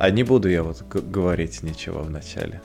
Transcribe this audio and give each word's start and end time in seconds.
А 0.00 0.10
не 0.10 0.22
буду 0.22 0.48
я 0.48 0.62
вот 0.62 0.82
говорить 0.90 1.62
ничего 1.62 2.00
в 2.00 2.10
начале. 2.10 2.62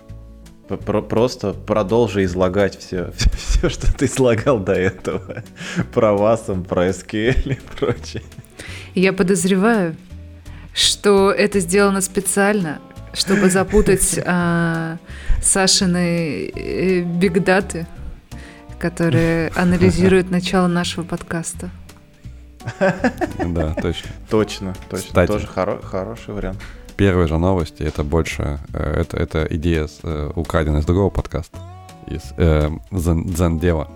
Про 0.69 1.01
просто 1.01 1.51
продолжи 1.51 2.23
излагать 2.23 2.79
все, 2.79 3.11
все, 3.17 3.29
все, 3.31 3.69
что 3.69 3.93
ты 3.93 4.05
излагал 4.05 4.57
до 4.57 4.71
этого. 4.71 5.43
Про 5.93 6.13
васом, 6.13 6.63
про 6.63 6.87
SQL 6.87 7.55
и 7.55 7.59
прочее. 7.77 8.23
Я 8.93 9.11
подозреваю, 9.11 9.97
что 10.73 11.29
это 11.29 11.59
сделано 11.59 11.99
специально, 11.99 12.79
чтобы 13.11 13.49
запутать 13.49 14.17
а, 14.25 14.97
Сашины 15.41 16.47
э, 16.55 17.01
бигдаты, 17.01 17.85
которые 18.79 19.49
анализируют 19.57 20.31
начало 20.31 20.67
нашего 20.67 21.03
подкаста. 21.03 21.69
Да, 22.79 23.73
точно. 23.73 24.09
Точно, 24.29 24.73
точно. 24.89 25.07
Кстати, 25.07 25.27
Тоже 25.27 25.47
хоро- 25.47 25.83
хороший 25.83 26.33
вариант. 26.33 26.59
Первые 26.97 27.27
же 27.27 27.37
новости, 27.37 27.83
это 27.83 28.03
больше, 28.03 28.59
э, 28.73 29.01
это, 29.01 29.17
это 29.17 29.47
идея 29.49 29.87
э, 30.03 30.31
украдена 30.35 30.79
из 30.79 30.85
другого 30.85 31.09
подкаста, 31.09 31.57
из 32.07 32.33
э, 32.37 32.69
Зендева. 32.91 33.89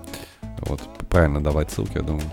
Вот, 0.62 0.82
правильно 1.10 1.42
давать 1.42 1.72
ссылки, 1.72 1.96
я 1.96 2.02
думаю. 2.02 2.30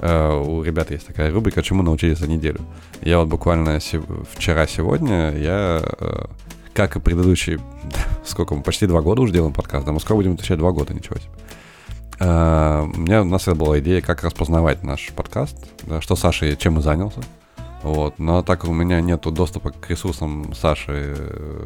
Э, 0.00 0.36
у 0.36 0.62
ребят 0.62 0.90
есть 0.90 1.06
такая 1.06 1.32
рубрика 1.32 1.62
«Чему 1.62 1.82
научились 1.82 2.18
за 2.18 2.28
неделю?». 2.28 2.60
Я 3.00 3.18
вот 3.18 3.28
буквально 3.28 3.80
вчера-сегодня, 3.80 5.36
я, 5.36 5.82
э, 5.82 6.26
как 6.74 6.96
и 6.96 7.00
предыдущие, 7.00 7.58
сколько 8.24 8.54
мы, 8.54 8.62
почти 8.62 8.86
два 8.86 9.00
года 9.00 9.22
уже 9.22 9.32
делаем 9.32 9.52
подкаст, 9.52 9.84
да, 9.84 9.92
мы 9.92 10.00
скоро 10.00 10.18
будем 10.18 10.34
отвечать 10.34 10.58
два 10.58 10.70
года, 10.70 10.94
ничего 10.94 11.16
себе. 11.16 11.30
Uh, 12.20 12.88
у 12.94 13.00
меня 13.00 13.22
у 13.22 13.24
нас 13.24 13.44
была 13.44 13.80
идея, 13.80 14.00
как 14.00 14.22
распознавать 14.22 14.84
наш 14.84 15.10
подкаст, 15.16 15.56
да, 15.82 16.00
что 16.00 16.14
Саша 16.14 16.54
чем 16.54 16.78
и 16.78 16.82
занялся. 16.82 17.20
Вот. 17.84 18.18
Но 18.18 18.42
так 18.42 18.62
как 18.62 18.70
у 18.70 18.72
меня 18.72 19.00
нет 19.02 19.20
доступа 19.20 19.70
к 19.70 19.90
ресурсам 19.90 20.54
Саши 20.54 21.14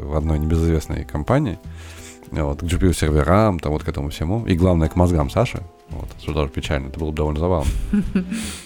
в 0.03 0.17
одной 0.17 0.41
небезызвестной 0.41 1.05
компании, 1.05 1.59
вот, 2.33 2.61
к 2.61 2.63
GPU-серверам, 2.65 3.61
там 3.61 3.73
вот 3.73 3.85
к 3.85 3.89
этому 3.89 4.11
всему, 4.11 4.45
и 4.45 4.57
главное, 4.57 4.89
к 4.89 4.97
мозгам 4.97 5.31
Саши, 5.31 5.63
вот, 5.91 6.09
что 6.21 6.35
даже 6.35 6.49
печально, 6.49 6.89
это 6.89 6.99
было 6.99 7.11
бы 7.11 7.17
довольно 7.17 7.41
забавно. 7.41 7.71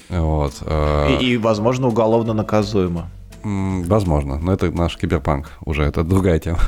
Вот. 0.08 0.54
Э, 0.62 1.18
и, 1.20 1.36
возможно, 1.36 1.88
уголовно 1.88 2.32
наказуемо. 2.32 3.10
Возможно, 3.44 4.38
но 4.38 4.52
это 4.52 4.70
наш 4.70 4.96
киберпанк 4.96 5.52
уже, 5.64 5.82
это 5.82 6.04
другая 6.04 6.38
тема. 6.38 6.60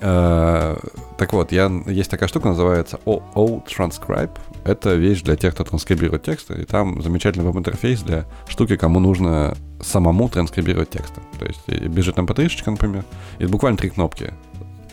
Э, 0.00 0.76
так 1.18 1.32
вот, 1.32 1.52
я, 1.52 1.70
есть 1.86 2.10
такая 2.10 2.28
штука, 2.28 2.48
называется 2.48 2.98
OO 3.04 3.62
Transcribe. 3.66 4.30
Это 4.64 4.94
вещь 4.94 5.22
для 5.22 5.36
тех, 5.36 5.54
кто 5.54 5.64
транскрибирует 5.64 6.22
тексты. 6.22 6.62
И 6.62 6.64
там 6.64 7.02
замечательный 7.02 7.44
веб-интерфейс 7.44 8.02
для 8.02 8.24
штуки, 8.48 8.76
кому 8.76 9.00
нужно 9.00 9.56
самому 9.80 10.28
транскрибировать 10.28 10.90
тексты. 10.90 11.20
То 11.38 11.46
есть 11.46 11.68
бежит 11.68 12.16
mp3, 12.16 12.70
например, 12.70 13.04
и 13.38 13.46
буквально 13.46 13.76
три 13.76 13.90
кнопки. 13.90 14.32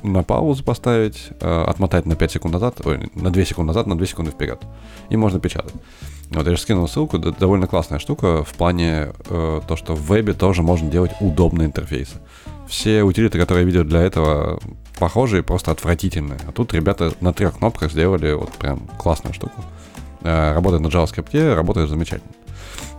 На 0.04 0.24
паузу 0.24 0.64
поставить, 0.64 1.30
э, 1.42 1.64
отмотать 1.64 2.06
на 2.06 2.16
5 2.16 2.32
секунд 2.32 2.54
назад, 2.54 2.82
ой, 2.86 3.10
на 3.16 3.32
2 3.32 3.46
секунды 3.46 3.68
назад, 3.68 3.88
на 3.88 3.98
2 3.98 4.06
секунды 4.06 4.32
вперед. 4.32 4.62
И 5.10 5.18
можно 5.18 5.40
печатать. 5.40 5.74
Вот 6.30 6.46
я 6.46 6.56
же 6.56 6.62
скинул 6.62 6.88
ссылку, 6.88 7.18
довольно 7.18 7.68
классная 7.68 8.00
штука 8.00 8.44
в 8.44 8.54
плане 8.54 9.14
э, 9.30 9.62
то, 9.68 9.76
что 9.76 9.96
в 9.96 10.08
вебе 10.08 10.34
тоже 10.34 10.62
можно 10.62 10.90
делать 10.92 11.12
удобные 11.20 11.68
интерфейсы. 11.68 12.16
Все 12.68 13.04
утилиты, 13.04 13.40
которые 13.40 13.64
я 13.64 13.66
видел 13.66 13.84
для 13.86 14.02
этого, 14.02 14.60
похожие, 14.98 15.44
просто 15.44 15.72
отвратительные. 15.72 16.40
А 16.48 16.52
тут 16.52 16.74
ребята 16.74 17.14
на 17.22 17.34
трех 17.34 17.58
кнопках 17.58 17.92
сделали 17.92 18.34
вот 18.34 18.52
прям 18.54 18.80
классную 18.98 19.34
штуку. 19.34 19.64
Э, 20.22 20.54
работает 20.54 20.82
на 20.82 20.88
JavaScript, 20.88 21.54
работает 21.54 21.90
замечательно. 21.90 22.32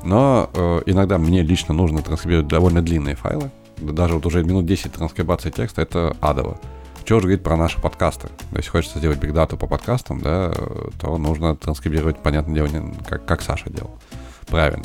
Но 0.04 0.50
э, 0.54 0.82
иногда 0.86 1.18
мне 1.18 1.42
лично 1.42 1.74
нужно 1.74 2.02
транскрибировать 2.02 2.48
довольно 2.48 2.82
длинные 2.82 3.16
файлы. 3.16 3.50
Даже 3.76 4.14
вот 4.14 4.26
уже 4.26 4.42
минут 4.42 4.66
10 4.66 4.92
транскрибации 4.92 5.50
текста 5.50 5.82
это 5.82 6.16
адово. 6.20 6.58
Что 7.04 7.16
же 7.16 7.22
говорить 7.22 7.42
про 7.42 7.56
наши 7.56 7.80
подкасты? 7.80 8.28
Если 8.52 8.70
хочется 8.70 8.98
сделать 8.98 9.18
бигдату 9.18 9.56
по 9.56 9.66
подкастам, 9.66 10.20
да, 10.20 10.52
то 11.00 11.16
нужно 11.16 11.56
транскрибировать, 11.56 12.18
понятное 12.18 12.54
дело, 12.54 12.68
как, 13.08 13.24
как 13.24 13.42
Саша 13.42 13.70
делал. 13.70 13.90
Правильно. 14.46 14.84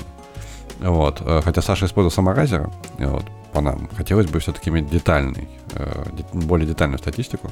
Вот. 0.79 1.21
Э, 1.21 1.41
хотя 1.43 1.61
Саша 1.61 1.85
использовал 1.85 2.11
саморазер, 2.11 2.69
вот, 2.97 3.25
по 3.53 3.61
нам, 3.61 3.89
хотелось 3.95 4.27
бы 4.27 4.39
все-таки 4.39 4.69
иметь 4.69 4.89
детальный, 4.89 5.47
э, 5.73 6.03
более 6.33 6.67
детальную 6.67 6.99
статистику. 6.99 7.49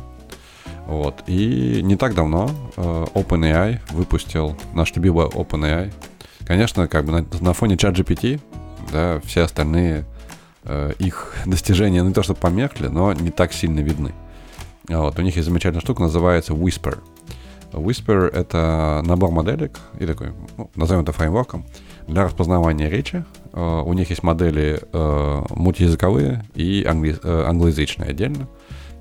Вот. 0.87 1.23
И 1.27 1.81
не 1.83 1.95
так 1.95 2.15
давно 2.15 2.49
э, 2.75 3.05
OpenAI 3.13 3.79
выпустил 3.91 4.57
наш 4.73 4.93
любимый 4.95 5.27
OpenAI 5.27 5.93
Конечно, 6.45 6.87
как 6.87 7.05
бы 7.05 7.11
на, 7.13 7.25
на 7.39 7.53
фоне 7.53 7.75
ChatGPT, 7.75 8.41
да, 8.91 9.21
все 9.23 9.43
остальные 9.43 10.05
э, 10.63 10.91
их 10.99 11.35
достижения 11.45 12.01
не 12.01 12.13
то 12.13 12.23
что 12.23 12.33
померкли, 12.33 12.87
но 12.87 13.13
не 13.13 13.31
так 13.31 13.53
сильно 13.53 13.79
видны. 13.79 14.13
Вот, 14.87 15.17
у 15.17 15.21
них 15.21 15.35
есть 15.35 15.47
замечательная 15.47 15.81
штука, 15.81 16.01
называется 16.01 16.53
Whisper. 16.53 16.99
Whisper— 17.71 18.27
это 18.33 19.01
набор 19.05 19.31
моделек, 19.31 19.79
и 19.97 20.05
такой, 20.05 20.33
ну, 20.57 20.69
назовем 20.75 21.03
это 21.03 21.13
фреймворком, 21.13 21.65
для 22.11 22.25
распознавания 22.25 22.89
речи. 22.89 23.25
Uh, 23.51 23.83
у 23.83 23.93
них 23.93 24.09
есть 24.09 24.23
модели 24.23 24.81
uh, 24.93 25.45
мультиязыковые 25.53 26.45
и 26.55 26.85
англи- 26.87 27.19
uh, 27.21 27.43
англоязычные 27.43 28.11
отдельно. 28.11 28.47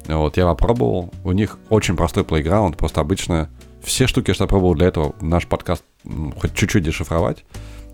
Вот, 0.09 0.37
я 0.37 0.47
попробовал. 0.47 1.11
У 1.23 1.33
них 1.33 1.59
очень 1.69 1.97
простой 1.97 2.25
плейграунд, 2.25 2.77
просто 2.77 3.01
обычно 3.01 3.49
все 3.83 4.07
штуки, 4.07 4.33
что 4.33 4.45
я 4.45 4.49
пробовал 4.49 4.75
для 4.75 4.89
этого, 4.89 5.15
наш 5.21 5.47
подкаст 5.47 5.85
хоть 6.39 6.55
чуть-чуть 6.55 6.85
дешифровать. 6.85 7.45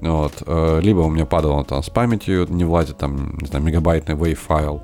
Вот. 0.01 0.43
Э, 0.47 0.81
либо 0.83 1.01
у 1.01 1.11
меня 1.11 1.27
падало 1.27 1.65
там 1.65 1.83
с 1.83 1.91
памятью, 1.91 2.47
не 2.49 2.65
влазит 2.65 2.99
там, 2.99 3.37
не 3.39 3.47
знаю, 3.47 3.65
мегабайтный 3.65 4.15
wave 4.15 4.35
файл, 4.35 4.83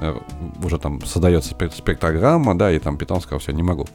э, 0.00 0.14
уже 0.62 0.78
там 0.78 1.04
создается 1.04 1.50
спектрограмма, 1.50 2.56
да, 2.56 2.72
и 2.72 2.78
там 2.78 2.96
Python 2.96 3.20
сказал, 3.20 3.38
все, 3.38 3.52
не 3.52 3.62
могу. 3.62 3.86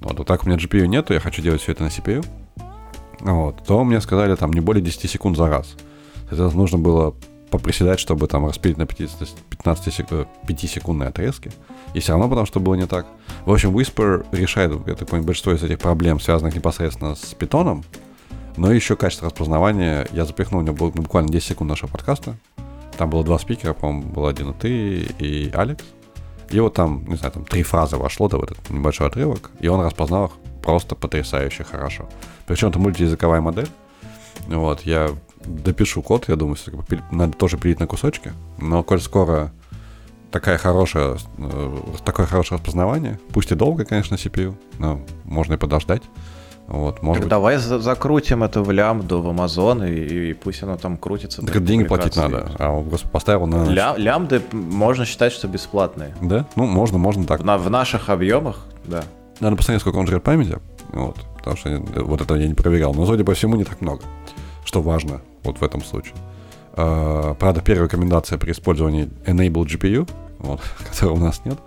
Вот, 0.00 0.18
вот 0.18 0.26
так 0.26 0.44
у 0.44 0.48
меня 0.48 0.58
GPU 0.58 0.86
нету, 0.86 1.12
я 1.12 1.20
хочу 1.20 1.42
делать 1.42 1.60
все 1.60 1.72
это 1.72 1.82
на 1.82 1.88
CPU. 1.88 2.24
Вот, 3.20 3.64
то 3.66 3.82
мне 3.84 4.00
сказали 4.00 4.34
там 4.36 4.52
не 4.52 4.60
более 4.60 4.82
10 4.82 5.10
секунд 5.10 5.36
за 5.36 5.48
раз. 5.48 5.74
Соответственно, 6.28 6.60
нужно 6.60 6.78
было 6.78 7.14
поприседать, 7.50 7.98
чтобы 7.98 8.26
там 8.26 8.46
распилить 8.46 8.76
на 8.76 8.86
15, 8.86 9.34
15 9.50 9.94
сек, 9.94 10.06
5-секундные 10.46 11.08
отрезки. 11.08 11.50
И 11.94 12.00
все 12.00 12.12
равно 12.12 12.28
потому, 12.28 12.46
что 12.46 12.60
было 12.60 12.74
не 12.74 12.86
так. 12.86 13.06
В 13.44 13.52
общем, 13.52 13.76
Whisper 13.76 14.26
решает, 14.32 14.72
я 14.86 14.94
так 14.94 15.08
понимаю, 15.08 15.26
большинство 15.26 15.52
из 15.52 15.62
этих 15.62 15.78
проблем, 15.78 16.20
связанных 16.20 16.54
непосредственно 16.54 17.14
с 17.14 17.34
питоном, 17.34 17.84
но 18.56 18.72
еще 18.72 18.96
качество 18.96 19.28
распознавания. 19.28 20.06
Я 20.12 20.24
запихнул 20.24 20.60
у 20.60 20.64
него 20.64 20.90
буквально 20.90 21.30
10 21.30 21.48
секунд 21.48 21.70
нашего 21.70 21.90
подкаста. 21.90 22.36
Там 22.96 23.10
было 23.10 23.24
два 23.24 23.38
спикера, 23.38 23.72
по-моему, 23.72 24.12
был 24.12 24.26
один 24.26 24.50
и 24.50 24.54
ты, 24.54 24.98
и 25.18 25.50
Алекс. 25.54 25.84
И 26.50 26.60
вот 26.60 26.74
там, 26.74 27.04
не 27.06 27.16
знаю, 27.16 27.32
там 27.32 27.44
три 27.44 27.62
фразы 27.62 27.96
вошло 27.96 28.28
да, 28.28 28.38
в 28.38 28.42
этот 28.42 28.70
небольшой 28.70 29.06
отрывок, 29.06 29.50
и 29.60 29.68
он 29.68 29.80
распознал 29.80 30.26
их 30.26 30.32
просто 30.68 30.94
потрясающе 30.94 31.64
хорошо. 31.64 32.06
Причем 32.46 32.68
это 32.68 32.78
мультиязыковая 32.78 33.40
модель. 33.40 33.68
Вот, 34.48 34.82
я 34.82 35.08
допишу 35.46 36.02
код, 36.02 36.28
я 36.28 36.36
думаю, 36.36 36.58
надо 37.10 37.32
тоже 37.32 37.56
пилить 37.56 37.80
на 37.80 37.86
кусочки. 37.86 38.34
Но 38.58 38.82
коль 38.82 39.00
скоро 39.00 39.50
такая 40.30 40.58
хорошая, 40.58 41.16
э, 41.38 41.76
такое 42.04 42.26
хорошее 42.26 42.58
распознавание, 42.58 43.18
пусть 43.32 43.50
и 43.50 43.54
долго, 43.54 43.86
конечно, 43.86 44.16
CPU, 44.16 44.56
но 44.78 45.00
можно 45.24 45.54
и 45.54 45.56
подождать. 45.56 46.02
Вот, 46.66 47.02
может 47.02 47.22
так 47.22 47.24
быть. 47.24 47.30
давай 47.30 47.56
за 47.56 47.78
закрутим 47.78 48.42
это 48.42 48.60
в 48.60 48.70
лямбду, 48.70 49.22
в 49.22 49.28
Amazon, 49.28 49.90
и, 49.90 50.30
и 50.30 50.34
пусть 50.34 50.62
оно 50.62 50.76
там 50.76 50.98
крутится. 50.98 51.40
Так 51.40 51.64
деньги 51.64 51.84
платить 51.84 52.14
надо, 52.14 52.50
а 52.58 52.82
просто 52.82 53.08
поставил 53.08 53.46
на... 53.46 53.64
Ля 53.64 53.94
лямбды 53.96 54.42
можно 54.52 55.06
считать, 55.06 55.32
что 55.32 55.48
бесплатные. 55.48 56.14
Да? 56.20 56.46
Ну, 56.56 56.66
можно, 56.66 56.98
можно 56.98 57.24
так. 57.24 57.42
На, 57.42 57.56
в 57.56 57.70
наших 57.70 58.10
объемах, 58.10 58.66
да. 58.84 59.02
Надо 59.40 59.56
посмотреть, 59.56 59.80
сколько 59.82 59.96
он 59.96 60.06
жрет 60.06 60.22
памяти, 60.22 60.58
вот, 60.92 61.16
потому 61.36 61.56
что 61.56 61.82
вот 62.02 62.20
это 62.20 62.34
я 62.34 62.48
не 62.48 62.54
проверял, 62.54 62.92
но, 62.94 63.06
судя 63.06 63.24
по 63.24 63.34
всему, 63.34 63.56
не 63.56 63.64
так 63.64 63.80
много, 63.80 64.02
что 64.64 64.82
важно 64.82 65.20
вот 65.44 65.58
в 65.58 65.62
этом 65.62 65.82
случае. 65.82 66.14
Uh, 66.78 67.34
правда, 67.34 67.60
первая 67.60 67.86
рекомендация 67.86 68.38
при 68.38 68.52
использовании 68.52 69.08
Enable 69.26 69.64
GPU, 69.64 70.08
вот, 70.38 70.60
которого 70.90 71.16
у 71.16 71.20
нас 71.20 71.42
нет. 71.44 71.58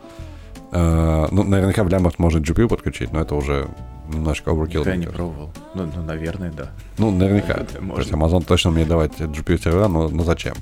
Uh, 0.72 1.28
ну, 1.32 1.44
наверняка 1.44 1.84
в 1.84 1.90
лямбах 1.90 2.18
можно 2.18 2.40
GPU 2.40 2.70
подключить, 2.70 3.12
но 3.12 3.20
это 3.20 3.36
уже 3.36 3.68
немножко 4.08 4.52
overkill. 4.52 4.88
Я 4.88 4.96
не 4.96 5.08
пробовал. 5.08 5.52
Ну, 5.76 5.90
ну, 5.94 6.04
наверное, 6.04 6.52
да. 6.52 6.72
Ну, 6.98 7.12
наверняка. 7.12 7.56
То 7.56 7.98
есть 7.98 8.12
Amazon 8.12 8.46
точно 8.46 8.72
мне 8.72 8.86
давать 8.86 9.20
GPU 9.20 9.62
сервера, 9.62 9.90
но, 9.90 10.08
но 10.08 10.24
зачем? 10.24 10.54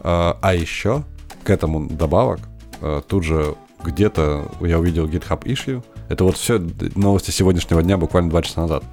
Uh, 0.00 0.36
а 0.40 0.54
еще 0.54 1.02
к 1.42 1.48
этому 1.48 1.88
добавок, 1.88 2.40
uh, 2.80 3.02
тут 3.06 3.24
же 3.24 3.54
где-то 3.84 4.50
я 4.60 4.78
увидел 4.78 5.06
GitHub 5.06 5.44
issue. 5.44 5.82
Это 6.08 6.24
вот 6.24 6.36
все 6.36 6.60
новости 6.94 7.30
сегодняшнего 7.30 7.82
дня, 7.82 7.96
буквально 7.96 8.30
два 8.30 8.42
часа 8.42 8.62
назад. 8.62 8.84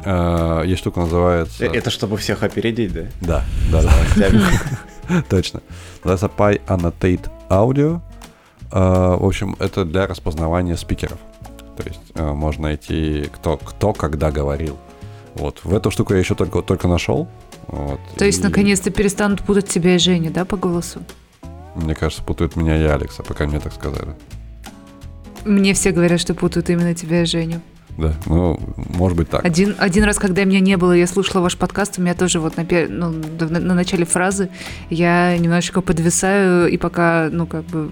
Uh, 0.00 0.66
есть 0.66 0.80
штука, 0.80 1.00
называется... 1.00 1.64
Это 1.64 1.90
чтобы 1.90 2.16
всех 2.16 2.42
опередить, 2.42 2.92
да? 2.92 3.06
Да, 3.20 3.44
да, 3.70 3.82
да. 4.16 5.22
Точно. 5.30 5.62
Называется 6.02 6.30
Pi 6.36 6.60
Annotate 6.66 7.30
Audio. 7.48 8.00
Uh, 8.70 9.16
в 9.18 9.24
общем, 9.24 9.54
это 9.60 9.84
для 9.84 10.06
распознавания 10.06 10.76
спикеров. 10.76 11.18
То 11.76 11.84
есть 11.84 12.00
можно 12.16 12.64
найти, 12.64 13.28
кто, 13.32 13.56
кто 13.56 13.92
когда 13.92 14.30
говорил. 14.30 14.76
Вот. 15.34 15.60
В 15.64 15.74
эту 15.74 15.90
штуку 15.90 16.14
я 16.14 16.20
еще 16.20 16.34
только, 16.34 16.62
только 16.62 16.88
нашел. 16.88 17.28
Вот. 17.68 18.00
То 18.16 18.24
есть, 18.24 18.40
и... 18.40 18.42
наконец-то 18.42 18.90
перестанут 18.90 19.42
путать 19.42 19.68
тебя 19.68 19.94
и 19.94 19.98
Женю, 19.98 20.30
да, 20.30 20.44
по 20.44 20.56
голосу? 20.56 21.02
Мне 21.74 21.94
кажется, 21.94 22.22
путают 22.22 22.56
меня 22.56 22.76
и 22.76 22.84
Алекса, 22.84 23.22
пока 23.22 23.46
мне 23.46 23.60
так 23.60 23.72
сказали. 23.72 24.14
Мне 25.44 25.74
все 25.74 25.90
говорят, 25.90 26.20
что 26.20 26.34
путают 26.34 26.70
именно 26.70 26.94
тебя 26.94 27.22
и 27.22 27.26
Женю. 27.26 27.60
Да, 27.98 28.14
ну, 28.24 28.58
может 28.94 29.18
быть 29.18 29.28
так. 29.28 29.44
Один, 29.44 29.74
один 29.78 30.04
раз, 30.04 30.16
когда 30.18 30.44
меня 30.44 30.60
не 30.60 30.78
было, 30.78 30.92
я 30.92 31.06
слушала 31.06 31.42
ваш 31.42 31.58
подкаст, 31.58 31.98
у 31.98 32.02
меня 32.02 32.14
тоже 32.14 32.40
вот 32.40 32.56
на, 32.56 32.62
пер- 32.62 32.88
ну, 32.88 33.10
на, 33.38 33.60
на 33.60 33.74
начале 33.74 34.06
фразы 34.06 34.48
я 34.88 35.36
немножечко 35.36 35.82
подвисаю, 35.82 36.68
и 36.68 36.78
пока, 36.78 37.28
ну, 37.30 37.46
как 37.46 37.64
бы 37.64 37.90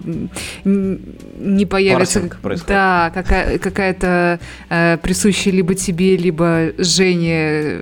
не 0.65 1.67
появится... 1.67 2.21
Парсинг 2.21 2.41
происходит. 2.41 2.69
Да, 2.69 3.11
какая- 3.13 3.59
какая-то 3.59 4.41
э, 4.71 4.97
присущая 5.03 5.53
либо 5.53 5.75
тебе, 5.75 6.17
либо 6.17 6.73
Жене, 6.79 7.81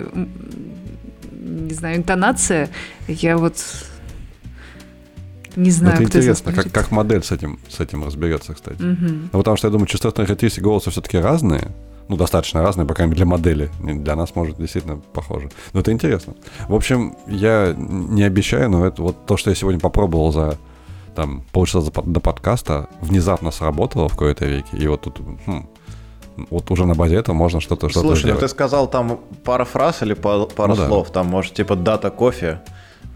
не 1.33 1.75
знаю, 1.75 1.99
интонация, 1.99 2.69
я 3.07 3.37
вот 3.39 3.59
не 5.59 5.71
Ну, 5.71 5.75
знаю, 5.77 5.95
это 5.95 6.05
кто 6.09 6.19
интересно, 6.19 6.53
как, 6.53 6.71
как 6.73 6.91
модель 6.91 7.23
с 7.23 7.33
этим, 7.33 7.59
с 7.69 7.81
этим 7.81 8.05
разберется, 8.05 8.55
кстати. 8.55 8.81
Мгм. 8.81 9.31
Ну, 9.33 9.39
потому 9.39 9.57
что 9.57 9.69
я 9.69 9.73
думаю, 9.73 9.87
частотные 9.87 10.27
характеристики 10.27 10.63
голоса 10.65 10.91
все-таки 10.91 11.19
разные. 11.19 11.69
Ну, 12.09 12.17
достаточно 12.17 12.63
разные, 12.63 12.87
по 12.87 12.95
крайней 12.95 13.11
мере, 13.11 13.25
для 13.25 13.27
модели. 13.27 13.71
Для 13.83 14.17
нас, 14.17 14.35
может, 14.35 14.57
действительно 14.57 14.97
похоже. 15.13 15.51
Но 15.75 15.81
это 15.81 15.93
интересно. 15.93 16.35
В 16.69 16.75
общем, 16.75 17.15
я 17.27 17.75
не 17.77 18.23
обещаю, 18.23 18.71
но 18.71 18.87
это 18.87 19.03
вот 19.03 19.27
то, 19.27 19.37
что 19.37 19.51
я 19.51 19.57
сегодня 19.57 19.79
попробовал 19.79 20.33
за 20.33 20.57
там 21.15 21.43
полчаса 21.53 21.81
до 22.05 22.21
подкаста, 22.21 22.89
внезапно 23.03 23.51
сработало 23.51 24.09
в 24.09 24.17
кои-то 24.17 24.47
веке. 24.47 24.77
И 24.79 24.87
вот 24.89 25.03
тут, 25.03 25.21
хм, 25.47 25.69
вот 26.51 26.71
уже 26.71 26.87
на 26.87 26.95
базе 26.95 27.17
этого 27.17 27.35
можно 27.35 27.61
что-то 27.61 27.89
что 27.89 28.01
Слушай, 28.01 28.13
ну 28.13 28.21
сделать. 28.29 28.41
ты 28.41 28.49
сказал 28.49 28.87
там 28.89 29.19
пара 29.45 29.65
фраз 29.65 30.01
или 30.03 30.15
па- 30.15 30.47
пару 30.47 30.71
Ну 30.71 30.77
да. 30.77 30.87
слов, 30.87 31.11
там 31.11 31.27
может 31.27 31.53
типа 31.55 31.75
дата 31.77 32.11
кофе. 32.11 32.61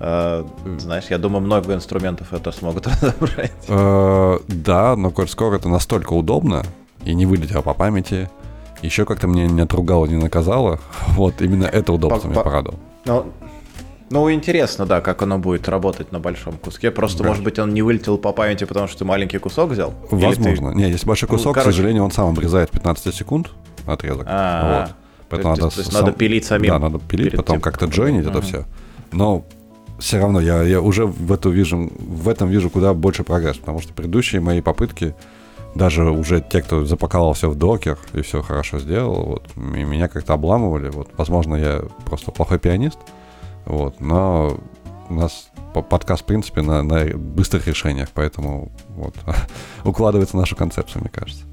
Э, 0.05 0.45
знаешь, 0.79 1.05
я 1.11 1.19
думаю, 1.19 1.43
много 1.45 1.75
инструментов 1.75 2.33
это 2.33 2.51
смогут 2.51 2.87
разобрать. 3.01 3.53
Э, 3.69 4.39
Да, 4.49 4.97
но 4.97 5.13
скоро 5.29 5.57
это 5.57 5.69
настолько 5.69 6.13
удобно 6.15 6.65
и 7.05 7.15
не 7.15 7.25
вылетело 7.25 7.63
по 7.63 7.73
памяти, 7.73 8.29
еще 8.83 9.05
как-то 9.05 9.29
мне 9.29 9.47
не 9.47 9.61
отругало, 9.61 10.07
не 10.07 10.17
наказало, 10.17 10.81
вот 11.11 11.41
именно 11.41 11.67
это 11.67 11.93
удобство 11.93 12.23
По- 12.29 12.33
меня 12.33 12.41
по- 12.41 12.45
порадовало. 12.51 12.81
Ну, 13.05 13.27
ну, 14.11 14.31
интересно, 14.33 14.87
да, 14.87 15.01
как 15.01 15.23
оно 15.23 15.39
будет 15.39 15.69
работать 15.69 16.11
на 16.11 16.19
большом 16.19 16.55
куске. 16.59 16.91
Просто, 16.91 17.23
Да. 17.23 17.29
может 17.29 17.45
быть, 17.45 17.59
он 17.61 17.73
не 17.73 17.83
вылетел 17.83 18.19
по 18.19 18.33
памяти, 18.33 18.65
потому 18.65 18.89
что 18.89 18.99
ты 18.99 19.05
маленький 19.05 19.39
кусок 19.39 19.71
взял? 19.71 19.95
Или 20.11 20.19
ты- 20.21 20.27
Возможно. 20.27 20.71
Не, 20.71 20.91
если 20.91 21.07
большой 21.07 21.29
Ну, 21.31 21.37
кусок, 21.37 21.53
к 21.53 21.55
короче. 21.61 21.77
сожалению, 21.77 22.03
он 22.05 22.11
сам 22.11 22.29
обрезает 22.29 22.71
15 22.71 23.15
секунд 23.15 23.51
отрезок. 23.87 24.27
А, 24.29 24.81
вот. 24.81 24.89
то 24.89 24.95
Поэтому 25.31 25.53
есть- 25.55 25.63
надо, 25.63 25.75
то 25.75 25.81
есть 25.81 25.93
сам- 25.93 26.01
надо 26.07 26.13
пилить 26.19 26.45
самим 26.45 26.71
Да, 26.71 26.79
надо 26.81 26.99
пилить, 26.99 27.37
потом 27.37 27.55
тем, 27.57 27.61
как-то 27.63 27.87
как- 27.87 27.95
джойнить 27.95 28.27
это 28.27 28.43
все. 28.43 28.65
Но 29.13 29.45
все 30.03 30.19
равно 30.19 30.41
я, 30.41 30.63
я 30.63 30.81
уже 30.81 31.07
в, 31.07 31.33
эту 31.33 31.51
вижу, 31.51 31.91
в 31.99 32.29
этом 32.29 32.49
вижу 32.49 32.71
куда 32.71 32.93
больше 32.93 33.23
прогресс, 33.23 33.57
потому 33.57 33.81
что 33.81 33.95
предыдущие 33.95 34.41
мои 34.41 34.61
попытки, 34.61 35.15
даже 35.77 36.11
уже 36.11 36.41
те, 36.41 36.61
кто 36.61 36.85
запаковал 36.85 37.33
все 37.35 37.49
в 37.49 37.55
докер 37.55 37.99
и 38.13 38.21
все 38.21 38.43
хорошо 38.43 38.81
сделал, 38.81 39.25
вот, 39.25 39.47
и 39.57 39.85
меня 39.85 40.09
как-то 40.09 40.35
обламывали. 40.35 40.91
Вот, 40.91 41.09
возможно, 41.17 41.55
я 41.55 41.83
просто 42.05 42.33
плохой 42.33 42.59
пианист, 42.59 42.99
вот, 43.65 44.01
но 44.01 44.59
у 45.09 45.15
нас 45.15 45.51
по- 45.73 45.83
подкаст, 45.83 46.23
в 46.23 46.27
принципе, 46.27 46.63
на, 46.63 46.83
на 46.83 47.05
быстрых 47.17 47.69
решениях, 47.69 48.09
поэтому 48.13 48.73
вот, 48.89 49.15
укладывается 49.85 50.37
нашу 50.37 50.57
концепцию, 50.57 51.03
мне 51.03 51.11
кажется. 51.11 51.45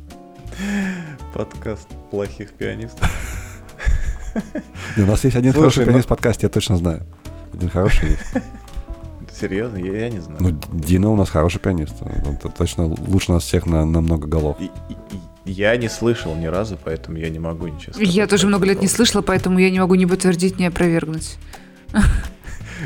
Подкаст 1.36 1.88
плохих 2.10 2.54
пианистов. 2.54 3.08
У 4.98 5.02
нас 5.02 5.24
есть 5.24 5.36
один 5.36 5.54
хороший 5.54 5.80
ну- 5.80 5.86
пианист 5.86 6.06
в 6.06 6.10
подкасте, 6.10 6.48
я 6.48 6.50
точно 6.50 6.78
знаю. 6.78 7.06
Один 7.54 7.70
хороший 7.70 8.10
есть. 8.12 8.46
Серьезно? 9.40 9.78
Я, 9.78 9.98
я 10.06 10.10
не 10.10 10.20
знаю. 10.20 10.38
Ну, 10.42 10.60
Дина 10.74 11.10
у 11.10 11.16
нас 11.16 11.30
хороший 11.30 11.60
пианист. 11.60 11.94
Он 12.26 12.36
точно 12.52 12.86
лучше 12.86 13.32
нас 13.32 13.44
всех 13.44 13.66
на, 13.66 13.86
на 13.86 14.02
много 14.02 14.28
голов. 14.28 14.58
И- 14.60 14.66
и- 14.66 15.20
Я 15.46 15.76
не 15.78 15.88
слышал 15.90 16.36
ни 16.36 16.46
разу, 16.48 16.78
поэтому 16.84 17.18
я 17.18 17.30
не 17.30 17.40
могу 17.40 17.68
ничего 17.68 17.94
сказать. 17.94 18.14
Я 18.14 18.28
тоже 18.28 18.48
много 18.48 18.66
лет 18.66 18.82
не 18.82 18.88
слышала, 18.88 19.22
поэтому 19.22 19.60
я 19.60 19.70
не 19.70 19.80
могу 19.80 19.96
ни 19.96 20.06
подтвердить, 20.06 20.60
ни 20.60 20.66
опровергнуть. 20.66 21.38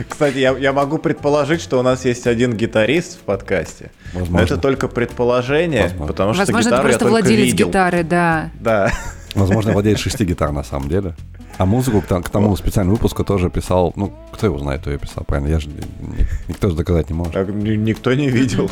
Кстати, 0.10 0.38
я, 0.38 0.58
я 0.58 0.74
могу 0.74 0.98
предположить, 0.98 1.62
что 1.62 1.80
у 1.80 1.84
нас 1.84 2.04
есть 2.06 2.26
один 2.26 2.54
гитарист 2.56 3.18
в 3.18 3.20
подкасте. 3.22 3.92
Но 4.14 4.22
Возможно. 4.22 4.46
это 4.46 4.58
только 4.58 4.88
предположение, 4.88 5.84
Возможно. 5.84 6.08
потому 6.08 6.34
что 6.34 6.42
Возможно, 6.42 6.68
это 6.70 6.76
гитару 6.78 6.88
я 6.88 6.94
просто 6.94 7.00
только 7.06 7.12
владелец 7.12 7.46
видел. 7.52 7.68
гитары, 7.68 8.04
да. 8.04 8.52
Да. 8.60 8.92
Возможно, 9.36 9.72
владеет 9.74 10.00
шести 10.00 10.26
гитар 10.26 10.52
на 10.52 10.64
самом 10.64 10.90
деле. 10.90 11.16
А 11.58 11.66
музыку 11.66 12.02
к, 12.02 12.30
тому 12.30 12.56
специальному 12.56 12.96
выпуску 12.96 13.24
тоже 13.24 13.50
писал. 13.50 13.94
Ну, 13.96 14.12
кто 14.32 14.48
его 14.48 14.58
знает, 14.60 14.82
кто 14.82 14.92
ее 14.92 14.98
писал, 14.98 15.24
правильно? 15.24 15.50
Я 15.50 15.60
же 15.60 15.68
ни- 15.70 16.26
никто 16.48 16.70
же 16.70 16.76
доказать 16.76 17.10
не 17.10 17.16
может. 17.16 17.34
Так 17.34 17.50
ни- 17.50 17.76
никто 17.76 18.14
не 18.14 18.30
видел. 18.30 18.72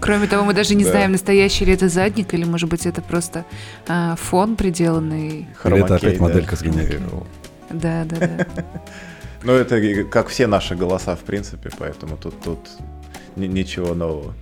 Кроме 0.00 0.26
того, 0.26 0.44
мы 0.44 0.52
даже 0.54 0.74
не 0.74 0.84
Да. 0.84 0.90
знаем, 0.90 1.12
настоящий 1.12 1.64
ли 1.64 1.72
это 1.72 1.88
задник, 1.88 2.34
или, 2.34 2.44
может 2.44 2.68
быть, 2.68 2.84
это 2.86 3.00
просто 3.00 3.44
а, 3.88 4.16
фон 4.16 4.56
приделанный. 4.56 5.28
Или 5.28 5.40
это 5.42 5.58
Хромакей, 5.60 5.96
опять 5.96 6.18
да. 6.18 6.22
моделька 6.24 6.56
сгенерировала. 6.56 7.26
Да, 7.70 8.04
да, 8.04 8.16
да. 8.26 8.46
Ну, 9.44 9.52
это 9.52 10.04
как 10.04 10.28
все 10.28 10.46
наши 10.46 10.76
голоса, 10.76 11.16
в 11.16 11.20
принципе, 11.20 11.70
поэтому 11.76 12.16
тут, 12.16 12.40
тут 12.42 12.58
ничего 13.36 13.94
нового. 13.94 14.34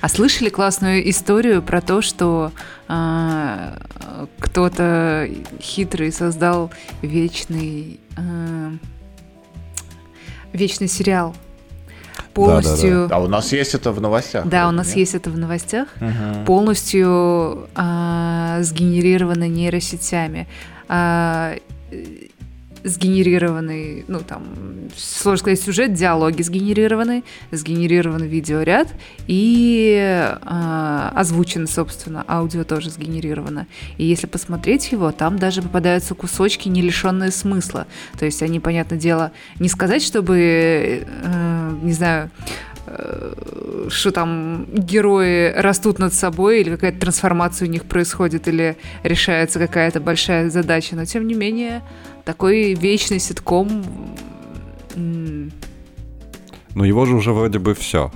А 0.00 0.08
слышали 0.08 0.48
классную 0.48 1.08
историю 1.10 1.62
про 1.62 1.80
то, 1.80 2.02
что 2.02 2.52
а, 2.88 3.78
кто-то 4.38 5.28
хитрый 5.60 6.12
создал 6.12 6.70
вечный 7.02 8.00
а, 8.16 8.72
вечный 10.52 10.88
сериал 10.88 11.34
полностью. 12.34 13.08
А 13.12 13.18
у 13.18 13.28
нас 13.28 13.52
есть 13.52 13.74
это 13.74 13.92
в 13.92 14.00
новостях. 14.00 14.46
Да, 14.46 14.68
у 14.68 14.70
нас 14.70 14.88
нет? 14.88 14.96
есть 14.96 15.14
это 15.14 15.30
в 15.30 15.38
новостях. 15.38 15.88
Мгм. 16.00 16.44
полностью 16.44 17.68
а, 17.74 18.58
сгенерированы 18.62 19.48
нейросетями. 19.48 20.46
А, 20.88 21.56
э, 21.90 22.27
сгенерированный, 22.84 24.04
ну 24.08 24.20
там, 24.20 24.44
сложно 24.96 25.38
сказать, 25.38 25.60
сюжет, 25.60 25.92
диалоги 25.92 26.42
сгенерированы, 26.42 27.24
сгенерирован 27.50 28.24
видеоряд 28.24 28.88
и 29.26 29.96
а, 30.42 31.12
озвучено, 31.14 31.66
собственно, 31.66 32.24
аудио 32.28 32.64
тоже 32.64 32.90
сгенерировано. 32.90 33.66
И 33.96 34.04
если 34.04 34.26
посмотреть 34.26 34.92
его, 34.92 35.12
там 35.12 35.38
даже 35.38 35.62
попадаются 35.62 36.14
кусочки, 36.14 36.68
не 36.68 36.82
лишенные 36.82 37.30
смысла. 37.30 37.86
То 38.18 38.24
есть 38.24 38.42
они, 38.42 38.60
понятное 38.60 38.98
дело, 38.98 39.32
не 39.58 39.68
сказать, 39.68 40.02
чтобы, 40.02 41.06
э, 41.06 41.78
не 41.82 41.92
знаю, 41.92 42.30
э, 42.86 43.86
что 43.88 44.10
там 44.10 44.66
герои 44.72 45.52
растут 45.52 45.98
над 45.98 46.14
собой, 46.14 46.60
или 46.60 46.70
какая-то 46.70 47.00
трансформация 47.00 47.68
у 47.68 47.70
них 47.70 47.84
происходит, 47.84 48.48
или 48.48 48.76
решается 49.02 49.58
какая-то 49.58 50.00
большая 50.00 50.50
задача. 50.50 50.96
Но 50.96 51.04
тем 51.04 51.26
не 51.26 51.34
менее, 51.34 51.82
такой 52.28 52.74
вечный 52.74 53.20
ситком. 53.20 53.84
Но 56.74 56.84
его 56.84 57.06
же 57.06 57.14
уже 57.14 57.32
вроде 57.32 57.58
бы 57.58 57.74
все. 57.74 58.12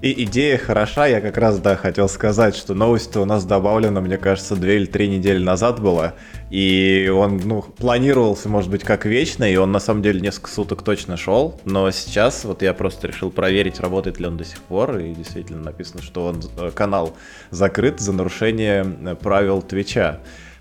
И 0.00 0.24
идея 0.24 0.56
хороша, 0.56 1.06
я 1.06 1.20
как 1.20 1.36
раз, 1.36 1.58
да, 1.58 1.76
хотел 1.76 2.08
сказать, 2.08 2.56
что 2.56 2.72
новость-то 2.72 3.20
у 3.20 3.26
нас 3.26 3.44
добавлена, 3.44 4.00
мне 4.00 4.16
кажется, 4.16 4.56
две 4.56 4.76
или 4.76 4.86
три 4.86 5.08
недели 5.08 5.42
назад 5.42 5.82
была, 5.82 6.14
и 6.48 7.12
он, 7.14 7.42
ну, 7.44 7.60
планировался, 7.60 8.48
может 8.48 8.70
быть, 8.70 8.84
как 8.84 9.04
вечный, 9.04 9.52
и 9.52 9.56
он, 9.56 9.70
на 9.70 9.80
самом 9.80 10.00
деле, 10.00 10.20
несколько 10.20 10.50
суток 10.50 10.82
точно 10.82 11.18
шел, 11.18 11.60
но 11.66 11.90
сейчас 11.90 12.44
вот 12.44 12.62
я 12.62 12.72
просто 12.72 13.08
решил 13.08 13.30
проверить, 13.30 13.80
работает 13.80 14.18
ли 14.18 14.26
он 14.26 14.38
до 14.38 14.44
сих 14.44 14.62
пор, 14.62 14.96
и 14.96 15.12
действительно 15.12 15.62
написано, 15.62 16.00
что 16.02 16.24
он, 16.24 16.42
э, 16.58 16.70
канал 16.70 17.14
закрыт 17.50 18.00
за 18.00 18.12
нарушение 18.12 18.86
э, 19.04 19.14
правил 19.14 19.60
Твича. 19.60 20.20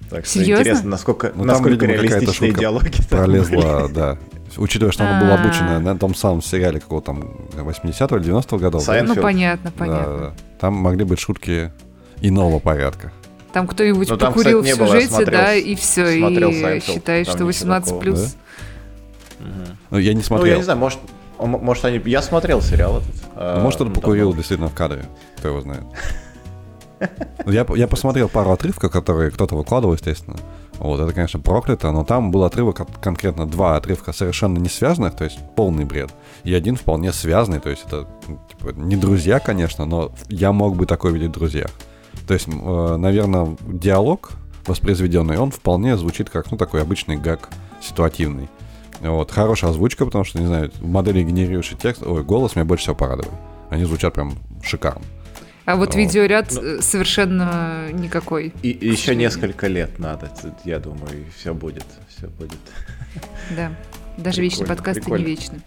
Так 0.10 0.26
что 0.26 0.40
Серьезно? 0.40 0.62
интересно, 0.62 0.90
насколько, 0.90 1.28
Ну, 1.36 1.40
там, 1.40 1.48
насколько 1.48 1.86
видимо, 1.86 1.94
реалистичные 1.94 2.52
диалоги 2.54 2.92
Пролезла, 3.10 3.90
да. 3.90 4.18
Учитывая, 4.58 4.92
что 4.92 5.04
она 5.08 5.20
была 5.22 5.36
А. 5.36 5.42
обучена 5.44 5.80
на 5.80 5.98
том 5.98 6.16
самом 6.16 6.42
сериале 6.42 6.80
какого 6.80 7.02
там 7.02 7.22
80-го 7.54 8.18
или 8.18 8.26
90-го 8.26 8.58
годов. 8.58 8.86
да? 8.86 9.04
Ну, 9.04 9.16
понятно, 9.16 9.72
Да, 9.72 9.78
понятно. 9.78 10.18
да. 10.18 10.34
Там 10.60 10.74
могли 10.76 11.04
быть 11.04 11.20
шутки 11.20 11.72
иного 12.22 12.60
порядка. 12.60 13.12
Там 13.52 13.68
кто-нибудь 13.68 14.10
Ну, 14.10 14.18
там, 14.18 14.34
покурил 14.34 14.62
кстати, 14.62 14.76
в 14.76 14.80
было, 14.80 14.88
сюжете, 14.90 15.08
смотрел- 15.14 15.32
да, 15.42 15.54
и 15.56 15.76
все, 15.76 16.08
и 16.10 16.80
считает, 16.82 17.26
что 17.28 17.36
ничего 17.38 17.48
18 17.48 17.86
такого. 17.88 18.02
плюс. 18.02 18.36
Мгм. 19.40 19.78
Ну, 19.92 19.98
я 19.98 20.12
не 20.14 20.18
Ну, 20.20 20.24
смотрел. 20.24 20.52
я 20.52 20.58
не 20.58 20.64
знаю, 20.64 20.80
может, 20.80 21.00
может 21.40 21.84
они... 21.86 22.02
Я 22.06 22.22
смотрел 22.22 22.62
сериал 22.62 22.98
этот. 23.00 23.10
Ну, 23.36 23.42
э, 23.42 23.62
Может, 23.62 23.82
он 23.82 23.88
ну, 23.90 23.96
покурил 23.96 24.34
действительно 24.34 24.70
в 24.70 24.74
кадре, 24.74 25.06
кто 25.38 25.50
его 25.50 25.62
знает. 25.62 25.84
Я, 27.46 27.66
я 27.76 27.88
посмотрел 27.88 28.30
пару 28.30 28.52
отрывков, 28.52 28.92
которые 28.92 29.32
кто-то 29.32 29.56
выкладывал, 29.56 29.94
естественно. 29.94 30.38
Вот, 30.80 31.00
это, 31.00 31.14
конечно, 31.14 31.40
проклято, 31.40 31.92
но 31.92 32.04
там 32.04 32.32
был 32.32 32.44
отрывок, 32.44 32.82
от- 32.82 32.98
конкретно 32.98 33.46
два 33.46 33.78
отрывка 33.78 34.12
совершенно 34.14 34.58
не 34.58 34.68
связанных, 34.70 35.16
то 35.16 35.24
есть 35.24 35.40
полный 35.56 35.86
бред, 35.86 36.12
и 36.44 36.54
один 36.54 36.76
вполне 36.76 37.14
связанный, 37.14 37.60
то 37.60 37.70
есть 37.70 37.84
это 37.88 38.08
типа, 38.50 38.72
не 38.76 38.98
друзья, 38.98 39.40
конечно, 39.40 39.86
но 39.86 40.12
я 40.28 40.52
мог 40.52 40.76
бы 40.76 40.86
такое 40.86 41.14
видеть 41.14 41.30
в 41.30 41.34
друзьях. 41.34 41.70
То 42.28 42.34
есть, 42.34 42.48
э, 42.48 42.96
наверное, 42.98 43.56
диалог 43.62 44.32
воспроизведенный, 44.66 45.38
он 45.38 45.52
вполне 45.52 45.96
звучит 45.96 46.30
как, 46.30 46.52
ну, 46.52 46.58
такой 46.58 46.82
обычный 46.82 47.16
гаг 47.18 47.50
ситуативный. 47.82 48.50
Вот, 49.02 49.32
хорошая 49.32 49.72
озвучка, 49.72 50.06
потому 50.06 50.24
что, 50.24 50.40
не 50.40 50.48
знаю, 50.48 50.72
модели 50.82 51.22
генерирующий 51.24 51.78
текст, 51.78 52.04
ой, 52.04 52.24
голос 52.24 52.56
меня 52.56 52.66
больше 52.66 52.84
всего 52.84 52.96
порадовал. 52.96 53.32
Они 53.70 53.84
звучат 53.86 54.14
прям 54.14 54.34
шикарно. 54.64 55.02
А 55.66 55.76
вот, 55.76 55.90
вот. 55.90 55.96
видеоряд 55.96 56.52
ну, 56.52 56.82
совершенно 56.82 57.92
никакой. 57.92 58.54
И, 58.62 58.70
и 58.70 58.88
еще 58.88 59.16
несколько 59.16 59.68
лет 59.68 59.98
надо, 60.00 60.32
я 60.64 60.80
думаю, 60.80 61.22
и 61.22 61.30
все 61.36 61.54
будет, 61.54 61.86
все 62.08 62.28
будет. 62.28 62.60
Да, 63.56 63.72
даже 64.18 64.42
вечный 64.42 64.68
подкаст 64.68 65.06
не 65.08 65.24
вечный. 65.24 65.62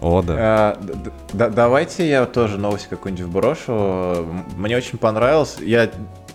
О, 0.00 0.20
да. 0.20 0.34
А, 0.38 0.80
да. 1.32 1.48
Давайте 1.48 2.08
я 2.08 2.26
тоже 2.26 2.58
новость 2.58 2.88
какую-нибудь 2.88 3.26
вброшу. 3.26 4.26
Мне 4.56 4.76
очень 4.76 4.98
понравилось. 4.98 5.58
Я 5.60 5.90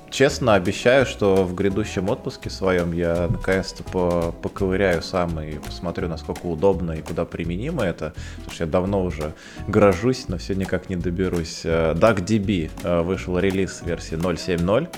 честно 0.09 0.55
обещаю, 0.55 1.05
что 1.05 1.43
в 1.43 1.53
грядущем 1.53 2.09
отпуске 2.09 2.49
своем 2.49 2.91
я 2.91 3.27
наконец-то 3.29 3.83
по 3.83 4.33
поковыряю 4.41 5.01
сам 5.01 5.39
и 5.39 5.57
посмотрю, 5.57 6.07
насколько 6.07 6.45
удобно 6.45 6.93
и 6.93 7.01
куда 7.01 7.25
применимо 7.25 7.83
это. 7.83 8.13
Потому 8.37 8.53
что 8.53 8.63
я 8.63 8.69
давно 8.69 9.03
уже 9.03 9.33
грожусь, 9.67 10.25
но 10.27 10.37
все 10.37 10.55
никак 10.55 10.89
не 10.89 10.95
доберусь. 10.95 11.61
Э, 11.63 11.93
DuckDB 11.93 12.71
э, 12.83 13.01
вышел 13.01 13.37
релиз 13.39 13.81
версии 13.85 14.17
0.7.0. 14.17 14.89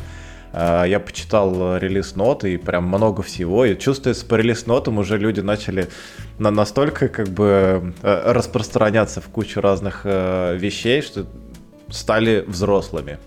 Э, 0.53 0.83
я 0.87 0.99
почитал 0.99 1.77
релиз 1.77 2.15
ноты 2.15 2.53
и 2.53 2.57
прям 2.57 2.85
много 2.85 3.21
всего. 3.21 3.65
И 3.65 3.77
чувствуется, 3.77 4.25
по 4.25 4.35
релиз 4.35 4.65
нотам 4.65 4.97
уже 4.97 5.17
люди 5.17 5.39
начали 5.41 5.89
на 6.37 6.51
настолько 6.51 7.09
как 7.09 7.27
бы 7.29 7.93
распространяться 8.01 9.21
в 9.21 9.29
кучу 9.29 9.61
разных 9.61 10.05
вещей, 10.05 11.01
что 11.01 11.25
стали 11.89 12.43
взрослыми. 12.47 13.17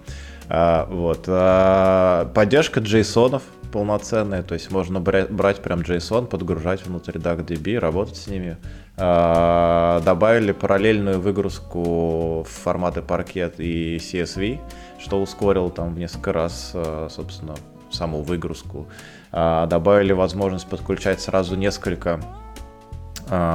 А, 0.55 0.85
вот. 0.91 1.25
А, 1.29 2.27
поддержка 2.35 2.81
JSON 2.81 3.41
полноценная, 3.73 4.43
то 4.43 4.53
есть 4.53 4.71
можно 4.71 5.01
брать, 5.01 5.63
прям 5.63 5.81
JSON, 5.81 6.27
подгружать 6.27 6.85
внутрь 6.85 7.17
DuckDB, 7.17 7.79
работать 7.79 8.17
с 8.17 8.27
ними. 8.27 8.59
А, 8.99 10.01
добавили 10.01 10.53
параллельную 10.53 11.19
выгрузку 11.23 12.43
в 12.43 12.49
форматы 12.51 13.01
паркет 13.01 13.61
и 13.61 13.97
CSV, 13.97 14.61
что 14.99 15.23
ускорило 15.23 15.71
там 15.71 15.95
в 15.95 15.99
несколько 15.99 16.35
раз, 16.35 16.77
собственно, 17.09 17.55
саму 17.91 18.21
выгрузку. 18.21 18.89
Добавили 19.33 20.13
возможность 20.13 20.69
подключать 20.69 21.23
сразу 21.23 21.57
несколько 21.57 22.21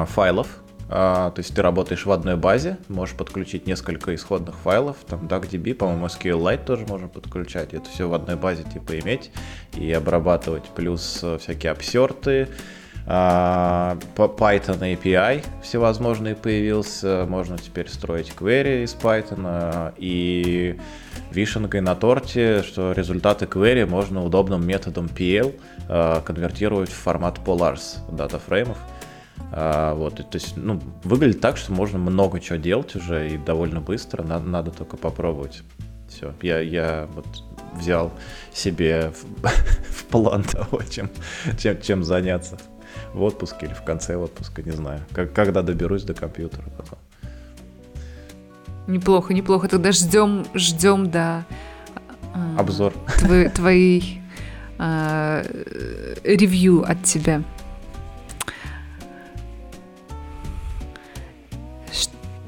файлов 0.07 0.47
а, 0.89 1.31
то 1.31 1.39
есть 1.39 1.53
ты 1.53 1.61
работаешь 1.61 2.05
в 2.05 2.11
одной 2.11 2.37
базе, 2.37 2.77
можешь 2.87 3.15
подключить 3.15 3.67
несколько 3.67 4.15
исходных 4.15 4.55
файлов, 4.55 4.97
там 5.07 5.27
DuckDB, 5.27 5.73
по-моему, 5.73 6.05
SQLite 6.05 6.63
тоже 6.63 6.85
можно 6.85 7.09
подключать, 7.09 7.73
это 7.73 7.89
все 7.89 8.07
в 8.07 8.13
одной 8.13 8.37
базе 8.37 8.63
типа 8.63 8.97
иметь 8.99 9.31
и 9.75 9.91
обрабатывать, 9.91 10.63
плюс 10.75 11.19
э, 11.23 11.37
всякие 11.39 11.73
обсерты, 11.73 12.47
а, 13.05 13.97
Python 14.15 14.79
API 14.79 15.43
всевозможные 15.61 16.35
появился, 16.35 17.25
можно 17.27 17.57
теперь 17.57 17.89
строить 17.89 18.33
query 18.37 18.83
из 18.83 18.95
Python, 18.95 19.93
и 19.97 20.79
вишенкой 21.31 21.81
на 21.81 21.95
торте, 21.95 22.63
что 22.63 22.93
результаты 22.93 23.45
query 23.45 23.85
можно 23.85 24.23
удобным 24.23 24.65
методом 24.65 25.07
PL 25.07 25.59
а, 25.89 26.21
конвертировать 26.21 26.89
в 26.89 26.95
формат 26.95 27.39
polars 27.45 27.97
датафреймов. 28.09 28.77
фреймов 28.77 28.96
а, 29.51 29.93
вот, 29.93 30.15
то 30.15 30.25
есть, 30.33 30.57
ну, 30.57 30.81
выглядит 31.03 31.41
так, 31.41 31.57
что 31.57 31.71
можно 31.71 31.97
много 31.97 32.39
чего 32.39 32.57
делать 32.57 32.95
уже 32.95 33.29
и 33.29 33.37
довольно 33.37 33.81
быстро, 33.81 34.23
надо, 34.23 34.45
надо 34.45 34.71
только 34.71 34.97
попробовать. 34.97 35.63
Все, 36.09 36.33
я, 36.41 36.59
я 36.59 37.07
вот 37.13 37.27
взял 37.73 38.11
себе 38.53 39.11
в, 39.11 39.47
в 39.89 40.05
план 40.05 40.43
того, 40.43 40.81
чем, 40.89 41.09
чем, 41.57 41.81
чем 41.81 42.03
заняться 42.03 42.57
в 43.13 43.21
отпуске 43.23 43.67
или 43.67 43.73
в 43.73 43.83
конце 43.83 44.15
отпуска, 44.15 44.61
не 44.63 44.71
знаю, 44.71 45.01
как, 45.11 45.33
когда 45.33 45.61
доберусь 45.61 46.03
до 46.03 46.13
компьютера 46.13 46.63
потом. 46.77 46.99
Неплохо, 48.87 49.33
неплохо. 49.33 49.67
Тогда 49.67 49.91
ждем, 49.91 50.45
ждем, 50.53 51.11
да. 51.11 51.45
Обзор. 52.57 52.93
Твои, 53.19 53.49
твои 53.49 54.01
э, 54.79 55.43
ревью 56.23 56.89
от 56.89 57.03
тебя. 57.03 57.43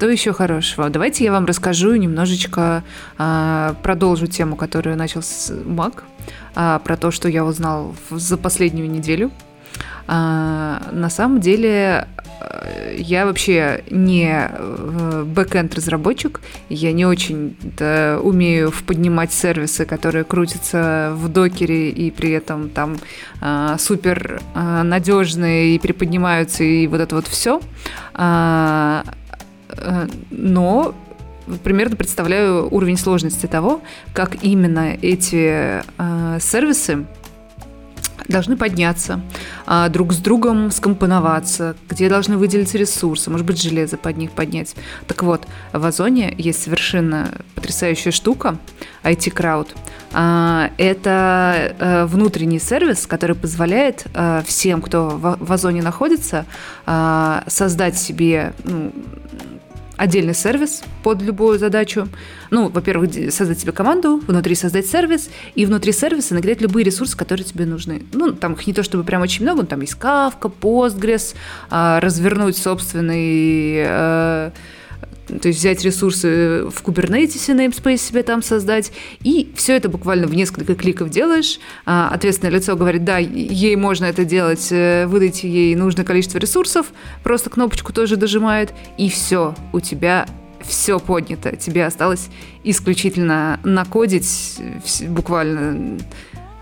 Что 0.00 0.08
еще 0.08 0.32
хорошего? 0.32 0.88
Давайте 0.88 1.24
я 1.24 1.30
вам 1.30 1.44
расскажу 1.44 1.94
немножечко, 1.94 2.82
а, 3.18 3.74
продолжу 3.82 4.28
тему, 4.28 4.56
которую 4.56 4.96
начал 4.96 5.20
с 5.20 5.52
Мак, 5.66 6.04
а, 6.54 6.78
про 6.78 6.96
то, 6.96 7.10
что 7.10 7.28
я 7.28 7.44
узнал 7.44 7.94
за 8.10 8.38
последнюю 8.38 8.90
неделю. 8.90 9.30
А, 10.06 10.80
на 10.90 11.10
самом 11.10 11.40
деле 11.40 12.08
я 12.96 13.26
вообще 13.26 13.84
не 13.90 14.48
э, 14.50 15.24
бэкенд 15.26 15.74
разработчик, 15.74 16.40
я 16.70 16.92
не 16.92 17.04
очень 17.04 17.54
умею 18.22 18.72
поднимать 18.86 19.32
сервисы, 19.32 19.84
которые 19.84 20.24
крутятся 20.24 21.12
в 21.14 21.28
докере 21.28 21.90
и 21.90 22.10
при 22.10 22.30
этом 22.30 22.70
там 22.70 22.96
э, 23.42 23.76
супер 23.78 24.40
э, 24.54 24.82
надежные 24.82 25.74
и 25.74 25.78
приподнимаются 25.78 26.64
и 26.64 26.86
вот 26.86 27.00
это 27.02 27.14
вот 27.16 27.28
все. 27.28 27.60
Э, 28.14 29.02
но 30.30 30.94
примерно 31.62 31.96
представляю 31.96 32.72
уровень 32.72 32.96
сложности 32.96 33.46
того, 33.46 33.80
как 34.12 34.42
именно 34.42 34.96
эти 35.00 35.82
э, 35.98 36.38
сервисы 36.40 37.06
должны 38.28 38.56
подняться, 38.56 39.20
а, 39.66 39.88
друг 39.88 40.12
с 40.12 40.18
другом 40.18 40.70
скомпоноваться, 40.70 41.74
где 41.88 42.08
должны 42.08 42.36
выделить 42.36 42.74
ресурсы, 42.74 43.28
может 43.28 43.44
быть, 43.44 43.60
железо 43.60 43.96
под 43.96 44.16
них 44.16 44.30
поднять. 44.30 44.76
Так 45.08 45.22
вот, 45.22 45.46
в 45.72 45.84
Озоне 45.84 46.32
есть 46.38 46.62
совершенно 46.62 47.30
потрясающая 47.56 48.12
штука, 48.12 48.56
IT 49.02 49.34
Crowd. 49.34 49.68
А, 50.12 50.70
это 50.78 51.74
э, 51.78 52.04
внутренний 52.06 52.60
сервис, 52.60 53.06
который 53.06 53.34
позволяет 53.34 54.06
всем, 54.44 54.80
кто 54.80 55.08
в 55.40 55.52
Озоне 55.52 55.82
находится, 55.82 56.46
создать 56.84 57.98
себе 57.98 58.52
ну, 58.64 58.92
отдельный 60.00 60.34
сервис 60.34 60.82
под 61.02 61.20
любую 61.20 61.58
задачу. 61.58 62.08
Ну, 62.50 62.70
во-первых, 62.70 63.10
создать 63.30 63.60
себе 63.60 63.72
команду, 63.72 64.16
внутри 64.26 64.54
создать 64.54 64.86
сервис, 64.86 65.28
и 65.54 65.66
внутри 65.66 65.92
сервиса 65.92 66.32
нагреть 66.34 66.62
любые 66.62 66.84
ресурсы, 66.84 67.14
которые 67.16 67.44
тебе 67.44 67.66
нужны. 67.66 68.02
Ну, 68.14 68.32
там 68.32 68.54
их 68.54 68.66
не 68.66 68.72
то 68.72 68.82
чтобы 68.82 69.04
прям 69.04 69.20
очень 69.20 69.42
много, 69.42 69.60
но 69.60 69.66
там 69.66 69.82
есть 69.82 69.98
Kafka, 70.00 70.50
Postgres, 70.60 71.34
а, 71.68 72.00
развернуть 72.00 72.56
собственный 72.56 73.74
э, 73.76 74.50
то 75.38 75.48
есть 75.48 75.60
взять 75.60 75.84
ресурсы 75.84 76.64
в 76.64 76.82
Kubernetes 76.82 77.54
namespace 77.54 77.98
себе 77.98 78.22
там 78.22 78.42
создать, 78.42 78.92
и 79.22 79.52
все 79.56 79.76
это 79.76 79.88
буквально 79.88 80.26
в 80.26 80.34
несколько 80.34 80.74
кликов 80.74 81.10
делаешь. 81.10 81.60
А, 81.86 82.08
ответственное 82.08 82.52
лицо 82.52 82.76
говорит, 82.76 83.04
да, 83.04 83.18
ей 83.18 83.76
можно 83.76 84.06
это 84.06 84.24
делать, 84.24 84.68
э, 84.70 85.06
выдайте 85.06 85.48
ей 85.48 85.74
нужное 85.76 86.04
количество 86.04 86.38
ресурсов, 86.38 86.86
просто 87.22 87.50
кнопочку 87.50 87.92
тоже 87.92 88.16
дожимает, 88.16 88.72
и 88.98 89.08
все, 89.08 89.54
у 89.72 89.80
тебя 89.80 90.26
все 90.62 90.98
поднято. 90.98 91.56
Тебе 91.56 91.86
осталось 91.86 92.28
исключительно 92.64 93.60
накодить 93.64 94.58
буквально 95.08 95.98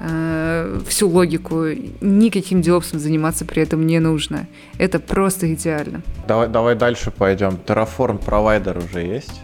э, 0.01 0.81
всю 0.87 1.09
логику. 1.09 1.67
Никаким 2.01 2.63
диопсом 2.63 2.99
заниматься 2.99 3.45
при 3.45 3.63
этом 3.63 3.87
не 3.87 3.99
нужно. 4.01 4.47
Это 4.79 4.99
просто 4.99 5.53
идеально. 5.55 6.03
Давай, 6.27 6.49
давай 6.49 6.75
дальше 6.75 7.11
пойдем. 7.11 7.59
Terraform 7.67 8.25
провайдер 8.25 8.79
уже 8.79 9.01
есть 9.01 9.41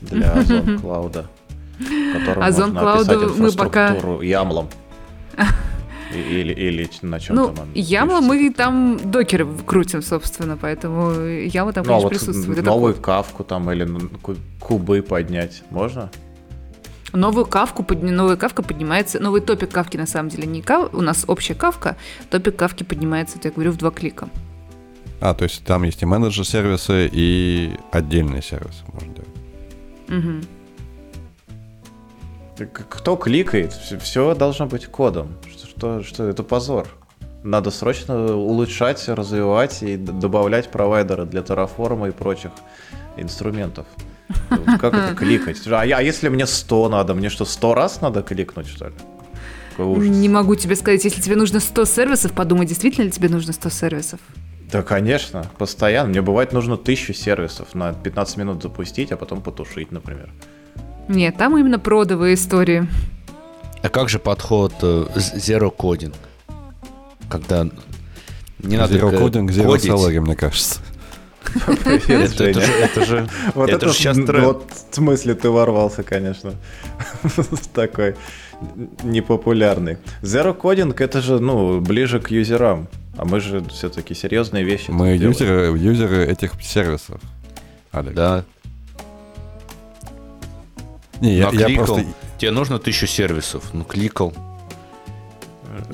для 0.00 0.32
Озон 0.40 0.78
Клауда, 0.78 1.26
Озон 2.36 2.72
Клауду 2.72 3.34
мы 3.36 3.52
пока... 3.52 3.96
ямлом. 4.22 4.68
Или, 6.14 6.52
или 6.52 6.88
на 7.02 7.18
чем 7.18 7.34
ну, 7.34 7.48
там 7.48 7.66
Яма 7.74 8.20
мы 8.20 8.48
там 8.52 9.00
докеры 9.02 9.48
крутим, 9.66 10.00
собственно, 10.00 10.56
поэтому 10.56 11.10
яма 11.10 11.72
там, 11.72 11.84
ну, 11.84 11.92
а 11.92 11.96
конечно, 11.96 11.96
а 11.96 12.00
вот 12.00 12.08
присутствует. 12.10 12.64
Новую 12.64 12.94
кавку 12.94 13.42
там 13.42 13.68
или 13.72 13.88
кубы 14.60 15.02
поднять 15.02 15.64
можно? 15.70 16.12
Новую 17.14 17.46
кавку, 17.46 17.86
новая 17.94 18.36
кавка 18.36 18.62
поднимается, 18.62 19.20
новый 19.20 19.40
топик 19.40 19.70
кавки 19.70 19.96
на 19.96 20.06
самом 20.06 20.30
деле 20.30 20.48
не 20.48 20.62
кав, 20.62 20.92
у 20.92 21.00
нас 21.00 21.24
общая 21.28 21.54
кавка, 21.54 21.96
топик 22.28 22.56
кавки 22.56 22.82
поднимается, 22.82 23.38
я 23.42 23.52
говорю, 23.52 23.70
в 23.70 23.76
два 23.76 23.92
клика. 23.92 24.28
А, 25.20 25.32
то 25.32 25.44
есть 25.44 25.64
там 25.64 25.84
есть 25.84 26.02
и 26.02 26.06
менеджер-сервисы, 26.06 27.08
и 27.12 27.78
отдельные 27.92 28.42
сервисы 28.42 28.82
можно 28.92 29.14
делать. 29.14 29.28
Угу. 30.08 30.40
Кто 32.88 33.16
кликает? 33.16 33.72
Все 33.72 34.34
должно 34.34 34.66
быть 34.66 34.86
кодом. 34.86 35.36
Что, 35.48 35.66
что, 35.66 36.02
что 36.02 36.24
это 36.24 36.42
позор. 36.42 36.88
Надо 37.44 37.70
срочно 37.70 38.34
улучшать, 38.34 39.08
развивать 39.08 39.82
и 39.82 39.96
добавлять 39.96 40.70
провайдеры 40.70 41.26
для 41.26 41.42
Terraform 41.42 42.08
и 42.08 42.12
прочих 42.12 42.50
инструментов. 43.16 43.86
Как 44.48 44.94
это 44.94 45.14
кликать? 45.14 45.60
А, 45.66 45.82
а 45.82 46.02
если 46.02 46.28
мне 46.28 46.46
100 46.46 46.88
надо, 46.88 47.14
мне 47.14 47.28
что, 47.28 47.44
100 47.44 47.74
раз 47.74 48.00
надо 48.00 48.22
кликнуть, 48.22 48.66
что 48.68 48.86
ли? 48.86 48.94
Не 49.78 50.28
могу 50.28 50.54
тебе 50.54 50.76
сказать, 50.76 51.04
если 51.04 51.20
тебе 51.20 51.36
нужно 51.36 51.60
100 51.60 51.84
сервисов, 51.84 52.32
подумай, 52.32 52.66
действительно 52.66 53.04
ли 53.04 53.10
тебе 53.10 53.28
нужно 53.28 53.52
100 53.52 53.70
сервисов? 53.70 54.20
Да, 54.70 54.82
конечно, 54.82 55.44
постоянно. 55.58 56.10
Мне 56.10 56.22
бывает 56.22 56.52
нужно 56.52 56.76
тысячу 56.76 57.12
сервисов 57.12 57.74
на 57.74 57.92
15 57.92 58.36
минут 58.38 58.62
запустить, 58.62 59.12
а 59.12 59.16
потом 59.16 59.42
потушить, 59.42 59.92
например. 59.92 60.30
Нет, 61.08 61.36
там 61.36 61.56
именно 61.56 61.78
продовые 61.78 62.34
истории. 62.34 62.88
А 63.82 63.88
как 63.88 64.08
же 64.08 64.18
подход 64.18 64.72
э, 64.80 65.06
Zero 65.16 65.74
Coding? 65.76 66.14
Когда 67.28 67.68
не 68.58 68.76
надо 68.76 68.96
Zero 68.96 69.12
Coding, 69.12 69.46
Zero. 69.48 69.76
Salary, 69.76 70.20
мне 70.20 70.34
кажется. 70.34 70.80
Это, 71.84 72.44
это 72.44 72.60
же, 72.60 72.72
это 72.72 73.04
же, 73.04 73.28
Вот 73.54 73.68
это 73.68 73.76
это 73.76 73.88
же 73.88 73.94
сейчас 73.94 74.16
тренд. 74.16 74.44
Вот 74.44 74.72
в 74.90 74.94
смысле 74.94 75.34
ты 75.34 75.50
ворвался, 75.50 76.02
конечно. 76.02 76.54
Такой 77.74 78.16
непопулярный. 79.02 79.98
Zero 80.22 80.56
Coding 80.56 80.94
это 80.98 81.20
же, 81.20 81.38
ну, 81.38 81.80
ближе 81.80 82.20
к 82.20 82.30
юзерам. 82.30 82.88
А 83.16 83.24
мы 83.24 83.40
же 83.40 83.62
все-таки 83.68 84.14
серьезные 84.14 84.64
вещи. 84.64 84.90
Мы 84.90 85.14
юзеры, 85.16 85.76
юзеры 85.78 86.26
этих 86.26 86.52
сервисов. 86.62 87.20
Алекс. 87.92 88.14
Да, 88.16 88.44
Не, 91.20 91.36
я, 91.36 91.50
я 91.50 91.76
просто... 91.76 92.04
Тебе 92.38 92.50
нужно 92.50 92.78
тысячу 92.78 93.06
сервисов. 93.06 93.62
Ну, 93.72 93.84
кликал. 93.84 94.34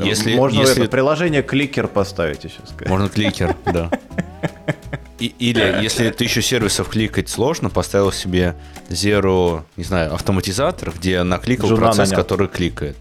Если- 0.02 0.34
Можно 0.34 0.60
если- 0.60 0.82
это 0.82 0.90
приложение 0.90 1.42
кликер 1.42 1.88
поставить 1.88 2.44
еще 2.44 2.60
сказать. 2.64 2.88
Можно 2.88 3.08
кликер, 3.08 3.54
да. 3.66 3.90
И- 5.20 5.34
или, 5.38 5.82
если 5.82 6.10
тысячу 6.10 6.40
сервисов 6.42 6.88
кликать 6.88 7.28
сложно, 7.28 7.68
поставил 7.70 8.10
себе 8.10 8.56
Zero, 8.88 9.62
не 9.76 9.84
знаю, 9.84 10.14
автоматизатор, 10.14 10.92
где 10.96 11.22
накликал 11.22 11.68
Жена 11.68 11.80
процесс, 11.80 12.10
нанял. 12.10 12.22
который 12.22 12.48
кликает. 12.48 12.96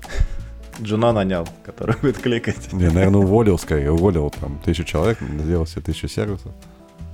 Джуна 0.82 1.12
нанял, 1.12 1.48
который 1.66 1.96
будет 2.02 2.20
кликать. 2.20 2.72
Не, 2.72 2.90
наверное, 2.90 3.20
уволил 3.22 3.58
скорее. 3.60 3.92
Уволил 3.92 4.30
там 4.40 4.60
тысячу 4.64 4.84
человек, 4.86 5.18
сделал 5.22 5.66
себе 5.66 5.82
тысячу 5.82 6.08
сервисов. 6.08 6.52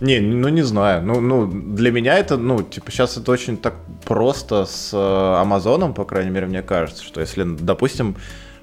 Не, 0.00 0.18
ну 0.20 0.48
не 0.48 0.62
знаю. 0.62 1.02
Ну, 1.06 1.20
ну, 1.20 1.46
для 1.46 1.90
меня 1.92 2.18
это, 2.18 2.36
ну, 2.36 2.62
типа, 2.62 2.90
сейчас 2.90 3.16
это 3.16 3.30
очень 3.30 3.56
так 3.56 3.74
просто 4.04 4.66
с 4.66 4.90
э, 4.92 5.40
Амазоном, 5.40 5.94
по 5.94 6.04
крайней 6.04 6.30
мере, 6.30 6.46
мне 6.46 6.62
кажется, 6.62 7.02
что 7.02 7.20
если, 7.20 7.44
допустим, 7.44 8.16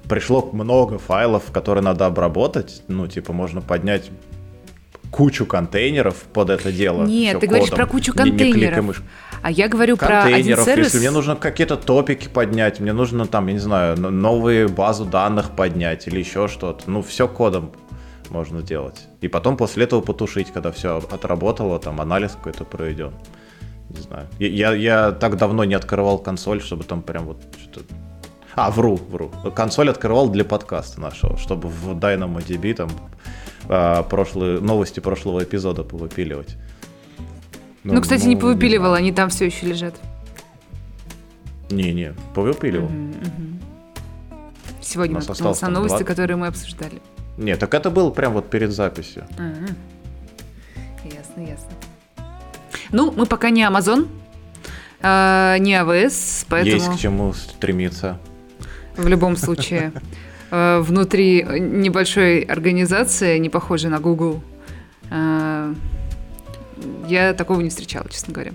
пришло 0.08 0.48
много 0.52 0.98
файлов, 0.98 1.50
которые 1.50 1.82
надо 1.82 2.06
обработать, 2.06 2.82
ну, 2.86 3.08
типа, 3.08 3.32
можно 3.32 3.60
поднять 3.62 4.10
кучу 5.12 5.46
контейнеров 5.46 6.16
под 6.32 6.50
это 6.50 6.72
дело. 6.72 7.04
Нет, 7.04 7.38
ты 7.38 7.46
говоришь 7.46 7.68
кодом, 7.68 7.84
про 7.84 7.92
кучу 7.92 8.12
не- 8.16 8.30
не 8.30 8.30
контейнеров. 8.30 8.84
мышкой. 8.84 9.06
А 9.42 9.50
я 9.50 9.68
говорю 9.68 9.96
про 9.96 10.22
один 10.22 10.32
контейнеров, 10.32 10.64
сервис. 10.64 10.86
если 10.86 10.98
мне 10.98 11.10
нужно 11.10 11.36
какие-то 11.36 11.76
топики 11.76 12.28
поднять, 12.28 12.80
мне 12.80 12.92
нужно 12.92 13.26
там, 13.26 13.46
я 13.48 13.52
не 13.52 13.58
знаю, 13.58 13.96
н- 13.96 14.20
новые 14.20 14.68
базу 14.68 15.04
данных 15.04 15.50
поднять 15.50 16.08
или 16.08 16.18
еще 16.18 16.48
что-то. 16.48 16.90
Ну, 16.90 17.02
все 17.02 17.28
кодом 17.28 17.72
можно 18.30 18.62
делать. 18.62 19.06
И 19.20 19.28
потом 19.28 19.56
после 19.58 19.84
этого 19.84 20.00
потушить, 20.00 20.50
когда 20.50 20.72
все 20.72 20.96
отработало, 21.10 21.78
там 21.78 22.00
анализ 22.00 22.32
какой-то 22.32 22.64
проведен. 22.64 23.12
Не 23.90 24.00
знаю. 24.00 24.26
Я, 24.38 24.48
я, 24.48 24.72
я 24.74 25.12
так 25.12 25.36
давно 25.36 25.64
не 25.64 25.74
открывал 25.74 26.18
консоль, 26.18 26.62
чтобы 26.62 26.84
там 26.84 27.02
прям 27.02 27.26
вот 27.26 27.42
что-то... 27.62 27.94
А, 28.54 28.70
вру, 28.70 28.96
вру. 28.96 29.30
Консоль 29.54 29.90
открывал 29.90 30.30
для 30.30 30.44
подкаста 30.44 31.00
нашего, 31.00 31.36
чтобы 31.36 31.68
в 31.68 31.90
DynamoDB 31.98 32.74
там 32.74 32.88
а, 33.74 34.02
прошлые, 34.02 34.60
новости 34.60 35.00
прошлого 35.00 35.44
эпизода 35.44 35.82
повыпиливать. 35.82 36.56
Ну, 37.84 38.00
кстати, 38.02 38.26
не 38.26 38.34
ну, 38.34 38.42
повыпиливал, 38.42 38.90
знаю. 38.90 38.98
они 38.98 39.12
там 39.12 39.30
все 39.30 39.46
еще 39.46 39.66
лежат. 39.66 39.94
Не-не, 41.70 42.14
повыпиливал. 42.34 42.90
Сегодня 44.82 45.14
У 45.14 45.18
нас 45.20 45.30
осталось 45.30 45.58
там 45.58 45.72
новости, 45.72 45.98
два- 45.98 46.06
которые 46.06 46.36
мы 46.36 46.48
обсуждали. 46.48 47.00
Нет, 47.38 47.58
так 47.60 47.72
это 47.72 47.90
было 47.90 48.10
прям 48.10 48.34
вот 48.34 48.50
перед 48.50 48.72
записью. 48.72 49.24
Ага. 49.38 49.74
Ясно, 51.04 51.40
ясно. 51.40 51.70
Ну, 52.90 53.10
мы 53.10 53.24
пока 53.24 53.48
не 53.48 53.62
Amazon, 53.62 54.06
а, 55.00 55.56
не 55.56 55.72
AWS, 55.72 56.44
поэтому 56.50 56.74
Есть 56.74 56.90
к 56.92 56.98
чему 56.98 57.32
стремиться. 57.32 58.18
в 58.98 59.08
любом 59.08 59.36
случае 59.36 59.94
внутри 60.52 61.42
небольшой 61.42 62.40
организации, 62.40 63.38
не 63.38 63.48
похожей 63.48 63.88
на 63.90 64.00
Google, 64.00 64.42
э, 65.10 65.74
я 67.08 67.32
такого 67.32 67.60
не 67.60 67.70
встречала, 67.70 68.08
честно 68.10 68.34
говоря. 68.34 68.52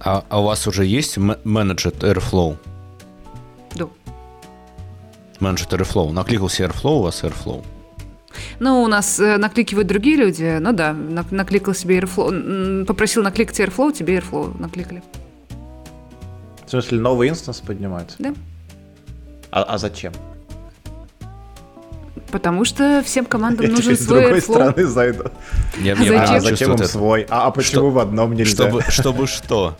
А, 0.00 0.24
а 0.28 0.40
у 0.40 0.44
вас 0.44 0.66
уже 0.66 0.84
есть 0.84 1.16
менеджер 1.16 1.92
Airflow? 1.92 2.56
Да. 3.74 3.88
Менеджер 5.40 5.66
Airflow. 5.68 6.10
Накликался 6.12 6.64
Airflow, 6.64 6.98
у 6.98 7.02
вас 7.02 7.22
Airflow. 7.22 7.64
Ну, 8.60 8.82
у 8.82 8.86
нас 8.88 9.20
э, 9.20 9.36
накликивают 9.36 9.88
другие 9.88 10.16
люди. 10.16 10.58
Ну 10.60 10.72
да, 10.72 10.90
нак- 10.90 11.32
накликал 11.32 11.74
себе 11.74 11.98
Airflow. 11.98 12.84
Попросил 12.86 13.22
накликать 13.22 13.58
Airflow, 13.60 13.92
тебе 13.92 14.18
Airflow 14.18 14.60
накликали. 14.60 15.02
В 16.66 16.70
смысле, 16.70 17.00
новый 17.00 17.28
инстанс 17.28 17.60
поднимается? 17.60 18.16
Да. 18.18 18.34
А, 19.50 19.62
а 19.62 19.78
зачем? 19.78 20.12
Потому 22.30 22.64
что 22.64 23.02
всем 23.04 23.24
командам 23.24 23.64
Я 23.66 23.70
нужен 23.72 23.84
теперь 23.94 23.96
с 23.96 24.06
свой 24.06 24.20
другой 24.22 24.40
стороны 24.42 24.84
зайду. 24.86 25.24
Я, 25.80 25.94
А 25.94 25.96
мне 25.96 26.08
зачем? 26.08 26.34
А 26.36 26.40
зачем 26.40 26.72
им 26.74 26.84
свой? 26.84 27.26
А, 27.30 27.46
а 27.46 27.50
почему 27.50 27.72
Что- 27.72 27.90
в 27.90 27.98
одном 27.98 28.34
нельзя? 28.34 28.50
Чтобы, 28.54 28.82
чтобы 28.88 29.26
что? 29.26 29.76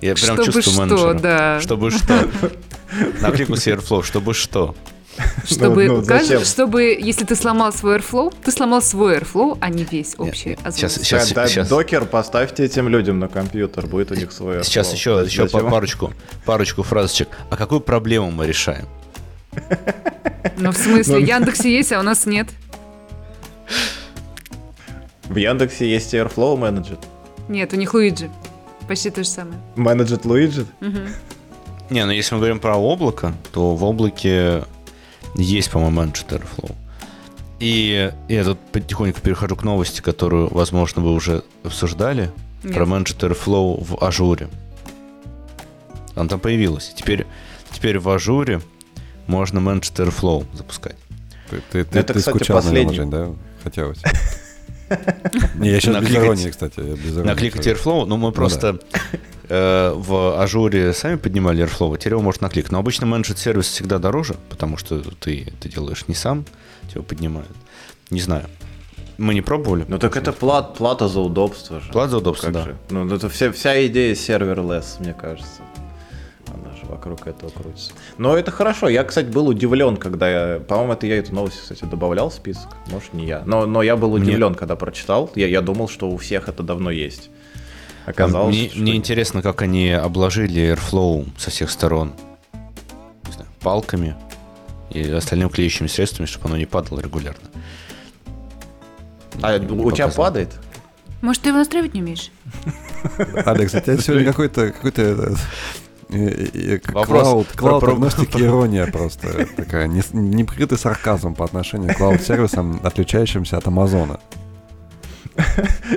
Я 0.00 0.14
прям 0.14 0.36
Чтобы 0.36 0.44
чувствую 0.44 0.62
что, 0.62 0.80
менеджера. 0.80 1.14
да. 1.14 1.60
Чтобы 1.60 1.90
что? 1.92 2.28
Накликался 3.20 3.70
Airflow, 3.70 4.02
чтобы 4.02 4.34
что? 4.34 4.74
Чтобы, 5.44 5.84
Ну, 5.86 5.96
ну, 5.98 6.02
кажд- 6.02 6.22
зачем? 6.24 6.44
чтобы, 6.44 6.84
если 6.98 7.24
ты 7.24 7.36
сломал 7.36 7.70
свой 7.72 7.98
Airflow, 7.98 8.34
ты 8.42 8.50
сломал 8.50 8.80
свой 8.82 9.18
Airflow, 9.18 9.58
а 9.60 9.68
не 9.68 9.84
весь 9.84 10.14
общий. 10.18 10.50
нет, 10.50 10.58
сейчас- 10.74 10.94
сейчас- 10.94 11.30
Да, 11.32 11.46
сейчас. 11.46 11.68
Докер 11.68 12.06
поставьте 12.06 12.64
этим 12.64 12.88
людям 12.88 13.18
на 13.18 13.28
компьютер, 13.28 13.86
будет 13.86 14.10
у 14.10 14.14
них 14.14 14.32
свой. 14.32 14.64
Сейчас 14.64 14.88
Airflow. 14.90 14.94
еще, 14.94 15.22
еще 15.26 15.48
по- 15.48 15.60
парочку, 15.60 16.12
парочку 16.46 16.82
фразочек. 16.82 17.28
А 17.50 17.56
какую 17.56 17.80
проблему 17.82 18.30
мы 18.30 18.46
решаем? 18.46 18.86
Ну, 20.56 20.70
в 20.72 20.76
смысле, 20.76 21.18
Ну, 21.18 21.26
Яндексе 21.26 21.74
есть, 21.74 21.92
а 21.92 22.00
у 22.00 22.02
нас 22.02 22.26
нет. 22.26 22.48
В 25.24 25.36
Яндексе 25.36 25.90
есть 25.90 26.14
Airflow 26.14 26.56
менеджер. 26.56 26.98
Нет, 27.48 27.72
у 27.72 27.76
них 27.76 27.94
Луиджи. 27.94 28.30
Почти 28.88 29.10
то 29.10 29.22
же 29.24 29.28
самое. 29.28 29.56
Менеджер 29.76 30.20
Луиджи? 30.24 30.66
Не, 31.90 32.04
ну 32.06 32.12
если 32.12 32.34
мы 32.34 32.40
говорим 32.40 32.58
про 32.60 32.76
облако, 32.76 33.34
то 33.52 33.74
в 33.74 33.84
облаке 33.84 34.64
есть, 35.34 35.70
по-моему, 35.70 35.96
менеджер 36.00 36.24
Airflow. 36.28 36.74
И 37.60 38.10
я 38.28 38.44
тут 38.44 38.58
потихоньку 38.72 39.20
перехожу 39.20 39.56
к 39.56 39.62
новости, 39.62 40.00
которую, 40.00 40.48
возможно, 40.52 41.02
вы 41.02 41.12
уже 41.12 41.44
обсуждали. 41.62 42.30
Нет. 42.64 42.74
Про 42.74 42.86
менеджер 42.86 43.16
Airflow 43.32 43.82
в 43.82 44.04
ажуре. 44.04 44.48
Она 46.14 46.28
там 46.28 46.40
появилась. 46.40 46.92
Теперь, 46.94 47.26
теперь 47.72 47.98
в 47.98 48.08
ажуре 48.10 48.60
можно 49.26 49.60
менеджер 49.60 49.92
Airflow 50.08 50.44
запускать. 50.54 50.96
Ты, 51.50 51.62
ты, 51.70 51.84
ты, 51.84 51.98
Это, 51.98 52.12
ты 52.14 52.18
кстати, 52.20 52.36
скучал, 52.36 52.56
последний. 52.56 52.94
Жень, 52.94 53.10
да? 53.10 53.28
Хотелось. 53.62 53.98
Не, 55.54 55.70
я 55.70 55.80
сейчас 55.80 55.94
без 55.96 56.02
Накликать- 56.10 56.24
иронии, 56.24 56.50
кстати. 56.50 56.80
я 56.80 56.94
без 56.94 57.12
иронии 57.14 57.28
Накликать. 57.28 57.66
Airflow, 57.66 58.04
ну 58.06 58.16
мы 58.16 58.32
просто 58.32 58.78
э, 59.48 59.92
в 59.94 60.40
Azure 60.40 60.92
сами 60.92 61.16
поднимали 61.16 61.64
Airflow, 61.64 61.94
а 61.94 61.98
теперь 61.98 62.12
его 62.14 62.22
можно 62.22 62.46
накликать. 62.46 62.72
Но 62.72 62.78
обычно 62.78 63.06
managed 63.06 63.36
service 63.36 63.66
всегда 63.68 63.98
дороже, 63.98 64.34
потому 64.50 64.76
что 64.76 65.00
ты 65.20 65.46
это 65.58 65.68
делаешь 65.68 66.04
не 66.08 66.14
сам, 66.14 66.44
тебя 66.90 67.02
поднимают. 67.02 67.50
Не 68.10 68.20
знаю. 68.20 68.46
Мы 69.18 69.34
не 69.34 69.40
пробовали. 69.42 69.84
Ну 69.88 69.98
так 69.98 70.16
это 70.16 70.32
плат, 70.32 70.74
плата 70.76 71.06
за 71.08 71.20
удобство 71.20 71.80
же. 71.80 71.90
Плата 71.92 72.10
за 72.10 72.18
удобство, 72.18 72.46
Как 72.46 72.54
да. 72.54 72.64
же? 72.64 72.76
Ну 72.90 73.14
это 73.14 73.28
вся, 73.28 73.52
вся 73.52 73.86
идея 73.86 74.14
serverless, 74.14 74.96
мне 75.00 75.14
кажется. 75.14 75.62
Вокруг 76.92 77.26
этого 77.26 77.48
крутится. 77.48 77.92
Но 78.18 78.36
это 78.36 78.50
хорошо. 78.50 78.88
Я, 78.88 79.02
кстати, 79.04 79.26
был 79.26 79.48
удивлен, 79.48 79.96
когда 79.96 80.28
я... 80.28 80.60
По-моему, 80.60 80.92
это 80.92 81.06
я 81.06 81.16
эту 81.16 81.34
новость, 81.34 81.60
кстати, 81.60 81.84
добавлял 81.84 82.28
в 82.28 82.34
список. 82.34 82.68
Может, 82.90 83.14
не 83.14 83.26
я. 83.26 83.42
Но, 83.46 83.64
но 83.64 83.82
я 83.82 83.96
был 83.96 84.12
удивлен, 84.12 84.54
когда 84.54 84.76
прочитал. 84.76 85.30
Я, 85.34 85.46
я 85.46 85.62
думал, 85.62 85.88
что 85.88 86.10
у 86.10 86.18
всех 86.18 86.50
это 86.50 86.62
давно 86.62 86.90
есть. 86.90 87.30
Оказалось, 88.04 88.54
мне, 88.54 88.68
что... 88.68 88.78
мне 88.78 88.96
интересно, 88.96 89.40
как 89.40 89.62
они 89.62 89.90
обложили 89.90 90.74
Airflow 90.74 91.26
со 91.38 91.50
всех 91.50 91.70
сторон. 91.70 92.12
Не 93.26 93.32
знаю, 93.32 93.48
палками 93.60 94.14
и 94.90 95.08
остальными 95.10 95.48
клеящими 95.48 95.86
средствами, 95.86 96.26
чтобы 96.26 96.46
оно 96.48 96.58
не 96.58 96.66
падало 96.66 97.00
регулярно. 97.00 97.48
А 99.40 99.56
Не 99.58 99.64
у 99.66 99.90
тебя 99.92 100.08
показано. 100.08 100.12
падает? 100.12 100.50
Может, 101.22 101.42
ты 101.42 101.48
его 101.48 101.58
настраивать 101.58 101.94
не 101.94 102.02
умеешь? 102.02 102.30
Алекс, 103.46 103.74
у 103.74 103.80
тебя 103.80 103.96
сегодня 103.96 104.26
какой-то 104.26 104.72
какой-то 104.72 105.02
э, 105.02 105.34
Вопрос 106.92 107.22
клауд, 107.22 107.46
про- 107.48 107.56
клауд 107.58 107.80
про- 107.84 107.92
агностики 107.92 108.42
ирония 108.42 108.86
просто 108.86 109.46
такая, 109.56 109.86
не- 109.86 110.02
неприкрытый 110.12 110.78
сарказм 110.78 111.34
по 111.34 111.44
отношению 111.44 111.94
к 111.94 111.96
клауд-сервисам, 111.98 112.80
отличающимся 112.82 113.56
от 113.58 113.66
Амазона. 113.66 114.20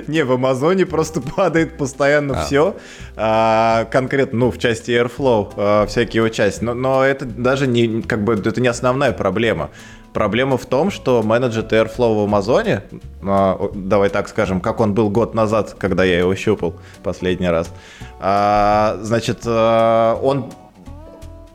Не, 0.06 0.24
в 0.24 0.32
Амазоне 0.32 0.86
просто 0.86 1.20
падает 1.20 1.76
постоянно 1.76 2.40
А. 2.40 2.44
все. 2.44 2.74
конкретно, 3.92 4.38
ну, 4.38 4.50
в 4.50 4.58
части 4.58 4.92
Airflow, 4.92 5.52
а, 5.56 5.86
всякие 5.86 6.20
его 6.22 6.28
части. 6.30 6.64
Но, 6.64 6.74
но 6.74 7.04
это 7.04 7.24
даже 7.26 7.66
не, 7.66 8.02
как 8.02 8.24
бы, 8.24 8.34
это 8.34 8.60
не 8.60 8.68
основная 8.68 9.12
проблема. 9.12 9.70
Проблема 10.16 10.56
в 10.56 10.64
том, 10.64 10.90
что 10.90 11.22
менеджер 11.22 11.64
Airflow 11.64 12.14
в 12.16 12.24
Амазоне, 12.24 12.84
а, 13.22 13.70
давай 13.74 14.08
так 14.08 14.30
скажем, 14.30 14.62
как 14.62 14.80
он 14.80 14.94
был 14.94 15.10
год 15.10 15.34
назад, 15.34 15.76
когда 15.78 16.04
я 16.04 16.20
его 16.20 16.34
щупал 16.34 16.74
последний 17.02 17.50
раз, 17.50 17.70
а, 18.18 18.96
значит, 19.02 19.40
а, 19.44 20.18
он 20.22 20.50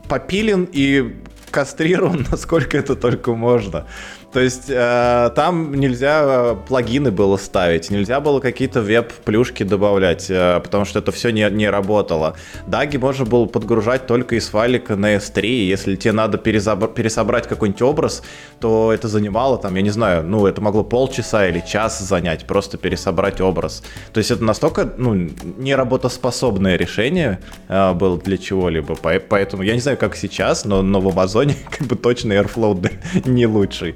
попилен 0.08 0.68
и 0.72 1.12
кастрирован, 1.50 2.24
насколько 2.30 2.78
это 2.78 2.94
только 2.94 3.34
можно. 3.34 3.86
То 4.32 4.40
есть 4.40 4.64
э, 4.68 5.30
там 5.36 5.74
нельзя 5.74 6.54
плагины 6.66 7.10
было 7.10 7.36
ставить, 7.36 7.90
нельзя 7.90 8.18
было 8.18 8.40
какие-то 8.40 8.80
веб-плюшки 8.80 9.62
добавлять, 9.62 10.30
э, 10.30 10.58
потому 10.60 10.86
что 10.86 11.00
это 11.00 11.12
все 11.12 11.30
не, 11.30 11.48
не 11.50 11.68
работало. 11.68 12.34
Даги 12.66 12.96
можно 12.96 13.26
было 13.26 13.44
подгружать 13.44 14.06
только 14.06 14.36
из 14.36 14.48
файлика 14.48 14.96
на 14.96 15.16
S3, 15.16 15.44
если 15.44 15.96
тебе 15.96 16.12
надо 16.12 16.38
перезаб- 16.38 16.94
пересобрать 16.94 17.46
какой-нибудь 17.46 17.82
образ, 17.82 18.22
то 18.58 18.90
это 18.90 19.06
занимало 19.06 19.58
там, 19.58 19.74
я 19.74 19.82
не 19.82 19.90
знаю, 19.90 20.24
ну 20.24 20.46
это 20.46 20.62
могло 20.62 20.82
полчаса 20.82 21.46
или 21.46 21.60
час 21.60 22.00
занять, 22.00 22.46
просто 22.46 22.78
пересобрать 22.78 23.42
образ. 23.42 23.84
То 24.14 24.18
есть 24.18 24.30
это 24.30 24.42
настолько, 24.42 24.90
ну, 24.96 25.28
неработоспособное 25.58 26.76
решение 26.76 27.38
э, 27.68 27.92
было 27.92 28.16
для 28.16 28.38
чего-либо, 28.38 28.94
поэтому 28.96 29.62
я 29.62 29.74
не 29.74 29.80
знаю, 29.80 29.98
как 29.98 30.16
сейчас, 30.16 30.64
но, 30.64 30.80
но 30.80 31.02
в 31.02 31.08
Амазоне 31.08 31.54
как 31.70 31.86
бы 31.86 31.96
точно 31.96 32.32
Airflow 32.32 32.90
не 33.26 33.46
лучший. 33.46 33.94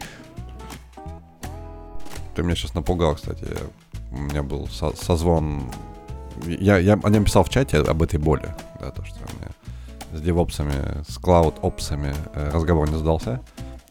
Ты 2.36 2.42
меня 2.42 2.54
сейчас 2.54 2.74
напугал, 2.74 3.14
кстати. 3.14 3.46
У 4.12 4.18
меня 4.18 4.42
был 4.42 4.68
со 4.68 4.94
созвон... 4.94 5.62
Я, 6.44 6.76
я 6.76 7.00
о 7.02 7.08
нем 7.08 7.24
писал 7.24 7.44
в 7.44 7.48
чате 7.48 7.78
об 7.78 8.02
этой 8.02 8.20
боли. 8.20 8.54
Да, 8.78 8.90
то, 8.90 9.02
что 9.06 9.16
у 9.20 9.36
меня 9.38 9.50
с 10.12 10.20
девопсами, 10.20 11.02
с 11.08 11.16
клауд-опсами 11.16 12.14
э, 12.34 12.50
разговор 12.52 12.90
не 12.90 12.98
сдался. 12.98 13.40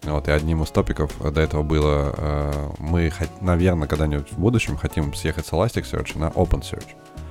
Вот, 0.03 0.27
и 0.27 0.31
одним 0.31 0.62
из 0.62 0.69
топиков 0.69 1.12
до 1.19 1.41
этого 1.41 1.63
было, 1.63 2.13
э, 2.15 2.69
мы, 2.77 3.12
наверное, 3.41 3.88
когда-нибудь 3.88 4.31
в 4.31 4.38
будущем 4.38 4.77
хотим 4.77 5.15
съехать 5.15 5.47
с 5.47 5.51
Elasticsearch 5.51 6.15
на 6.15 6.25
OpenSearch. 6.25 6.89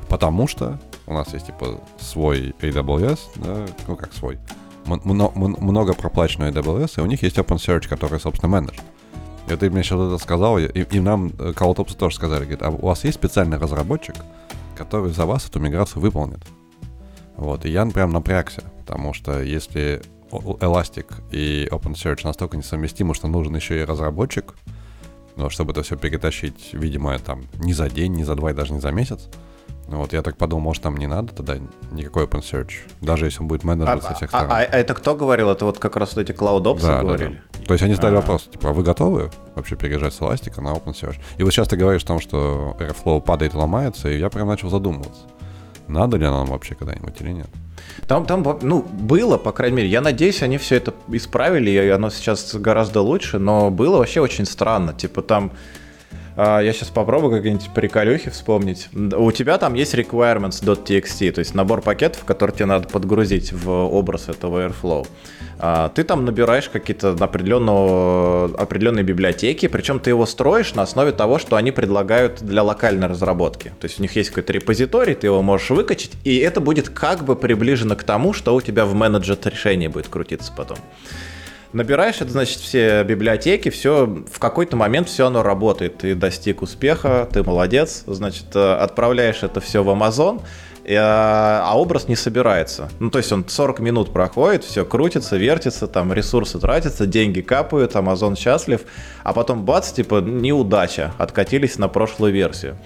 Потому 0.08 0.48
что 0.48 0.80
у 1.06 1.14
нас 1.14 1.32
есть, 1.32 1.46
типа, 1.46 1.80
свой 2.00 2.56
AWS, 2.60 3.20
да, 3.36 3.66
ну, 3.86 3.94
как 3.94 4.12
свой, 4.12 4.40
много 4.84 5.94
проплаченного 5.94 6.50
AWS, 6.50 6.94
и 6.96 7.00
у 7.02 7.06
них 7.06 7.22
есть 7.22 7.38
OpenSearch, 7.38 7.86
который, 7.86 8.18
собственно, 8.18 8.50
менеджер. 8.50 8.82
И 9.48 9.56
ты 9.56 9.70
мне 9.70 9.82
сейчас 9.82 10.00
это 10.00 10.18
сказал, 10.18 10.58
и, 10.58 10.66
и 10.66 11.00
нам 11.00 11.32
э, 11.38 11.52
тоже 11.52 12.16
сказали, 12.16 12.44
говорит, 12.44 12.62
а 12.62 12.70
у 12.70 12.86
вас 12.86 13.04
есть 13.04 13.18
специальный 13.18 13.58
разработчик, 13.58 14.16
который 14.74 15.12
за 15.12 15.26
вас 15.26 15.46
эту 15.46 15.60
миграцию 15.60 16.00
выполнит? 16.00 16.40
Вот, 17.36 17.66
и 17.66 17.70
я 17.70 17.84
прям 17.86 18.10
напрягся, 18.10 18.62
потому 18.78 19.12
что 19.12 19.42
если 19.42 20.02
Elastic 20.30 21.06
и 21.30 21.68
OpenSearch 21.70 22.20
настолько 22.24 22.56
несовместимы, 22.56 23.14
что 23.14 23.28
нужен 23.28 23.54
еще 23.54 23.80
и 23.80 23.84
разработчик, 23.84 24.54
ну, 25.36 25.50
чтобы 25.50 25.72
это 25.72 25.82
все 25.82 25.96
перетащить, 25.96 26.70
видимо, 26.72 27.18
там 27.18 27.42
не 27.58 27.72
за 27.72 27.90
день, 27.90 28.14
не 28.14 28.24
за 28.24 28.36
два 28.36 28.52
и 28.52 28.54
даже 28.54 28.72
не 28.72 28.80
за 28.80 28.92
месяц, 28.92 29.28
вот 29.86 30.12
я 30.12 30.22
так 30.22 30.36
подумал, 30.36 30.62
может 30.62 30.82
там 30.82 30.96
не 30.96 31.06
надо 31.06 31.34
тогда 31.34 31.56
никакой 31.92 32.24
OpenSearch, 32.24 32.72
даже 33.00 33.26
если 33.26 33.40
он 33.40 33.48
будет 33.48 33.64
менеджер 33.64 33.96
а, 33.96 34.00
со 34.00 34.14
всех 34.14 34.30
а, 34.32 34.38
сторон. 34.38 34.50
А, 34.50 34.60
а, 34.60 34.62
а 34.62 34.76
это 34.76 34.94
кто 34.94 35.14
говорил? 35.14 35.50
Это 35.50 35.64
вот 35.64 35.78
как 35.78 35.96
раз 35.96 36.16
вот 36.16 36.22
эти 36.22 36.32
CloudOps 36.36 36.80
да, 36.82 37.00
говорили? 37.02 37.40
Да, 37.52 37.58
да. 37.58 37.64
То 37.66 37.74
есть 37.74 37.84
они 37.84 37.94
задали 37.94 38.14
а. 38.14 38.16
вопрос, 38.16 38.44
типа, 38.44 38.70
а 38.70 38.72
вы 38.72 38.82
готовы 38.82 39.30
вообще 39.54 39.76
переезжать 39.76 40.14
с 40.14 40.20
Elastic 40.20 40.60
на 40.60 40.72
OpenSearch? 40.72 41.16
И 41.36 41.42
вот 41.42 41.52
сейчас 41.52 41.68
ты 41.68 41.76
говоришь 41.76 42.02
о 42.04 42.06
том, 42.06 42.20
что 42.20 42.76
Airflow 42.80 43.20
падает 43.20 43.54
и 43.54 43.56
ломается, 43.56 44.08
и 44.08 44.18
я 44.18 44.30
прям 44.30 44.48
начал 44.48 44.70
задумываться, 44.70 45.22
надо 45.86 46.16
ли 46.16 46.24
нам 46.24 46.46
вообще 46.46 46.74
когда-нибудь 46.74 47.20
или 47.20 47.30
нет. 47.30 47.48
Там, 48.08 48.24
там, 48.24 48.58
ну, 48.62 48.82
было, 48.82 49.36
по 49.36 49.52
крайней 49.52 49.76
мере. 49.76 49.88
Я 49.88 50.00
надеюсь, 50.00 50.42
они 50.42 50.56
все 50.56 50.76
это 50.76 50.94
исправили, 51.08 51.70
и 51.70 51.88
оно 51.88 52.08
сейчас 52.08 52.54
гораздо 52.54 53.02
лучше, 53.02 53.38
но 53.38 53.70
было 53.70 53.98
вообще 53.98 54.20
очень 54.20 54.46
странно. 54.46 54.94
Типа 54.94 55.20
там 55.20 55.52
а, 55.52 55.83
я 56.36 56.72
сейчас 56.72 56.88
попробую 56.88 57.32
какие-нибудь 57.32 57.70
приколюхи 57.74 58.30
вспомнить. 58.30 58.88
У 58.92 59.30
тебя 59.32 59.58
там 59.58 59.74
есть 59.74 59.94
requirements.txt, 59.94 61.32
то 61.32 61.38
есть 61.38 61.54
набор 61.54 61.80
пакетов, 61.80 62.24
которые 62.24 62.54
тебе 62.54 62.66
надо 62.66 62.88
подгрузить 62.88 63.52
в 63.52 63.70
образ 63.70 64.28
этого 64.28 64.66
Airflow. 64.66 65.06
А, 65.58 65.88
ты 65.90 66.02
там 66.02 66.24
набираешь 66.24 66.68
какие-то 66.68 67.10
определенные 67.12 69.04
библиотеки, 69.04 69.68
причем 69.68 70.00
ты 70.00 70.10
его 70.10 70.26
строишь 70.26 70.74
на 70.74 70.82
основе 70.82 71.12
того, 71.12 71.38
что 71.38 71.56
они 71.56 71.70
предлагают 71.70 72.42
для 72.42 72.62
локальной 72.62 73.06
разработки. 73.06 73.72
То 73.80 73.86
есть 73.86 74.00
у 74.00 74.02
них 74.02 74.16
есть 74.16 74.30
какой-то 74.30 74.52
репозиторий, 74.52 75.14
ты 75.14 75.28
его 75.28 75.42
можешь 75.42 75.70
выкачать, 75.70 76.12
и 76.24 76.38
это 76.38 76.60
будет 76.60 76.88
как 76.88 77.24
бы 77.24 77.36
приближено 77.36 77.94
к 77.94 78.02
тому, 78.02 78.32
что 78.32 78.54
у 78.54 78.60
тебя 78.60 78.84
в 78.84 78.94
менеджер 78.94 79.38
решении 79.44 79.88
будет 79.88 80.08
крутиться 80.08 80.52
потом. 80.56 80.78
Набираешь 81.74 82.20
это, 82.20 82.30
значит, 82.30 82.60
все 82.60 83.02
библиотеки, 83.02 83.68
все, 83.68 84.06
в 84.06 84.38
какой-то 84.38 84.76
момент 84.76 85.08
все 85.08 85.26
оно 85.26 85.42
работает. 85.42 85.98
Ты 85.98 86.14
достиг 86.14 86.62
успеха, 86.62 87.28
ты 87.32 87.42
молодец, 87.42 88.04
значит, 88.06 88.54
э, 88.54 88.74
отправляешь 88.74 89.42
это 89.42 89.60
все 89.60 89.82
в 89.82 89.88
Amazon, 89.88 90.40
э, 90.84 90.94
а 90.96 91.72
образ 91.74 92.06
не 92.06 92.14
собирается. 92.14 92.90
Ну, 93.00 93.10
то 93.10 93.18
есть 93.18 93.32
он 93.32 93.48
40 93.48 93.80
минут 93.80 94.12
проходит, 94.12 94.62
все 94.62 94.84
крутится, 94.84 95.36
вертится, 95.36 95.88
там 95.88 96.12
ресурсы 96.12 96.60
тратятся, 96.60 97.06
деньги 97.06 97.40
капают, 97.40 97.96
Amazon 97.96 98.38
счастлив, 98.38 98.82
а 99.24 99.32
потом 99.32 99.64
бац, 99.64 99.90
типа, 99.90 100.20
неудача, 100.20 101.12
откатились 101.18 101.76
на 101.76 101.88
прошлую 101.88 102.32
версию. 102.32 102.78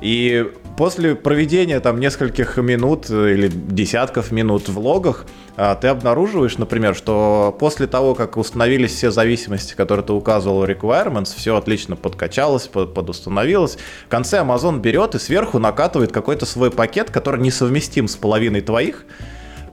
И 0.00 0.50
после 0.76 1.14
проведения 1.14 1.80
там 1.80 2.00
нескольких 2.00 2.56
минут 2.56 3.10
или 3.10 3.48
десятков 3.48 4.32
минут 4.32 4.68
в 4.68 4.78
логах, 4.78 5.26
а, 5.56 5.74
ты 5.74 5.88
обнаруживаешь, 5.88 6.58
например, 6.58 6.94
что 6.94 7.54
после 7.58 7.86
того, 7.86 8.14
как 8.14 8.36
установились 8.36 8.92
все 8.92 9.10
зависимости, 9.10 9.74
которые 9.74 10.04
ты 10.04 10.12
указывал 10.12 10.60
в 10.60 10.64
requirements, 10.64 11.34
все 11.36 11.56
отлично 11.56 11.94
подкачалось, 11.94 12.68
подустановилось. 12.68 13.78
В 14.06 14.08
конце 14.08 14.38
Amazon 14.38 14.80
берет 14.80 15.14
и 15.14 15.18
сверху 15.18 15.58
накатывает 15.58 16.12
какой-то 16.12 16.46
свой 16.46 16.70
пакет, 16.70 17.10
который 17.10 17.40
несовместим 17.40 18.08
с 18.08 18.16
половиной 18.16 18.62
твоих, 18.62 19.04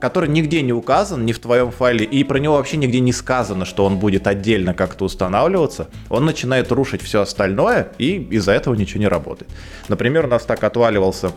который 0.00 0.28
нигде 0.28 0.62
не 0.62 0.72
указан, 0.72 1.24
ни 1.26 1.32
в 1.32 1.38
твоем 1.38 1.70
файле, 1.70 2.04
и 2.04 2.24
про 2.24 2.38
него 2.38 2.54
вообще 2.54 2.76
нигде 2.76 3.00
не 3.00 3.12
сказано, 3.12 3.64
что 3.64 3.84
он 3.84 3.98
будет 3.98 4.26
отдельно 4.26 4.74
как-то 4.74 5.04
устанавливаться, 5.04 5.88
он 6.08 6.24
начинает 6.24 6.72
рушить 6.72 7.02
все 7.02 7.20
остальное, 7.20 7.92
и 7.98 8.16
из-за 8.30 8.52
этого 8.52 8.74
ничего 8.74 9.00
не 9.00 9.08
работает. 9.08 9.50
Например, 9.88 10.24
у 10.24 10.28
нас 10.28 10.44
так 10.44 10.64
отваливался 10.64 11.32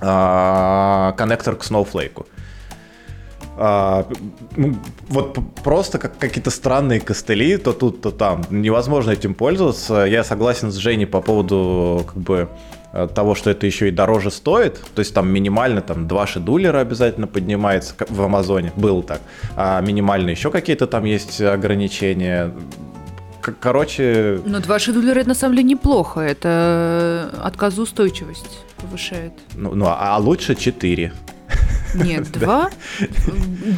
а, 0.00 1.12
коннектор 1.16 1.56
к 1.56 1.62
Snowflake. 1.62 2.26
А, 3.58 4.06
ну, 4.56 4.76
вот 5.08 5.38
просто 5.64 5.98
как 5.98 6.18
какие-то 6.18 6.50
странные 6.50 7.00
костыли, 7.00 7.56
то 7.56 7.72
тут, 7.72 8.02
то 8.02 8.10
там. 8.10 8.44
Невозможно 8.50 9.12
этим 9.12 9.34
пользоваться. 9.34 10.04
Я 10.04 10.24
согласен 10.24 10.70
с 10.70 10.74
Женей 10.74 11.06
по 11.06 11.22
поводу 11.22 12.04
как 12.06 12.16
бы 12.16 12.48
того, 13.14 13.34
что 13.34 13.50
это 13.50 13.66
еще 13.66 13.88
и 13.88 13.90
дороже 13.90 14.30
стоит, 14.30 14.80
то 14.94 15.00
есть 15.00 15.14
там 15.14 15.28
минимально 15.28 15.80
там 15.80 16.08
2 16.08 16.26
шедулера 16.26 16.80
обязательно 16.80 17.26
поднимается 17.26 17.94
в 18.08 18.22
Амазоне, 18.22 18.72
было 18.76 19.02
так, 19.02 19.20
а 19.56 19.80
минимально 19.80 20.30
еще 20.30 20.50
какие-то 20.50 20.86
там 20.86 21.04
есть 21.04 21.40
ограничения. 21.40 22.52
Короче... 23.60 24.40
Но 24.44 24.60
2 24.60 24.78
шедулера 24.78 25.20
это 25.20 25.28
на 25.28 25.34
самом 25.34 25.56
деле 25.56 25.68
неплохо, 25.68 26.20
это 26.20 27.30
отказоустойчивость 27.42 28.58
повышает. 28.76 29.32
Ну, 29.54 29.74
ну 29.74 29.86
а, 29.86 30.16
а 30.16 30.18
лучше 30.18 30.54
4. 30.54 31.12
Нет, 31.94 32.32
2? 32.32 32.70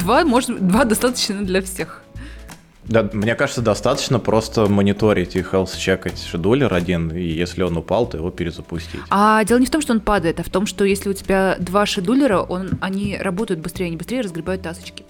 2, 0.01 0.25
может, 0.25 0.67
2 0.67 0.85
достаточно 0.85 1.43
для 1.45 1.61
всех. 1.61 2.03
Да, 2.89 3.07
мне 3.13 3.35
кажется, 3.35 3.61
достаточно 3.61 4.17
просто 4.19 4.67
мониторить 4.67 5.35
и 5.35 5.41
health 5.41 5.77
чекать 5.77 6.19
шедулер 6.19 6.73
один, 6.73 7.11
и 7.11 7.21
если 7.21 7.61
он 7.61 7.77
упал, 7.77 8.09
то 8.09 8.17
его 8.17 8.31
перезапустить. 8.31 8.99
А 9.11 9.43
дело 9.43 9.59
не 9.59 9.67
в 9.67 9.69
том, 9.69 9.81
что 9.81 9.93
он 9.93 9.99
падает, 9.99 10.39
а 10.39 10.43
в 10.43 10.49
том, 10.49 10.65
что 10.65 10.83
если 10.83 11.09
у 11.09 11.13
тебя 11.13 11.55
два 11.59 11.85
шедулера, 11.85 12.39
он, 12.39 12.71
они 12.81 13.15
работают 13.15 13.59
быстрее, 13.59 13.85
они 13.85 13.95
быстрее 13.95 14.21
разгребают 14.21 14.63
тасочки. 14.63 15.05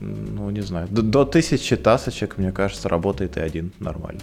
Ну, 0.00 0.48
не 0.48 0.62
знаю. 0.62 0.88
До, 0.90 1.02
до 1.02 1.26
тысячи 1.26 1.76
тасочек, 1.76 2.38
мне 2.38 2.50
кажется, 2.50 2.88
работает 2.88 3.36
и 3.36 3.40
один 3.40 3.70
нормально. 3.80 4.22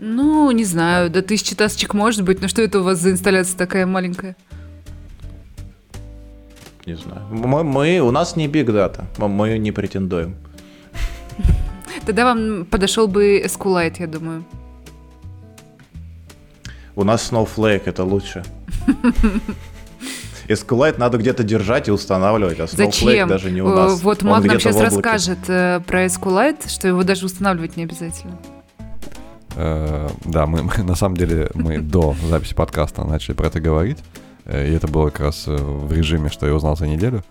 Ну, 0.00 0.50
не 0.52 0.64
знаю, 0.64 1.10
до 1.10 1.20
тысячи 1.20 1.54
тасочек 1.54 1.92
может 1.92 2.22
быть, 2.22 2.40
но 2.40 2.48
что 2.48 2.62
это 2.62 2.80
у 2.80 2.82
вас 2.82 2.98
за 2.98 3.10
инсталляция 3.10 3.58
такая 3.58 3.84
маленькая? 3.84 4.36
Не 6.88 6.96
знаю. 6.96 7.20
Мы, 7.30 7.64
мы, 7.64 8.00
у 8.00 8.10
нас 8.10 8.36
не 8.36 8.48
Big 8.48 8.66
Data, 8.66 9.04
мы 9.18 9.58
не 9.58 9.72
претендуем. 9.72 10.34
Тогда 12.06 12.24
вам 12.24 12.64
подошел 12.64 13.06
бы 13.08 13.42
SQLite, 13.46 13.96
я 13.98 14.06
думаю. 14.06 14.44
У 16.96 17.04
нас 17.04 17.30
Snowflake, 17.30 17.82
это 17.84 18.04
лучше. 18.04 18.42
SQLite 20.48 20.98
надо 20.98 21.18
где-то 21.18 21.44
держать 21.44 21.88
и 21.88 21.90
устанавливать, 21.90 22.60
а 22.60 22.64
Snowflake 22.64 23.04
Зачем? 23.04 23.28
даже 23.28 23.50
не 23.50 23.62
у 23.62 23.68
нас. 23.68 24.02
Вот 24.02 24.22
Маг 24.22 24.44
нам 24.44 24.58
сейчас 24.58 24.80
расскажет 24.80 25.38
э, 25.48 25.80
про 25.86 26.06
SQLite, 26.06 26.68
что 26.68 26.88
его 26.88 27.02
даже 27.02 27.26
устанавливать 27.26 27.76
не 27.76 27.84
обязательно. 27.84 28.38
Э, 29.56 30.08
да, 30.24 30.46
мы, 30.46 30.62
мы 30.62 30.82
на 30.82 30.94
самом 30.94 31.16
деле 31.16 31.50
мы 31.54 31.78
до 31.78 32.16
записи 32.28 32.54
подкаста 32.54 33.04
начали 33.04 33.34
про 33.34 33.48
это 33.48 33.60
говорить. 33.60 33.98
И 34.48 34.72
это 34.72 34.88
было 34.88 35.10
как 35.10 35.20
раз 35.20 35.44
э, 35.46 35.54
в 35.54 35.92
режиме, 35.92 36.30
что 36.30 36.46
я 36.46 36.54
узнал 36.54 36.76
за 36.76 36.86
неделю. 36.86 37.22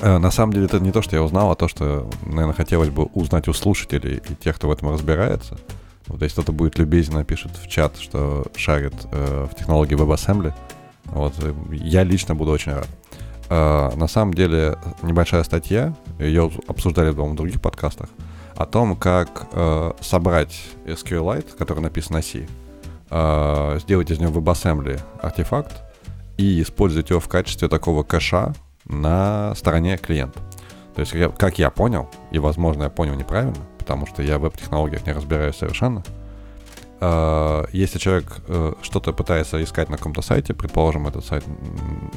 Э, 0.00 0.18
на 0.18 0.32
самом 0.32 0.52
деле 0.52 0.66
это 0.66 0.80
не 0.80 0.90
то, 0.90 1.00
что 1.00 1.14
я 1.14 1.22
узнал, 1.22 1.52
а 1.52 1.54
то, 1.54 1.68
что, 1.68 2.10
наверное, 2.26 2.54
хотелось 2.54 2.90
бы 2.90 3.04
узнать 3.04 3.46
у 3.46 3.52
слушателей 3.52 4.20
и 4.28 4.34
тех, 4.34 4.56
кто 4.56 4.68
в 4.68 4.72
этом 4.72 4.90
разбирается. 4.90 5.58
Вот 6.08 6.20
если 6.20 6.34
кто-то 6.34 6.52
будет 6.52 6.78
любезен, 6.78 7.14
напишет 7.14 7.52
в 7.56 7.68
чат, 7.68 7.96
что 7.98 8.46
шарит 8.56 8.94
э, 9.12 9.46
в 9.50 9.54
технологии 9.56 9.96
WebAssembly. 9.96 10.52
Вот, 11.04 11.34
э, 11.38 11.54
я 11.70 12.02
лично 12.02 12.34
буду 12.34 12.50
очень 12.50 12.72
рад. 12.72 12.88
Э, 13.48 13.90
на 13.94 14.08
самом 14.08 14.34
деле, 14.34 14.76
небольшая 15.02 15.44
статья, 15.44 15.94
ее 16.18 16.50
обсуждали, 16.66 17.10
в 17.10 17.34
других 17.36 17.60
подкастах, 17.60 18.08
о 18.56 18.66
том, 18.66 18.96
как 18.96 19.46
э, 19.52 19.92
собрать 20.00 20.60
SQLite, 20.84 21.56
который 21.56 21.80
написан 21.80 22.16
на 22.16 22.22
C, 22.22 22.48
э, 23.10 23.78
сделать 23.80 24.10
из 24.10 24.18
него 24.18 24.40
WebAssembly 24.40 25.00
артефакт 25.22 25.91
и 26.36 26.62
использовать 26.62 27.10
его 27.10 27.20
в 27.20 27.28
качестве 27.28 27.68
такого 27.68 28.02
кэша 28.02 28.54
на 28.84 29.54
стороне 29.54 29.96
клиента. 29.96 30.40
То 30.94 31.00
есть, 31.00 31.14
как 31.38 31.58
я 31.58 31.70
понял, 31.70 32.08
и, 32.30 32.38
возможно, 32.38 32.84
я 32.84 32.90
понял 32.90 33.14
неправильно, 33.14 33.56
потому 33.78 34.06
что 34.06 34.22
я 34.22 34.38
в 34.38 34.42
веб-технологиях 34.42 35.06
не 35.06 35.12
разбираюсь 35.12 35.56
совершенно, 35.56 36.02
э, 37.00 37.64
если 37.72 37.98
человек 37.98 38.40
э, 38.46 38.74
что-то 38.82 39.12
пытается 39.12 39.62
искать 39.62 39.88
на 39.88 39.96
каком-то 39.96 40.20
сайте, 40.22 40.52
предположим, 40.52 41.06
этот 41.06 41.24
сайт, 41.24 41.44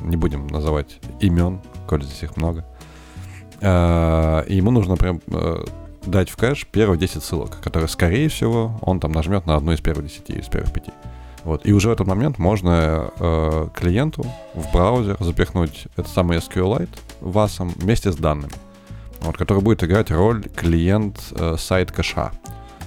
не 0.02 0.18
будем 0.18 0.48
называть 0.48 1.00
имен, 1.22 1.62
коль 1.88 2.04
здесь 2.04 2.24
их 2.24 2.36
много, 2.36 2.66
э, 3.62 4.44
ему 4.48 4.72
нужно 4.72 4.98
прям 4.98 5.22
дать 6.06 6.30
в 6.30 6.38
кэш 6.38 6.68
первые 6.68 7.00
10 7.00 7.24
ссылок, 7.24 7.60
которые, 7.62 7.88
скорее 7.88 8.30
всего, 8.30 8.78
он 8.82 9.00
там 9.00 9.12
нажмет 9.12 9.46
на 9.46 9.56
одну 9.56 9.72
из 9.72 9.82
первых 9.82 10.06
10, 10.08 10.30
из 10.32 10.48
первых 10.48 10.72
5. 10.72 10.90
Вот. 11.46 11.66
И 11.66 11.72
уже 11.72 11.90
в 11.90 11.92
этот 11.92 12.08
момент 12.08 12.40
можно 12.40 13.12
э, 13.20 13.68
клиенту 13.76 14.26
в 14.56 14.74
браузер 14.74 15.16
запихнуть 15.20 15.86
этот 15.96 16.12
самый 16.12 16.40
SQLite 16.40 16.90
васом 17.22 17.70
вместе 17.70 18.12
с 18.12 18.16
данными, 18.16 18.54
вот, 19.22 19.38
который 19.38 19.62
будет 19.62 19.84
играть 19.84 20.10
роль 20.10 20.44
клиент 20.56 21.20
э, 21.32 21.56
сайт 21.60 21.92
кэша. 21.92 22.32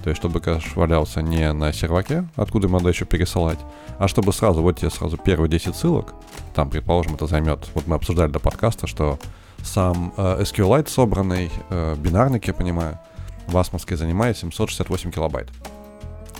То 0.02 0.10
есть, 0.10 0.20
чтобы 0.20 0.40
кэш 0.40 0.74
валялся 0.74 1.22
не 1.22 1.52
на 1.52 1.72
серваке, 1.72 2.26
откуда 2.34 2.66
ему 2.66 2.78
надо 2.78 2.88
еще 2.88 3.04
пересылать, 3.04 3.60
а 3.98 4.08
чтобы 4.08 4.32
сразу, 4.32 4.60
вот 4.60 4.78
тебе 4.78 4.90
сразу 4.90 5.16
первые 5.16 5.48
10 5.48 5.76
ссылок, 5.76 6.14
там, 6.54 6.68
предположим, 6.68 7.14
это 7.14 7.28
займет, 7.28 7.60
вот 7.74 7.86
мы 7.86 7.94
обсуждали 7.94 8.30
до 8.30 8.40
подкаста, 8.40 8.88
что 8.88 9.20
сам 9.62 10.12
э, 10.16 10.42
SQLite 10.42 10.88
собранный, 10.88 11.48
э, 11.70 11.94
бинарник, 11.96 12.48
я 12.48 12.54
понимаю, 12.54 12.98
в 13.46 13.56
Асмовске 13.56 13.96
занимает 13.96 14.36
768 14.36 15.12
килобайт. 15.12 15.48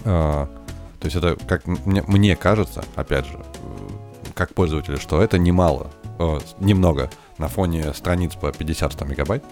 Э, 0.04 0.46
то 1.00 1.06
есть 1.06 1.16
это, 1.16 1.37
как 1.46 1.66
мне, 1.66 2.02
мне 2.06 2.34
кажется, 2.34 2.84
опять 2.96 3.26
же, 3.26 3.38
как 4.34 4.54
пользователю, 4.54 4.98
что 4.98 5.22
это 5.22 5.38
немало, 5.38 5.90
о, 6.18 6.40
немного 6.58 7.11
на 7.38 7.48
фоне 7.48 7.92
страниц 7.94 8.34
по 8.34 8.46
50-100 8.46 9.08
мегабайт, 9.08 9.44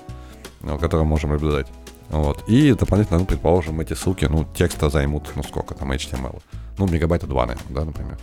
ну, 0.61 0.79
которые 0.79 1.05
мы 1.05 1.11
можем 1.11 1.31
наблюдать. 1.31 1.69
Вот. 2.09 2.49
И 2.49 2.73
дополнительно, 2.73 3.21
ну, 3.21 3.25
предположим, 3.25 3.81
эти 3.81 3.95
ссылки, 3.95 4.25
ну, 4.25 4.47
текста 4.57 4.91
займут, 4.91 5.31
ну, 5.37 5.43
сколько 5.43 5.75
там, 5.75 5.93
HTML. 5.93 6.41
Ну, 6.79 6.87
мегабайта 6.87 7.27
2, 7.27 7.47
наверное, 7.47 7.75
да, 7.75 7.85
например. 7.85 8.19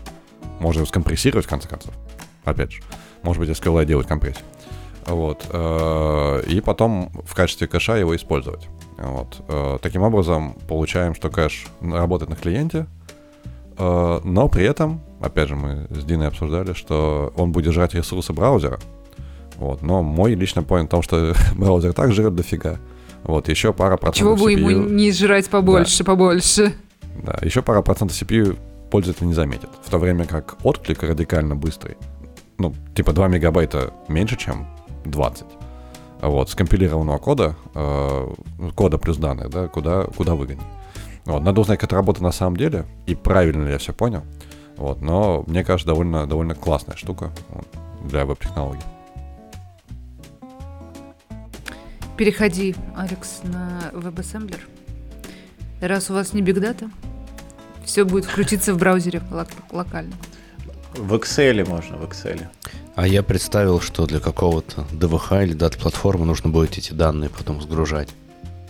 Можно 0.60 0.86
скомпрессировать, 0.86 1.46
в 1.46 1.50
конце 1.50 1.68
концов. 1.68 1.94
Опять 2.44 2.74
же. 2.74 2.82
Может 3.24 3.42
быть, 3.42 3.50
SQL 3.50 3.86
делать 3.86 4.08
компрессию. 4.08 4.46
Вот. 5.06 5.46
Э, 5.50 6.44
и 6.48 6.62
потом 6.62 7.12
в 7.26 7.36
качестве 7.36 7.68
кэша 7.68 7.96
его 7.96 8.16
использовать. 8.16 8.68
Вот. 8.98 9.42
Э, 9.48 9.78
таким 9.82 10.04
образом, 10.04 10.56
получаем, 10.68 11.14
что 11.16 11.30
кэш 11.30 11.68
работает 11.82 12.30
на 12.30 12.36
клиенте, 12.36 12.80
Э, 12.82 13.03
но 13.78 14.50
при 14.50 14.66
этом, 14.66 15.02
опять 15.22 15.50
же, 15.50 15.56
мы 15.56 15.88
с 15.90 16.04
Диной 16.04 16.28
обсуждали, 16.28 16.74
что 16.74 17.34
он 17.36 17.52
будет 17.52 17.74
жрать 17.74 17.94
ресурсы 17.94 18.34
браузера. 18.34 18.80
Вот. 19.58 19.82
Но 19.82 20.02
мой 20.04 20.36
личный 20.36 20.64
поинт 20.64 20.90
в 20.90 20.92
том, 20.92 21.02
что 21.02 21.34
браузер 21.56 21.94
так 21.94 22.12
жрет 22.12 22.36
дофига. 22.36 22.80
Вот, 23.24 23.48
еще 23.48 23.72
пара 23.72 23.98
процентов 23.98 24.38
Чего 24.40 24.46
бы 24.46 24.54
CPU... 24.54 24.72
ему 24.72 24.90
не 24.90 25.12
жрать 25.12 25.50
побольше, 25.50 26.00
да. 26.00 26.04
побольше. 26.04 26.74
Да, 27.24 27.38
еще 27.42 27.62
пара 27.62 27.82
процентов 27.82 28.22
CPU 28.22 28.58
пользователь 28.92 29.28
не 29.28 29.34
заметит. 29.34 29.70
В 29.84 29.90
то 29.90 29.98
время 29.98 30.26
как 30.26 30.58
отклик 30.64 31.04
радикально 31.04 31.56
быстрый. 31.56 31.98
Ну, 32.58 32.74
типа 32.96 33.14
2 33.14 33.28
мегабайта 33.30 33.94
меньше, 34.08 34.38
чем 34.38 34.68
20. 35.06 35.46
Вот, 36.22 36.50
скомпилированного 36.50 37.18
кода, 37.18 37.56
э, 37.76 38.34
кода 38.76 38.98
плюс 38.98 39.18
данных, 39.18 39.50
да, 39.50 39.68
куда, 39.68 40.04
куда 40.04 40.36
выгоднее. 40.36 40.68
Вот, 41.26 41.42
надо 41.42 41.62
узнать, 41.62 41.80
как 41.80 41.90
это 41.90 41.96
работает 41.96 42.24
на 42.24 42.32
самом 42.32 42.58
деле, 42.58 42.86
и 43.06 43.16
правильно 43.16 43.66
ли 43.66 43.72
я 43.72 43.78
все 43.78 43.94
понял. 43.94 44.24
Вот, 44.76 45.02
но 45.02 45.44
мне 45.48 45.64
кажется, 45.64 45.88
довольно, 45.88 46.28
довольно 46.28 46.56
классная 46.56 46.98
штука 46.98 47.32
вот, 47.50 47.68
для 48.04 48.26
веб-технологий. 48.26 48.84
Переходи, 52.18 52.76
Алекс, 52.96 53.42
на 53.44 53.92
WebAssembler. 53.94 54.60
Раз 55.82 56.10
у 56.10 56.14
вас 56.14 56.34
не 56.34 56.42
бигдата, 56.42 56.90
все 57.86 58.06
будет 58.06 58.26
включиться 58.26 58.74
в 58.74 58.78
браузере 58.78 59.22
лок- 59.32 59.50
локально. 59.72 60.14
В 60.96 61.14
Excel 61.16 61.68
можно, 61.68 61.98
в 61.98 62.04
Excel. 62.04 62.48
А 62.96 63.08
я 63.08 63.24
представил, 63.24 63.82
что 63.82 64.06
для 64.06 64.20
какого-то 64.20 64.86
ДВХ 64.92 65.34
или 65.44 65.54
дат-платформы 65.54 66.26
нужно 66.26 66.50
будет 66.50 66.78
эти 66.78 66.94
данные 66.94 67.30
потом 67.30 67.62
сгружать, 67.62 68.10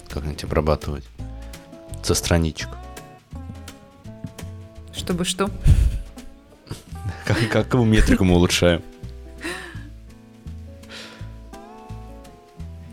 как-нибудь 0.10 0.44
обрабатывать 0.46 1.04
со 2.06 2.14
страничек. 2.16 2.70
Чтобы 4.96 5.26
что? 5.26 5.50
Как, 7.26 7.38
какую 7.50 7.86
метрику 7.86 8.24
мы 8.26 8.36
улучшаем? 8.36 8.82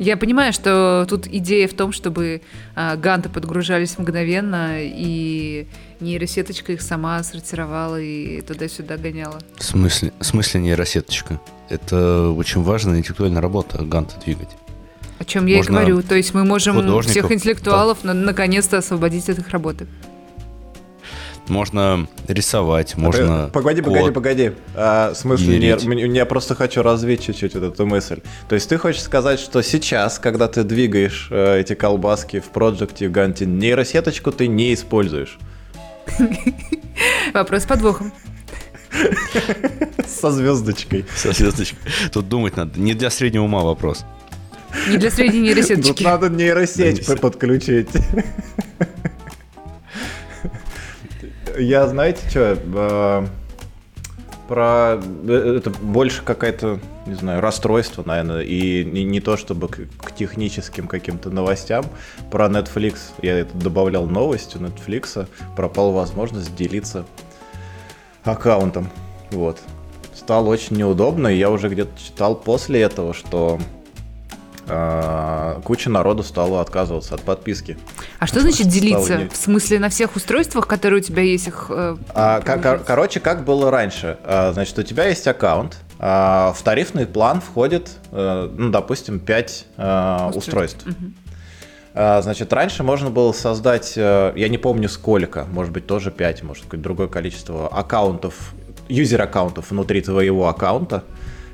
Я 0.01 0.17
понимаю, 0.17 0.55
что 0.55 1.05
тут 1.07 1.27
идея 1.27 1.69
в 1.69 1.75
том, 1.75 1.93
чтобы 1.93 2.41
а, 2.75 2.97
ганты 2.97 3.29
подгружались 3.29 3.99
мгновенно, 3.99 4.77
и 4.81 5.69
нейросеточка 6.01 6.73
их 6.73 6.81
сама 6.81 7.23
сортировала 7.23 8.01
и 8.01 8.41
туда-сюда 8.41 8.97
гоняла. 8.97 9.41
В 9.59 9.63
смысле, 9.63 10.15
в 10.19 10.25
смысле 10.25 10.61
нейросеточка? 10.63 11.39
Это 11.69 12.31
очень 12.31 12.63
важная 12.63 12.99
интеллектуальная 12.99 13.43
работа, 13.43 13.85
ганты 13.85 14.15
двигать. 14.25 14.49
О 15.21 15.25
чем 15.27 15.45
я 15.45 15.59
Можно 15.59 15.73
и 15.73 15.75
говорю. 15.75 16.03
То 16.03 16.15
есть 16.15 16.33
мы 16.33 16.45
можем 16.45 17.03
всех 17.03 17.31
интеллектуалов 17.31 17.99
да. 18.03 18.15
на- 18.15 18.25
наконец-то 18.25 18.79
освободить 18.79 19.29
от 19.29 19.39
их 19.39 19.51
работы. 19.51 19.87
Можно 21.47 22.09
рисовать, 22.27 22.97
можно. 22.97 23.51
Погоди, 23.53 23.83
код 23.83 23.93
погоди, 23.93 24.13
погоди. 24.13 24.53
А, 24.75 25.13
в 25.13 25.17
смысле, 25.17 25.59
не, 25.59 26.17
я 26.17 26.25
просто 26.25 26.55
хочу 26.55 26.83
развить 26.83 27.25
чуть-чуть 27.25 27.55
вот 27.55 27.65
эту 27.65 27.85
мысль. 27.87 28.21
То 28.49 28.55
есть 28.55 28.69
ты 28.69 28.79
хочешь 28.79 29.03
сказать, 29.03 29.41
что 29.41 29.61
сейчас, 29.61 30.19
когда 30.19 30.49
ты 30.49 30.63
двигаешь 30.63 31.29
э, 31.31 31.61
эти 31.61 31.75
колбаски 31.75 32.41
в 32.41 32.47
проекте 32.47 33.09
в 33.09 33.13
Ганте, 33.13 33.45
нейросеточку 33.45 34.33
ты 34.33 34.47
не 34.47 34.73
используешь? 34.73 35.39
Вопрос 37.35 37.65
с 37.65 37.67
подвохом. 37.67 38.13
Со 40.07 40.31
звездочкой. 40.31 41.05
Со 41.15 41.33
звездочкой. 41.33 41.79
Тут 42.13 42.29
думать 42.29 42.57
надо. 42.57 42.81
Не 42.81 42.95
для 42.95 43.11
среднего 43.11 43.45
ума 43.45 43.61
вопрос. 43.61 44.05
Не 44.89 44.97
для 44.97 45.11
средней 45.11 45.41
нейросеточки. 45.41 45.93
Тут 45.93 46.01
надо 46.01 46.29
нейросеть 46.29 47.07
подключить. 47.21 47.89
Я, 51.59 51.87
знаете, 51.89 52.21
что, 52.31 52.59
а, 52.75 53.27
про 54.51 55.01
э, 55.29 55.57
это 55.59 55.71
больше 55.71 56.23
какая-то, 56.25 56.81
не 57.07 57.15
знаю, 57.15 57.41
расстройство, 57.41 58.03
наверное, 58.05 58.41
и 58.41 58.85
не, 58.85 59.05
не 59.05 59.21
то 59.21 59.37
чтобы 59.37 59.69
к, 59.69 59.79
к 59.99 60.13
техническим 60.13 60.89
каким-то 60.89 61.31
новостям. 61.31 61.85
Про 62.31 62.47
Netflix 62.47 62.99
я 63.23 63.39
это 63.39 63.57
добавлял 63.57 64.07
новость 64.07 64.57
у 64.57 64.59
Netflix, 64.59 65.29
пропала 65.55 65.93
возможность 65.93 66.55
делиться 66.57 67.05
аккаунтом. 68.25 68.91
Вот. 69.31 69.61
Стало 70.15 70.49
очень 70.49 70.77
неудобно, 70.77 71.29
и 71.29 71.39
я 71.39 71.51
уже 71.51 71.69
где-то 71.69 71.93
читал 71.97 72.35
после 72.35 72.81
этого, 72.81 73.15
что 73.15 73.61
куча 75.65 75.91
народу 75.91 76.23
стала 76.23 76.61
отказываться 76.61 77.15
от 77.15 77.23
подписки. 77.23 77.79
А 78.19 78.27
что 78.27 78.41
значит 78.41 78.69
делиться? 78.69 79.29
В 79.33 79.37
смысле 79.37 79.79
на 79.79 79.89
всех 79.89 80.17
устройствах, 80.17 80.67
которые 80.67 81.01
у 81.01 81.03
тебя 81.03 81.23
есть 81.23 81.49
их? 81.49 81.67
Э, 81.71 81.97
а, 82.15 82.41
кор- 82.41 82.81
короче, 82.81 83.21
как 83.21 83.45
было 83.45 83.71
раньше? 83.71 84.19
А, 84.25 84.53
значит, 84.53 84.79
у 84.79 84.83
тебя 84.83 85.07
есть 85.07 85.27
аккаунт, 85.27 85.79
а, 85.99 86.53
в 86.57 86.63
тарифный 86.63 87.07
план 87.07 87.41
входит, 87.41 87.91
а, 88.13 88.53
ну, 88.57 88.71
допустим, 88.71 89.21
5 89.21 89.67
а, 89.77 90.31
устройств. 90.35 90.87
Угу. 90.87 91.13
А, 91.93 92.23
значит, 92.23 92.53
раньше 92.53 92.83
можно 92.83 93.11
было 93.11 93.33
создать, 93.33 93.95
э, 93.97 94.33
я 94.37 94.49
не 94.49 94.59
помню 94.59 94.89
сколько, 94.89 95.45
может 95.51 95.73
быть, 95.73 95.87
тоже 95.87 96.11
5, 96.11 96.43
может 96.45 96.67
быть, 96.69 96.81
другое 96.81 97.09
количество 97.09 97.69
аккаунтов, 97.69 98.53
юзер-аккаунтов 98.89 99.71
внутри 99.71 100.01
твоего 100.01 100.49
аккаунта 100.49 101.05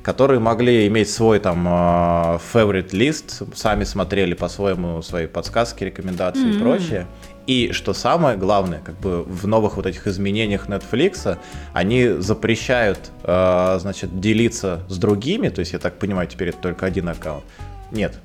которые 0.07 0.39
могли 0.39 0.87
иметь 0.87 1.11
свой 1.11 1.37
там 1.37 1.65
а, 1.67 2.39
favorite 2.53 2.91
list, 2.91 3.45
сами 3.53 3.83
смотрели 3.83 4.35
по-своему 4.35 5.01
свои 5.01 5.27
подсказки, 5.27 5.83
рекомендации 5.83 6.45
mm-hmm. 6.45 6.55
и 6.55 6.59
прочее. 6.59 7.07
И 7.45 7.71
что 7.73 7.93
самое 7.93 8.37
главное, 8.37 8.79
как 8.79 8.97
бы 9.01 9.23
в 9.23 9.45
новых 9.47 9.75
вот 9.75 9.85
этих 9.85 10.07
изменениях 10.07 10.69
Netflix, 10.69 11.37
они 11.73 12.07
запрещают, 12.19 13.11
э, 13.23 13.77
значит, 13.81 14.21
делиться 14.21 14.85
с 14.87 14.97
другими, 14.97 15.49
то 15.49 15.59
есть 15.59 15.73
я 15.73 15.79
так 15.79 15.99
понимаю, 15.99 16.25
теперь 16.29 16.49
это 16.49 16.59
только 16.59 16.85
один 16.85 17.09
аккаунт. 17.09 17.43
Нет, 17.91 18.17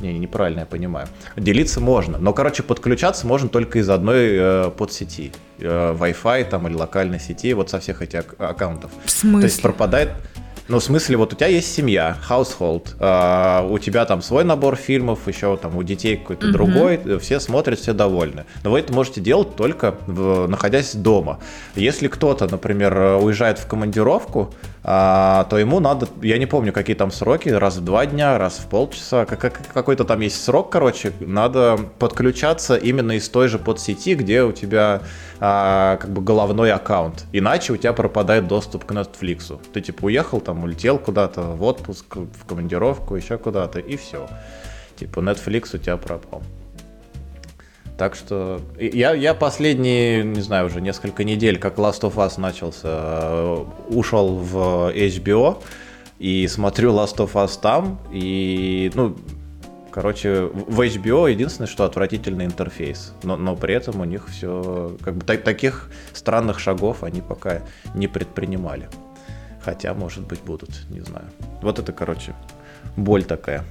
не, 0.00 0.18
неправильно 0.18 0.60
я 0.60 0.66
понимаю. 0.66 1.08
Делиться 1.36 1.80
можно, 1.80 2.16
но, 2.16 2.32
короче, 2.32 2.62
подключаться 2.62 3.26
можно 3.26 3.50
только 3.50 3.78
из 3.78 3.90
одной 3.90 4.28
э, 4.30 4.70
подсети. 4.70 5.32
Э, 5.58 5.94
Wi-Fi 6.00 6.48
там 6.48 6.66
или 6.66 6.74
локальной 6.74 7.20
сети, 7.20 7.52
вот 7.52 7.68
со 7.68 7.78
всех 7.78 8.00
этих 8.00 8.24
аккаунтов. 8.38 8.90
В 9.04 9.10
смысле? 9.10 9.40
То 9.40 9.46
есть 9.46 9.60
пропадает... 9.60 10.10
Ну, 10.66 10.78
в 10.78 10.82
смысле, 10.84 11.18
вот 11.18 11.32
у 11.32 11.36
тебя 11.36 11.48
есть 11.48 11.74
семья, 11.74 12.16
household, 12.28 12.96
э, 12.98 13.68
у 13.68 13.78
тебя 13.78 14.06
там 14.06 14.22
свой 14.22 14.44
набор 14.44 14.76
фильмов, 14.76 15.28
еще 15.28 15.56
там 15.58 15.76
у 15.76 15.82
детей 15.82 16.16
какой-то 16.16 16.46
mm-hmm. 16.46 16.52
другой, 16.52 17.18
все 17.18 17.38
смотрят, 17.38 17.78
все 17.78 17.92
довольны. 17.92 18.44
Но 18.62 18.70
вы 18.70 18.80
это 18.80 18.92
можете 18.92 19.20
делать 19.20 19.56
только 19.56 19.94
в, 20.06 20.46
находясь 20.46 20.94
дома. 20.94 21.38
Если 21.74 22.08
кто-то, 22.08 22.48
например, 22.50 22.96
уезжает 23.22 23.58
в 23.58 23.66
командировку, 23.66 24.54
а, 24.86 25.44
то 25.48 25.58
ему 25.58 25.80
надо, 25.80 26.06
я 26.20 26.36
не 26.36 26.44
помню, 26.44 26.70
какие 26.70 26.94
там 26.94 27.10
сроки, 27.10 27.48
раз 27.48 27.76
в 27.76 27.84
два 27.84 28.04
дня, 28.04 28.36
раз 28.36 28.58
в 28.58 28.66
полчаса, 28.66 29.24
как, 29.24 29.40
как, 29.40 29.60
какой-то 29.72 30.04
там 30.04 30.20
есть 30.20 30.42
срок, 30.44 30.70
короче, 30.70 31.12
надо 31.20 31.78
подключаться 31.98 32.76
именно 32.76 33.12
из 33.12 33.26
той 33.30 33.48
же 33.48 33.58
подсети, 33.58 34.14
где 34.14 34.42
у 34.42 34.52
тебя 34.52 35.00
а, 35.40 35.96
как 35.96 36.10
бы 36.10 36.20
головной 36.20 36.70
аккаунт. 36.70 37.24
Иначе 37.32 37.72
у 37.72 37.76
тебя 37.78 37.94
пропадает 37.94 38.46
доступ 38.46 38.84
к 38.84 38.92
Netflix. 38.92 39.58
Ты 39.72 39.80
типа 39.80 40.04
уехал, 40.04 40.40
там 40.40 40.53
улетел 40.62 40.98
куда-то 40.98 41.42
в 41.42 41.62
отпуск, 41.62 42.16
в 42.16 42.44
командировку, 42.46 43.16
еще 43.16 43.38
куда-то, 43.38 43.80
и 43.80 43.96
все. 43.96 44.28
Типа 44.96 45.20
Netflix 45.20 45.74
у 45.74 45.78
тебя 45.78 45.96
пропал. 45.96 46.42
Так 47.96 48.16
что 48.16 48.60
я, 48.78 49.14
я 49.14 49.34
последние, 49.34 50.24
не 50.24 50.40
знаю, 50.40 50.66
уже 50.66 50.80
несколько 50.80 51.22
недель, 51.22 51.58
как 51.58 51.78
Last 51.78 52.00
of 52.00 52.16
Us 52.16 52.40
начался, 52.40 52.88
э, 52.88 53.64
ушел 53.88 54.36
в 54.36 54.92
HBO 54.92 55.62
и 56.18 56.48
смотрю 56.48 56.92
Last 56.92 57.18
of 57.18 57.34
Us 57.34 57.52
там. 57.60 58.00
И, 58.12 58.90
ну, 58.94 59.16
короче, 59.92 60.46
в 60.46 60.80
HBO 60.80 61.30
единственное, 61.30 61.68
что 61.68 61.84
отвратительный 61.84 62.46
интерфейс. 62.46 63.12
Но, 63.22 63.36
но 63.36 63.54
при 63.54 63.74
этом 63.74 64.00
у 64.00 64.04
них 64.04 64.28
все, 64.28 64.96
как 65.00 65.14
бы, 65.14 65.24
таких 65.24 65.88
странных 66.12 66.58
шагов 66.58 67.04
они 67.04 67.20
пока 67.20 67.62
не 67.94 68.08
предпринимали. 68.08 68.88
Хотя, 69.64 69.94
может 69.94 70.26
быть, 70.26 70.40
будут, 70.40 70.70
не 70.90 71.00
знаю. 71.00 71.26
Вот 71.62 71.78
это, 71.78 71.92
короче, 71.92 72.34
боль 72.96 73.24
такая. 73.24 73.64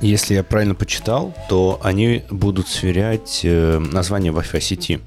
Если 0.00 0.34
я 0.34 0.44
правильно 0.44 0.74
почитал, 0.74 1.34
то 1.48 1.80
они 1.82 2.24
будут 2.30 2.68
сверять 2.68 3.40
э, 3.42 3.78
название 3.78 4.32
Wi-Fi 4.32 4.60
сети. 4.60 5.00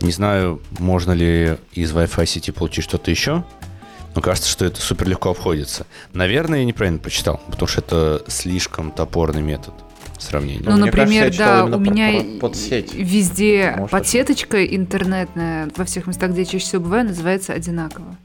Не 0.00 0.12
знаю, 0.12 0.60
можно 0.78 1.12
ли 1.12 1.56
из 1.72 1.92
Wi-Fi 1.92 2.26
сети 2.26 2.50
получить 2.50 2.84
что-то 2.84 3.10
еще, 3.10 3.44
но 4.14 4.20
кажется, 4.20 4.48
что 4.48 4.64
это 4.66 4.80
супер 4.80 5.08
легко 5.08 5.30
обходится. 5.30 5.86
Наверное, 6.12 6.60
я 6.60 6.64
неправильно 6.64 6.98
почитал, 6.98 7.40
потому 7.50 7.66
что 7.66 7.80
это 7.80 8.24
слишком 8.28 8.92
топорный 8.92 9.42
метод 9.42 9.74
сравнения. 10.18 10.62
Ну, 10.64 10.76
например, 10.76 11.24
кажется, 11.24 11.38
да, 11.38 11.64
у 11.64 11.78
меня 11.78 12.38
под 12.40 12.56
сеть. 12.56 12.94
везде 12.94 13.74
Может, 13.76 13.90
подсеточка 13.90 14.64
интернетная 14.64 15.70
во 15.76 15.84
всех 15.84 16.06
местах, 16.06 16.30
где 16.30 16.42
я 16.42 16.46
чаще 16.46 16.64
всего 16.64 16.82
бываю, 16.82 17.06
называется 17.06 17.52
одинаково. 17.52 18.16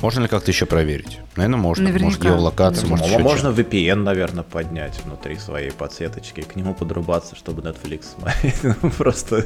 Можно 0.00 0.22
ли 0.22 0.28
как-то 0.28 0.50
еще 0.50 0.66
проверить? 0.66 1.18
Наверное, 1.36 1.58
можно. 1.58 1.84
Наверняка. 1.84 2.04
Может, 2.06 2.22
геолокация, 2.22 2.88
может, 2.88 3.06
еще 3.06 3.18
Можно 3.18 3.48
VPN, 3.48 3.96
наверное, 3.96 4.44
поднять 4.44 5.00
внутри 5.04 5.36
своей 5.36 5.72
подсеточки, 5.72 6.42
к 6.42 6.54
нему 6.54 6.74
подрубаться, 6.74 7.34
чтобы 7.34 7.62
Netflix 7.62 8.04
смотреть. 8.16 8.94
Просто... 8.96 9.44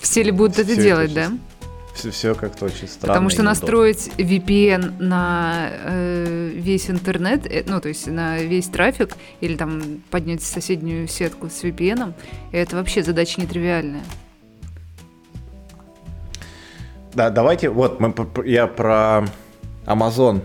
Все 0.00 0.22
ли 0.22 0.30
будут 0.30 0.58
это 0.58 0.76
делать, 0.76 1.12
да? 1.12 1.32
Все, 1.94 2.10
все 2.10 2.34
как-то 2.34 2.66
очень 2.66 2.88
странно. 2.88 3.14
Потому 3.14 3.30
что 3.30 3.42
настроить 3.42 4.10
VPN 4.16 5.02
на 5.02 5.68
э, 5.70 6.50
весь 6.54 6.88
интернет, 6.88 7.46
э, 7.46 7.64
ну, 7.66 7.80
то 7.80 7.88
есть 7.88 8.06
на 8.06 8.38
весь 8.38 8.68
трафик, 8.68 9.16
или 9.40 9.56
там 9.56 10.00
поднять 10.10 10.42
соседнюю 10.42 11.06
сетку 11.06 11.50
с 11.50 11.62
VPN, 11.62 12.14
это 12.52 12.76
вообще 12.76 13.02
задача 13.02 13.40
нетривиальная. 13.40 14.04
Да, 17.12 17.28
давайте, 17.28 17.68
вот 17.68 18.00
мы, 18.00 18.14
я 18.46 18.66
про 18.66 19.26
Amazon 19.86 20.42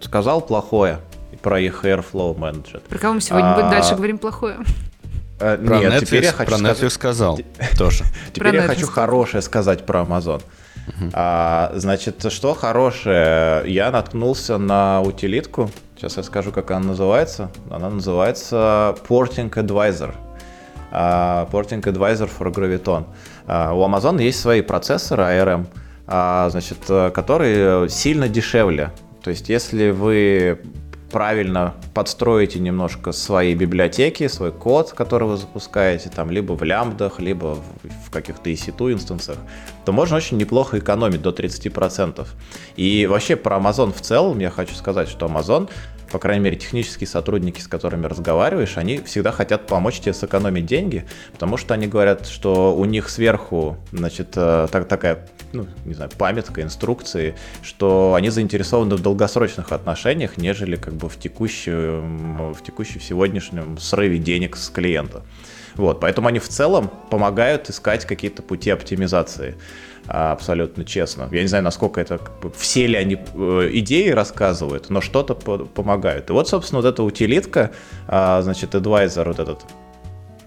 сказал 0.00 0.40
плохое 0.40 0.98
про 1.42 1.60
их 1.60 1.84
Airflow 1.84 2.36
Manager. 2.36 2.80
Про 2.88 2.98
кого 2.98 3.14
мы 3.14 3.20
сегодня 3.20 3.54
а... 3.54 3.70
дальше 3.70 3.94
говорим 3.94 4.18
плохое? 4.18 4.58
А, 5.38 5.56
про 5.56 5.78
нет, 5.78 5.92
Netflix, 5.92 6.06
теперь 6.06 6.24
я 6.24 6.32
хочу 6.32 6.50
про 6.50 6.58
Netflix 6.58 6.90
сказал 6.90 7.40
тоже. 7.78 8.04
Теперь 8.32 8.56
я 8.56 8.62
хочу 8.62 8.86
хорошее 8.86 9.42
сказать 9.42 9.86
про 9.86 10.00
Amazon. 10.00 10.42
А, 11.12 11.72
значит, 11.74 12.30
что 12.30 12.54
хорошее? 12.54 13.62
Я 13.66 13.90
наткнулся 13.90 14.58
на 14.58 15.00
утилитку. 15.00 15.70
Сейчас 15.96 16.16
я 16.16 16.22
скажу, 16.22 16.52
как 16.52 16.70
она 16.70 16.88
называется. 16.88 17.50
Она 17.70 17.90
называется 17.90 18.96
Porting 19.08 19.50
Advisor. 19.50 20.14
Uh, 20.92 21.48
Porting 21.50 21.82
Advisor 21.82 22.28
for 22.28 22.52
Graviton. 22.52 23.04
Uh, 23.46 23.74
у 23.74 23.88
Amazon 23.88 24.20
есть 24.20 24.40
свои 24.40 24.60
процессоры 24.60 25.22
ARM. 25.22 25.66
А, 25.66 25.80
значит, 26.10 26.78
э, 26.88 27.10
которые 27.10 27.88
сильно 27.88 28.28
дешевле. 28.28 28.92
То 29.22 29.30
есть, 29.30 29.48
если 29.48 29.90
вы 29.90 30.60
правильно 31.10 31.74
подстроите 31.92 32.58
немножко 32.58 33.12
свои 33.12 33.54
библиотеки, 33.54 34.28
свой 34.28 34.52
код, 34.52 34.92
который 34.92 35.28
вы 35.28 35.36
запускаете, 35.36 36.08
там, 36.08 36.30
либо 36.30 36.52
в 36.52 36.62
лямбдах, 36.62 37.20
либо 37.20 37.58
в 38.06 38.10
каких-то 38.10 38.50
EC2 38.50 38.92
инстансах, 38.92 39.36
то 39.84 39.92
можно 39.92 40.16
очень 40.16 40.36
неплохо 40.36 40.78
экономить 40.78 41.22
до 41.22 41.30
30%. 41.30 42.26
И 42.76 43.06
вообще 43.06 43.36
про 43.36 43.58
Amazon 43.58 43.92
в 43.92 44.00
целом 44.00 44.38
я 44.38 44.50
хочу 44.50 44.74
сказать, 44.74 45.08
что 45.08 45.26
Amazon 45.26 45.68
по 46.10 46.18
крайней 46.18 46.44
мере, 46.44 46.56
технические 46.56 47.06
сотрудники, 47.06 47.60
с 47.60 47.68
которыми 47.68 48.06
разговариваешь, 48.06 48.76
они 48.76 48.98
всегда 48.98 49.32
хотят 49.32 49.66
помочь 49.66 50.00
тебе 50.00 50.12
сэкономить 50.12 50.66
деньги, 50.66 51.06
потому 51.32 51.56
что 51.56 51.74
они 51.74 51.86
говорят, 51.86 52.26
что 52.26 52.74
у 52.76 52.84
них 52.84 53.08
сверху, 53.08 53.76
значит, 53.92 54.32
э, 54.36 54.66
так, 54.70 54.88
такая, 54.88 55.28
ну, 55.52 55.66
не 55.84 55.94
знаю, 55.94 56.10
памятка, 56.18 56.62
инструкции, 56.62 57.34
что 57.62 58.14
они 58.14 58.30
заинтересованы 58.30 58.96
в 58.96 59.02
долгосрочных 59.02 59.72
отношениях, 59.72 60.36
нежели 60.36 60.76
как 60.76 60.94
бы 60.94 61.08
в 61.08 61.18
текущем, 61.18 62.52
в 62.52 62.62
текущем 62.62 63.00
сегодняшнем 63.00 63.78
срыве 63.78 64.18
денег 64.18 64.56
с 64.56 64.68
клиента. 64.68 65.22
Вот, 65.76 66.00
поэтому 66.00 66.28
они 66.28 66.40
в 66.40 66.48
целом 66.48 66.90
помогают 67.10 67.70
искать 67.70 68.04
какие-то 68.04 68.42
пути 68.42 68.70
оптимизации. 68.70 69.56
А, 70.12 70.32
абсолютно 70.32 70.84
честно. 70.84 71.28
Я 71.30 71.42
не 71.42 71.46
знаю, 71.46 71.62
насколько 71.62 72.00
это, 72.00 72.20
все 72.56 72.88
ли 72.88 72.96
они 72.96 73.16
э, 73.16 73.70
идеи 73.74 74.10
рассказывают, 74.10 74.90
но 74.90 75.00
что-то 75.00 75.34
помогают. 75.34 76.30
И 76.30 76.32
вот, 76.32 76.48
собственно, 76.48 76.82
вот 76.82 76.88
эта 76.88 77.04
утилитка, 77.04 77.70
а, 78.08 78.42
значит, 78.42 78.74
advisor 78.74 79.28
вот 79.28 79.38
этот, 79.38 79.60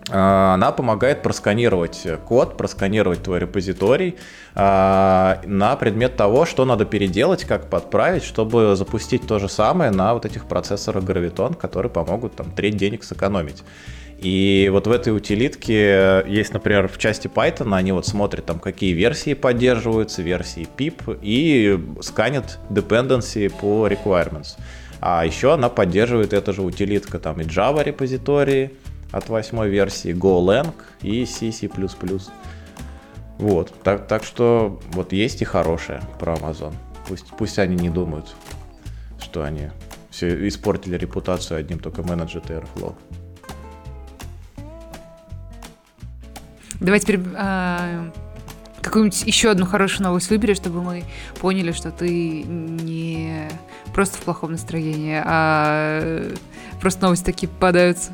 а, 0.09 0.55
она 0.55 0.73
помогает 0.73 1.21
просканировать 1.21 2.05
код, 2.27 2.57
просканировать 2.57 3.23
твой 3.23 3.39
репозиторий 3.39 4.17
на 4.53 5.77
предмет 5.79 6.17
того, 6.17 6.45
что 6.45 6.65
надо 6.65 6.85
переделать, 6.85 7.45
как 7.45 7.69
подправить, 7.69 8.23
чтобы 8.23 8.75
запустить 8.75 9.25
то 9.25 9.39
же 9.39 9.47
самое 9.47 9.89
на 9.91 10.13
вот 10.13 10.25
этих 10.25 10.45
процессорах 10.45 11.05
Graviton, 11.05 11.55
которые 11.55 11.89
помогут 11.89 12.35
там 12.35 12.51
треть 12.51 12.75
денег 12.75 13.03
сэкономить. 13.03 13.63
И 14.23 14.69
вот 14.71 14.87
в 14.87 14.91
этой 14.91 15.13
утилитке 15.13 16.23
есть, 16.25 16.53
например, 16.53 16.87
в 16.87 16.97
части 16.97 17.27
Python, 17.27 17.75
они 17.75 17.91
вот 17.91 18.07
смотрят 18.07 18.45
там, 18.45 18.57
какие 18.57 18.93
версии 18.93 19.33
поддерживаются, 19.33 20.21
версии 20.21 20.65
pip, 20.77 21.19
и 21.21 21.77
сканят 22.01 22.57
dependency 22.69 23.49
по 23.49 23.85
requirements. 23.85 24.57
А 25.01 25.25
еще 25.25 25.53
она 25.53 25.67
поддерживает 25.67 26.31
эта 26.31 26.53
же 26.53 26.61
утилитка 26.61 27.19
там 27.19 27.41
и 27.41 27.43
Java 27.43 27.83
репозитории 27.83 28.71
от 29.11 29.27
восьмой 29.27 29.69
версии, 29.69 30.13
GoLang 30.13 30.73
и 31.01 31.25
C++. 31.25 31.69
Вот, 33.39 33.73
так, 33.83 34.07
так 34.07 34.23
что 34.23 34.79
вот 34.93 35.11
есть 35.11 35.41
и 35.41 35.45
хорошее 35.45 36.01
про 36.17 36.35
Amazon. 36.35 36.73
Пусть, 37.09 37.25
пусть 37.37 37.59
они 37.59 37.75
не 37.75 37.89
думают, 37.89 38.33
что 39.19 39.43
они 39.43 39.67
все 40.11 40.47
испортили 40.47 40.95
репутацию 40.95 41.59
одним 41.59 41.79
только 41.79 42.03
менеджер 42.03 42.41
Airflow. 42.47 42.95
Давай 46.83 46.99
теперь 46.99 47.19
а, 47.35 48.09
какую-нибудь 48.81 49.23
еще 49.25 49.49
одну 49.49 49.65
хорошую 49.65 50.03
новость 50.03 50.29
выбери, 50.29 50.53
чтобы 50.53 50.83
мы 50.83 51.05
поняли, 51.39 51.71
что 51.71 51.91
ты 51.91 52.43
не 52.43 53.49
просто 53.93 54.17
в 54.17 54.21
плохом 54.21 54.51
настроении, 54.51 55.21
а 55.25 56.29
просто 56.81 57.03
новости 57.03 57.23
такие 57.23 57.47
попадаются. 57.47 58.11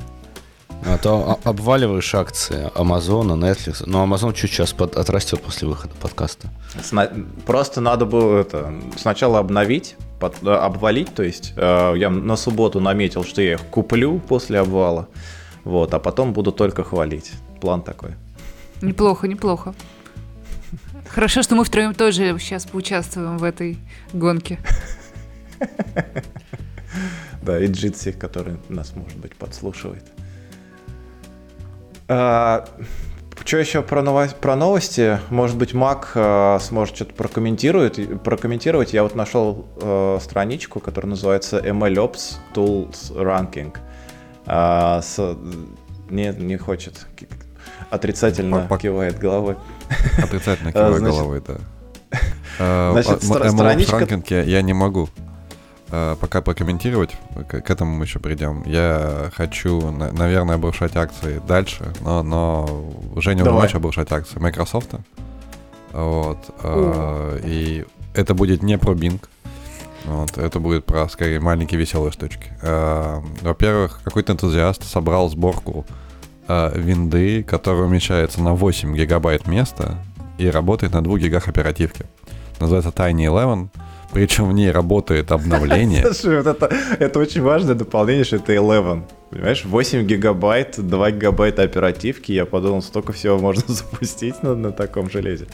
А 0.86 0.98
то 0.98 1.40
обваливаешь 1.44 2.14
акции 2.16 2.70
Амазона, 2.76 3.34
Netflix. 3.34 3.84
Но 3.86 4.06
Amazon 4.06 4.34
чуть 4.34 4.52
сейчас 4.52 4.72
под, 4.72 4.96
отрастет 4.96 5.42
после 5.42 5.68
выхода 5.68 5.94
подкаста. 6.00 6.48
Сна- 6.82 7.10
просто 7.46 7.82
надо 7.82 8.06
было 8.06 8.40
это 8.40 8.74
сначала 8.98 9.40
обновить, 9.40 9.98
под, 10.20 10.42
обвалить. 10.48 11.14
То 11.14 11.24
есть 11.24 11.54
э, 11.58 11.94
я 11.98 12.10
на 12.10 12.38
субботу 12.38 12.80
наметил, 12.80 13.26
что 13.26 13.42
я 13.42 13.54
их 13.54 13.62
куплю 13.66 14.20
после 14.20 14.60
обвала. 14.60 15.08
Вот, 15.66 15.94
а 15.94 16.00
потом 16.00 16.32
буду 16.32 16.54
только 16.54 16.84
хвалить. 16.84 17.32
План 17.60 17.82
такой. 17.82 18.12
Неплохо, 18.82 19.28
неплохо. 19.28 19.74
Хорошо, 21.08 21.42
что 21.42 21.56
мы 21.56 21.64
втроем 21.64 21.94
тоже 21.94 22.38
сейчас 22.40 22.66
поучаствуем 22.66 23.38
в 23.38 23.44
этой 23.44 23.78
гонке. 24.14 24.60
Да, 27.42 27.58
и 27.58 27.68
Джитси, 27.68 28.12
который 28.12 28.58
нас, 28.68 28.94
может 28.96 29.18
быть, 29.18 29.34
подслушивает. 29.34 30.04
А, 32.08 32.66
что 33.46 33.58
еще 33.58 33.82
про, 33.82 34.02
новости? 34.02 35.20
Может 35.30 35.58
быть, 35.58 35.74
Мак 35.74 36.12
э, 36.14 36.60
сможет 36.62 36.96
что-то 36.96 37.14
прокомментировать, 37.14 38.22
прокомментировать. 38.24 38.94
Я 38.94 39.04
вот 39.04 39.16
нашел 39.16 39.66
э, 39.82 40.20
страничку, 40.22 40.80
которая 40.80 41.10
называется 41.10 41.60
MLOps 41.60 42.38
Tools 42.54 43.16
Ranking. 43.16 43.76
А, 44.46 45.02
с, 45.02 45.36
не, 46.10 46.30
не 46.38 46.58
хочет. 46.58 47.08
Отрицательно 47.90 48.68
Пок- 48.70 48.80
кивает 48.82 49.18
головой. 49.20 49.56
Отрицательно 50.22 50.72
киваю 50.74 50.98
Значит- 51.00 51.16
головой, 51.18 51.42
да. 51.48 51.56
Значит, 52.94 53.24
а, 53.30 53.50
страничка- 53.50 54.44
я, 54.44 54.62
не 54.62 54.74
могу 54.74 55.10
э, 55.92 56.16
пока 56.20 56.42
прокомментировать, 56.42 57.12
к, 57.48 57.62
к 57.62 57.70
этому 57.70 57.96
мы 57.96 58.06
еще 58.06 58.20
придем. 58.20 58.64
Я 58.66 59.30
хочу, 59.36 59.92
на- 59.92 60.12
наверное, 60.12 60.56
обрушать 60.56 60.96
акции 60.96 61.42
дальше, 61.48 61.94
но, 62.02 62.22
но 62.24 62.86
уже 63.16 63.34
Давай. 63.36 63.64
начал 63.64 63.78
обрушать 63.78 64.12
акции 64.12 64.40
Microsoft. 64.40 64.90
Вот. 65.94 66.38
э, 66.64 67.40
и 67.44 67.86
это 68.14 68.34
будет 68.34 68.62
не 68.64 68.78
про 68.78 68.94
Bing. 68.94 69.20
Вот, 70.06 70.38
это 70.38 70.60
будет 70.60 70.86
про, 70.86 71.08
скорее, 71.10 71.40
маленькие 71.40 71.80
веселые 71.80 72.12
штучки. 72.12 72.52
Э, 72.62 73.20
Во-первых, 73.42 74.02
какой-то 74.04 74.34
энтузиаст 74.34 74.84
собрал 74.84 75.30
сборку 75.30 75.86
э, 75.90 75.94
винды, 76.76 77.44
которая 77.44 77.84
умещается 77.84 78.42
на 78.42 78.54
8 78.54 78.96
гигабайт 78.96 79.48
места 79.48 79.98
и 80.38 80.50
работает 80.50 80.94
на 80.94 81.04
2 81.04 81.18
гигах 81.20 81.48
оперативки. 81.48 82.06
Называется 82.60 82.90
Tiny 82.90 83.26
Eleven. 83.28 83.70
Причем 84.12 84.50
в 84.50 84.54
ней 84.54 84.72
работает 84.72 85.32
обновление. 85.32 86.02
Слушай, 86.14 86.42
вот 86.42 86.48
это, 86.48 86.76
это 86.98 87.20
очень 87.20 87.44
важное 87.44 87.76
дополнение, 87.76 88.24
что 88.24 88.38
это 88.38 88.54
11. 88.54 89.04
Понимаешь, 89.30 89.66
8 89.66 90.08
гигабайт, 90.08 90.76
2 90.78 91.12
гигабайта 91.12 91.62
оперативки. 91.62 92.32
Я 92.32 92.46
подумал, 92.46 92.82
столько 92.82 93.14
всего 93.14 93.38
можно 93.38 93.64
запустить 93.68 94.42
на, 94.42 94.56
на 94.56 94.72
таком 94.72 95.10
железе. 95.10 95.48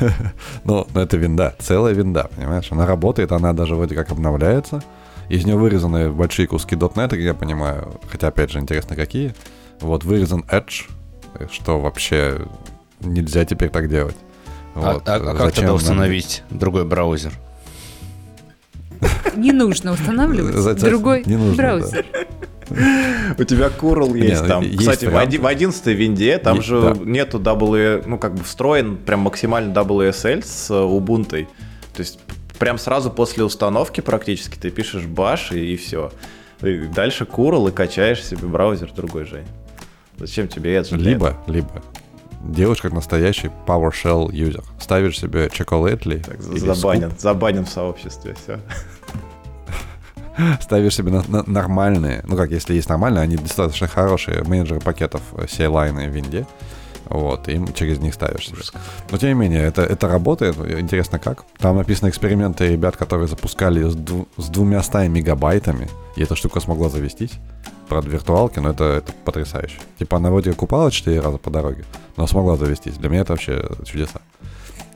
Ну, 0.64 0.86
но 0.94 1.00
это 1.00 1.16
винда, 1.16 1.54
целая 1.58 1.94
винда, 1.94 2.28
понимаешь? 2.36 2.68
Она 2.70 2.86
работает, 2.86 3.32
она 3.32 3.52
даже 3.54 3.74
вроде 3.74 3.94
как 3.94 4.10
обновляется. 4.10 4.82
Из 5.30 5.44
нее 5.44 5.56
вырезаны 5.56 6.10
большие 6.10 6.46
куски 6.46 6.76
.NET, 6.76 7.08
как 7.08 7.18
я 7.18 7.34
понимаю. 7.34 7.98
Хотя, 8.08 8.28
опять 8.28 8.50
же, 8.50 8.58
интересно, 8.58 8.94
какие. 8.94 9.34
Вот 9.80 10.04
вырезан 10.04 10.44
Edge, 10.50 10.84
что 11.52 11.78
вообще 11.80 12.40
нельзя 13.00 13.44
теперь 13.44 13.68
так 13.70 13.88
делать. 13.88 14.16
А, 14.74 14.94
Вот, 14.94 15.08
а- 15.08 15.14
а 15.16 15.20
как 15.20 15.36
зачем 15.38 15.50
тогда 15.54 15.66
нам- 15.68 15.76
установить 15.76 16.42
другой 16.50 16.84
браузер? 16.84 17.32
Не 19.36 19.52
нужно 19.52 19.92
устанавливать 19.92 20.80
другой 20.80 21.22
браузер. 21.56 22.06
У 23.38 23.44
тебя 23.44 23.68
Курл 23.70 24.14
есть 24.14 24.44
там. 24.46 24.62
есть 24.62 24.78
Кстати, 24.78 25.04
в, 25.04 25.08
варианты. 25.12 25.36
оди- 25.36 25.42
в 25.42 25.46
11 25.46 25.94
винде 25.94 26.38
там 26.38 26.56
Есть, 26.56 26.66
же 26.68 26.80
да. 26.80 26.94
нету 27.04 27.38
W, 27.38 28.02
ну 28.06 28.18
как 28.18 28.34
бы 28.34 28.42
встроен 28.42 28.96
прям 28.96 29.20
максимально 29.20 29.72
WSL 29.72 30.42
с 30.44 30.70
э, 30.70 30.74
Ubuntu. 30.74 31.46
То 31.94 32.00
есть 32.00 32.18
прям 32.58 32.78
сразу 32.78 33.10
после 33.10 33.44
установки 33.44 34.00
практически 34.00 34.56
ты 34.58 34.70
пишешь 34.70 35.04
bash 35.04 35.56
и, 35.56 35.76
все. 35.76 36.10
дальше 36.60 37.24
Курл 37.24 37.68
и 37.68 37.72
качаешь 37.72 38.24
себе 38.24 38.48
браузер 38.48 38.90
другой, 38.92 39.26
Жень. 39.26 39.46
Зачем 40.18 40.48
тебе 40.48 40.74
это? 40.74 40.94
Либо, 40.96 41.36
либо 41.46 41.82
делаешь 42.42 42.80
как 42.80 42.92
настоящий 42.92 43.50
PowerShell 43.66 44.32
юзер. 44.34 44.62
Ставишь 44.78 45.18
себе 45.18 45.46
Chocolately 45.46 46.24
Так, 46.24 46.40
забанен, 46.42 47.12
забанен 47.18 47.64
в 47.64 47.68
сообществе, 47.68 48.34
все. 48.34 48.60
Scoop, 50.38 50.56
ставишь 50.62 50.94
себе 50.94 51.10
на- 51.10 51.24
на- 51.28 51.44
нормальные, 51.46 52.22
ну 52.28 52.36
как, 52.36 52.50
если 52.50 52.74
есть 52.74 52.88
нормальные, 52.88 53.22
они 53.22 53.36
достаточно 53.36 53.88
хорошие 53.88 54.42
менеджеры 54.44 54.80
пакетов 54.80 55.22
э, 55.32 55.44
CLI 55.46 55.92
в 55.92 56.12
винде. 56.14 56.46
Вот, 57.08 57.48
и 57.48 57.60
через 57.74 57.98
них 57.98 58.14
ставишь. 58.14 58.50
Но 59.10 59.18
тем 59.18 59.28
не 59.30 59.34
менее, 59.34 59.62
это, 59.62 59.82
это 59.82 60.08
работает. 60.08 60.56
Интересно 60.58 61.18
как. 61.18 61.44
Там 61.58 61.76
написаны 61.76 62.08
эксперименты 62.08 62.68
ребят, 62.68 62.96
которые 62.96 63.28
запускали 63.28 63.88
с, 63.88 63.94
дву- 63.96 64.28
с 64.36 64.48
двумя 64.48 64.82
мегабайтами, 65.08 65.88
и 66.16 66.22
эта 66.22 66.34
штука 66.34 66.60
смогла 66.60 66.88
завестись. 66.88 67.32
Правда, 67.88 68.10
виртуалки, 68.10 68.58
но 68.58 68.70
это, 68.70 68.84
это 68.84 69.12
потрясающе. 69.24 69.78
Типа 69.98 70.16
она 70.16 70.30
вроде 70.30 70.52
купала 70.52 70.90
4 70.90 71.20
раза 71.20 71.38
по 71.38 71.50
дороге, 71.50 71.84
но 72.16 72.26
смогла 72.26 72.56
завестись. 72.56 72.96
Для 72.96 73.08
меня 73.08 73.20
это 73.20 73.32
вообще 73.34 73.64
чудеса. 73.84 74.20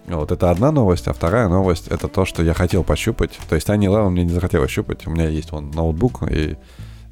Вот 0.07 0.33
это 0.33 0.51
одна 0.51 0.73
новость, 0.73 1.07
а 1.07 1.13
вторая 1.13 1.49
новость 1.49 1.87
это 1.87 2.09
то, 2.09 2.25
что 2.25 2.43
я 2.43 2.53
хотел 2.53 2.83
пощупать. 2.83 3.39
То 3.49 3.55
есть 3.55 3.69
Tiny 3.69 3.87
Eleven 3.87 4.11
мне 4.11 4.25
не 4.25 4.33
захотелось 4.33 4.71
щупать. 4.71 5.07
У 5.07 5.11
меня 5.11 5.29
есть 5.29 5.53
вон 5.53 5.71
ноутбук, 5.71 6.29
и 6.29 6.57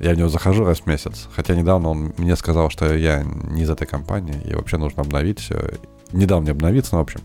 я 0.01 0.13
в 0.15 0.17
него 0.17 0.29
захожу 0.29 0.65
раз 0.65 0.81
в 0.81 0.87
месяц. 0.87 1.29
Хотя 1.35 1.55
недавно 1.55 1.89
он 1.91 2.13
мне 2.19 2.37
сказал, 2.37 2.71
что 2.71 2.95
я 2.95 3.23
не 3.23 3.63
из 3.63 3.71
этой 3.71 3.87
компании, 3.87 4.41
и 4.45 4.55
вообще 4.55 4.77
нужно 4.77 5.03
обновить 5.03 5.41
все. 5.41 5.71
Недавно 6.13 6.43
мне 6.43 6.53
обновиться, 6.53 6.95
но 6.95 7.01
в 7.01 7.03
общем. 7.03 7.21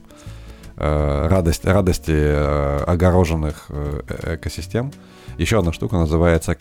э, 0.78 1.28
Радость, 1.30 1.65
радости 1.65 2.11
э, 2.11 2.84
огороженных 2.88 3.65
э, 3.69 4.36
экосистем. 4.36 4.91
Еще 5.38 5.59
одна 5.59 5.71
штука 5.74 5.97
называется. 5.97 6.55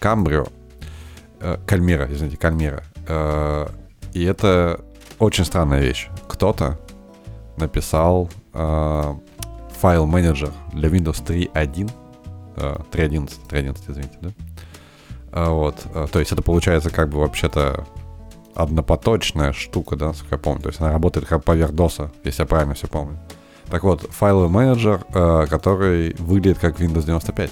Э, 1.41 1.57
Кальмира, 1.67 2.07
извините, 2.11 2.37
Кальмира. 2.37 2.83
И 4.13 4.25
это 4.25 4.81
очень 5.19 5.45
странная 5.45 5.81
вещь. 5.81 6.09
Кто-то 6.29 6.79
написал 7.57 8.31
файл-менеджер 9.81 10.51
для 10.73 10.89
Windows 10.89 11.25
3.1, 11.25 11.91
э, 12.57 12.77
3.11, 12.93 13.31
3.11, 13.49 13.79
извините, 13.89 14.19
да? 14.21 14.29
А, 15.33 15.51
Вот, 15.51 15.76
э, 15.95 16.07
то 16.11 16.18
есть 16.18 16.30
это 16.33 16.43
получается 16.43 16.91
как 16.91 17.09
бы 17.09 17.18
вообще-то 17.18 17.87
однопоточная 18.55 19.53
штука, 19.53 19.97
да, 19.97 20.09
насколько 20.09 20.35
я 20.35 20.39
помню. 20.39 20.62
То 20.62 20.68
есть 20.68 20.80
она 20.80 20.93
работает 20.93 21.26
как 21.26 21.43
поверх 21.43 21.72
DOS, 21.72 22.11
если 22.24 22.43
я 22.43 22.47
правильно 22.47 22.74
все 22.74 22.87
помню. 22.87 23.18
Так 23.70 23.83
вот, 23.85 24.03
файловый 24.11 24.51
менеджер, 24.51 25.01
э, 25.14 25.47
который 25.49 26.14
выглядит 26.18 26.59
как 26.59 26.78
Windows 26.80 27.05
95. 27.07 27.51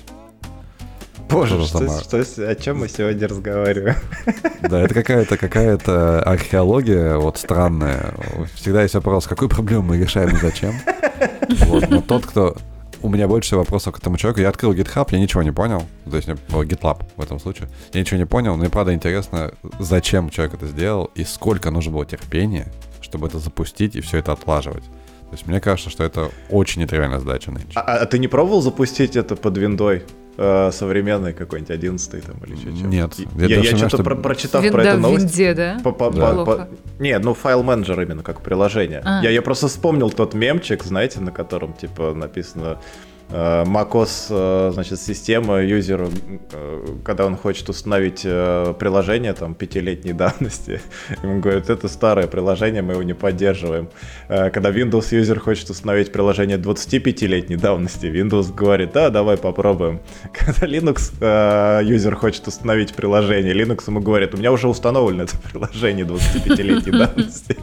Боже, 1.31 1.65
Что 1.65 1.79
сама- 1.79 2.01
что 2.01 2.49
о 2.49 2.55
чем 2.57 2.81
мы 2.81 2.89
сегодня 2.89 3.29
разговариваем? 3.29 3.95
Да, 4.63 4.81
это 4.81 4.93
какая-то 4.93 5.37
какая-то 5.37 6.23
археология 6.23 7.17
вот 7.17 7.39
странная. 7.39 8.15
Всегда 8.57 8.83
есть 8.83 8.95
вопрос, 8.95 9.27
какую 9.27 9.49
проблему 9.49 9.83
мы 9.85 9.99
решаем 9.99 10.31
и 10.31 10.37
зачем. 10.39 10.75
Вот, 11.67 11.89
но 11.89 12.01
тот, 12.03 12.27
кто... 12.27 12.57
У 13.03 13.09
меня 13.09 13.27
больше 13.29 13.57
вопросов 13.57 13.95
к 13.95 13.99
этому 13.99 14.19
человеку. 14.19 14.41
Я 14.41 14.51
открыл 14.51 14.75
GitHub, 14.75 15.09
я 15.11 15.19
ничего 15.19 15.43
не 15.43 15.53
понял. 15.53 15.83
То 16.09 16.17
есть, 16.17 16.29
о, 16.29 16.63
GitLab 16.63 17.03
в 17.17 17.23
этом 17.23 17.41
случае. 17.41 17.69
Я 17.93 18.01
ничего 18.01 18.19
не 18.19 18.27
понял, 18.27 18.57
мне 18.57 18.69
правда 18.69 18.93
интересно, 18.93 19.53
зачем 19.79 20.29
человек 20.31 20.55
это 20.55 20.67
сделал 20.67 21.11
и 21.15 21.25
сколько 21.25 21.71
нужно 21.71 21.93
было 21.93 22.05
терпения, 22.05 22.71
чтобы 23.01 23.29
это 23.29 23.39
запустить 23.39 23.97
и 23.97 24.01
все 24.01 24.19
это 24.19 24.33
отлаживать. 24.33 24.85
То 24.85 25.37
есть 25.37 25.47
мне 25.47 25.61
кажется, 25.61 25.91
что 25.91 26.03
это 26.03 26.31
очень 26.51 26.83
нетривиальная 26.83 27.21
задача 27.21 27.53
нынче. 27.53 27.73
А, 27.77 27.99
а 27.99 28.07
ты 28.07 28.19
не 28.19 28.27
пробовал 28.29 28.63
запустить 28.63 29.17
это 29.17 29.37
под 29.37 29.57
виндой? 29.57 30.03
Э, 30.37 30.71
современный 30.73 31.33
какой-нибудь 31.33 31.71
11 31.71 32.25
там 32.25 32.37
или 32.47 32.57
что 32.57 32.69
Нет. 32.71 33.15
Я, 33.37 33.47
Я 33.47 33.57
я, 33.59 33.65
что-то 33.77 33.89
что- 33.97 34.05
про- 34.05 34.17
прочитав 34.17 34.63
про 34.63 34.69
Винда 34.69 34.89
эту 34.91 35.01
новость. 35.01 35.25
винде, 35.25 35.55
да? 35.55 35.79
По, 35.85 35.93
по- 35.93 36.11
Да. 36.11 36.33
по- 36.35 36.45
по- 36.45 36.69
Не, 36.99 37.19
ну 37.19 37.35
файл-менеджер 37.35 38.01
именно 38.03 38.23
как 38.23 38.41
приложение. 38.43 39.03
А. 39.05 39.23
Я, 39.23 39.31
я 39.31 39.43
просто 39.43 39.69
вспомнил 39.69 40.11
тот 40.11 40.35
мемчик, 40.35 40.83
знаете, 40.85 41.21
на 41.21 41.31
котором 41.33 41.73
типа 41.75 42.15
написано 42.15 42.79
macOS, 43.33 44.27
э, 44.31 44.71
значит, 44.73 45.01
система 45.01 45.63
юзеру, 45.63 46.11
э, 46.53 46.87
когда 47.05 47.27
он 47.27 47.37
хочет 47.37 47.69
установить 47.69 48.23
э, 48.25 48.75
приложение 48.79 49.33
там 49.35 49.55
пятилетней 49.55 50.13
давности, 50.25 50.81
ему 51.23 51.41
говорят, 51.41 51.71
это 51.71 51.89
старое 51.89 52.27
приложение, 52.27 52.83
мы 52.83 52.95
его 52.95 53.03
не 53.05 53.15
поддерживаем. 53.15 53.89
Э, 54.29 54.51
Когда 54.51 54.71
Windows 54.71 55.15
юзер 55.15 55.39
хочет 55.39 55.71
установить 55.71 56.11
приложение 56.13 56.59
25-летней 56.59 57.57
давности, 57.57 58.07
Windows 58.07 58.53
говорит, 58.53 58.93
да, 58.93 59.11
давай 59.11 59.37
попробуем. 59.37 60.01
Когда 60.33 60.67
Linux 60.67 61.13
э, 61.21 61.85
юзер 61.85 62.17
хочет 62.17 62.49
установить 62.49 62.95
приложение, 62.95 63.55
Linux 63.55 63.85
ему 63.87 64.01
говорит, 64.01 64.35
у 64.35 64.39
меня 64.39 64.51
уже 64.51 64.67
установлено 64.67 65.23
это 65.25 65.37
приложение 65.39 66.05
25-летней 66.05 66.93
давности. 66.99 67.57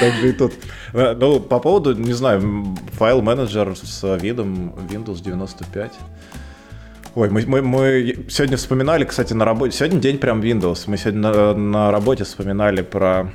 Так 0.00 0.14
же 0.14 0.28
и 0.30 0.32
тут. 0.32 0.52
Э, 0.94 1.14
Ну, 1.14 1.40
по 1.40 1.58
поводу, 1.60 1.94
не 1.94 2.14
знаю, 2.14 2.74
файл-менеджер 2.98 3.76
с 3.76 4.16
видом 4.16 4.45
Windows 4.54 5.22
95. 5.22 5.92
Ой, 7.16 7.30
мы, 7.30 7.46
мы, 7.46 7.62
мы 7.62 8.26
сегодня 8.28 8.58
вспоминали, 8.58 9.04
кстати, 9.04 9.32
на 9.32 9.46
работе. 9.46 9.76
Сегодня 9.76 10.00
день 10.00 10.18
прям 10.18 10.42
Windows. 10.42 10.84
Мы 10.86 10.98
сегодня 10.98 11.20
на, 11.20 11.54
на 11.54 11.90
работе 11.90 12.24
вспоминали 12.24 12.82
про 12.82 13.32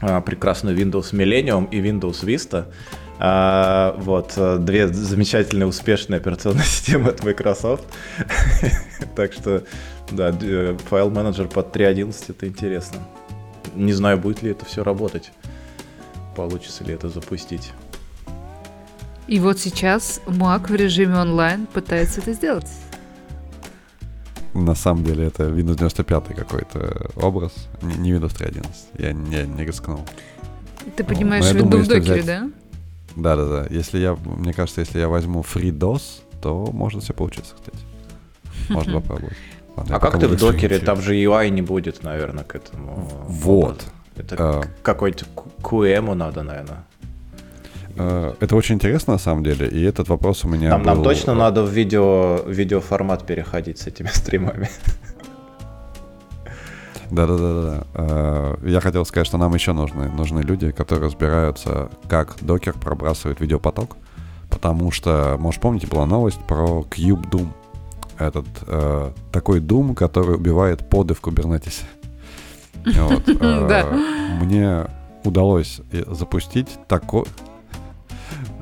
а, 0.00 0.22
прекрасную 0.22 0.74
Windows 0.74 1.12
Millennium 1.12 1.68
и 1.70 1.80
Windows 1.80 2.24
Vista. 2.24 2.66
А, 3.18 3.94
вот, 3.98 4.38
две 4.64 4.88
замечательные 4.88 5.66
успешные 5.66 6.16
операционные 6.16 6.64
системы 6.64 7.10
от 7.10 7.22
Microsoft. 7.22 7.84
Так 9.14 9.32
что, 9.32 9.62
да, 10.10 10.34
э, 10.40 10.76
файл-менеджер 10.90 11.46
под 11.48 11.76
3.11 11.76 12.24
это 12.30 12.48
интересно. 12.48 12.98
Не 13.74 13.92
знаю, 13.92 14.18
будет 14.18 14.42
ли 14.42 14.50
это 14.50 14.64
все 14.64 14.82
работать. 14.82 15.30
получится 16.34 16.84
ли 16.84 16.94
это 16.94 17.08
запустить. 17.08 17.72
И 19.26 19.40
вот 19.40 19.58
сейчас 19.58 20.20
Mac 20.26 20.68
в 20.68 20.74
режиме 20.74 21.18
онлайн 21.18 21.66
пытается 21.66 22.20
это 22.20 22.32
сделать. 22.32 22.68
На 24.52 24.74
самом 24.74 25.02
деле 25.04 25.26
это 25.26 25.44
Windows 25.44 25.76
95 25.76 26.26
какой-то 26.36 27.10
образ, 27.16 27.52
не 27.82 27.94
не 27.94 28.12
Windows 28.12 28.36
3.11. 28.36 28.66
Я 28.98 29.12
не, 29.12 29.42
не 29.46 29.64
рискнул. 29.64 30.00
Ты 30.96 31.02
понимаешь 31.02 31.44
ну, 31.52 31.66
в 31.66 31.76
если 31.78 31.94
докере, 31.94 32.22
взять- 32.22 32.26
да? 32.26 32.50
Да-да-да. 33.16 33.66
Если 33.70 33.98
я, 33.98 34.14
мне 34.14 34.52
кажется, 34.52 34.80
если 34.80 34.98
я 35.00 35.08
возьму 35.08 35.40
FreeDOS, 35.42 36.02
то 36.42 36.68
может 36.72 37.02
все 37.02 37.14
получиться, 37.14 37.54
кстати. 37.54 37.78
Можно 38.68 39.00
попробовать. 39.00 39.36
Ладно, 39.76 39.96
А 39.96 39.98
как 39.98 40.20
ты 40.20 40.28
в 40.28 40.36
докере? 40.36 40.78
Там 40.78 41.00
же 41.00 41.14
UI 41.14 41.48
не 41.48 41.62
будет, 41.62 42.02
наверное, 42.02 42.44
к 42.44 42.54
этому. 42.54 43.08
Вот. 43.26 43.84
Это 44.16 44.36
А. 44.38 44.62
какой-то 44.82 45.26
QM 45.62 46.14
надо, 46.14 46.42
наверное. 46.42 46.84
Э, 47.96 48.34
Это 48.40 48.56
очень 48.56 48.74
интересно 48.76 49.14
на 49.14 49.18
самом 49.18 49.42
деле, 49.44 49.66
и 49.68 49.82
этот 49.82 50.08
вопрос 50.08 50.44
у 50.44 50.48
меня 50.48 50.70
Нам, 50.70 50.82
нам 50.82 50.96
был, 50.98 51.04
точно 51.04 51.32
э, 51.32 51.34
надо 51.34 51.62
в 51.62 51.70
видео, 51.70 52.40
видеоформат 52.46 53.26
переходить 53.26 53.78
с 53.78 53.86
этими 53.86 54.08
стримами. 54.12 54.68
Да-да-да. 57.10 57.62
да. 57.62 57.84
Э, 57.94 58.56
Я 58.64 58.80
хотел 58.80 59.04
сказать, 59.04 59.26
что 59.26 59.38
нам 59.38 59.54
еще 59.54 59.72
нужны, 59.72 60.08
нужны 60.10 60.40
люди, 60.40 60.70
которые 60.72 61.06
разбираются, 61.06 61.90
как 62.08 62.36
докер 62.40 62.74
пробрасывает 62.74 63.40
видеопоток. 63.40 63.96
Потому 64.50 64.90
что, 64.90 65.36
может, 65.38 65.60
помните, 65.60 65.86
была 65.86 66.06
новость 66.06 66.38
про 66.46 66.84
Cube 66.90 67.28
Doom. 67.30 67.48
Этот 68.18 68.46
э, 68.66 69.10
такой 69.32 69.60
Doom, 69.60 69.94
который 69.94 70.36
убивает 70.36 70.88
поды 70.88 71.14
в 71.14 71.20
кубернетисе. 71.20 71.84
Вот, 72.84 73.28
э, 73.28 73.68
Да. 73.68 73.86
Мне 74.40 74.86
удалось 75.24 75.80
запустить 76.06 76.68
такой... 76.88 77.24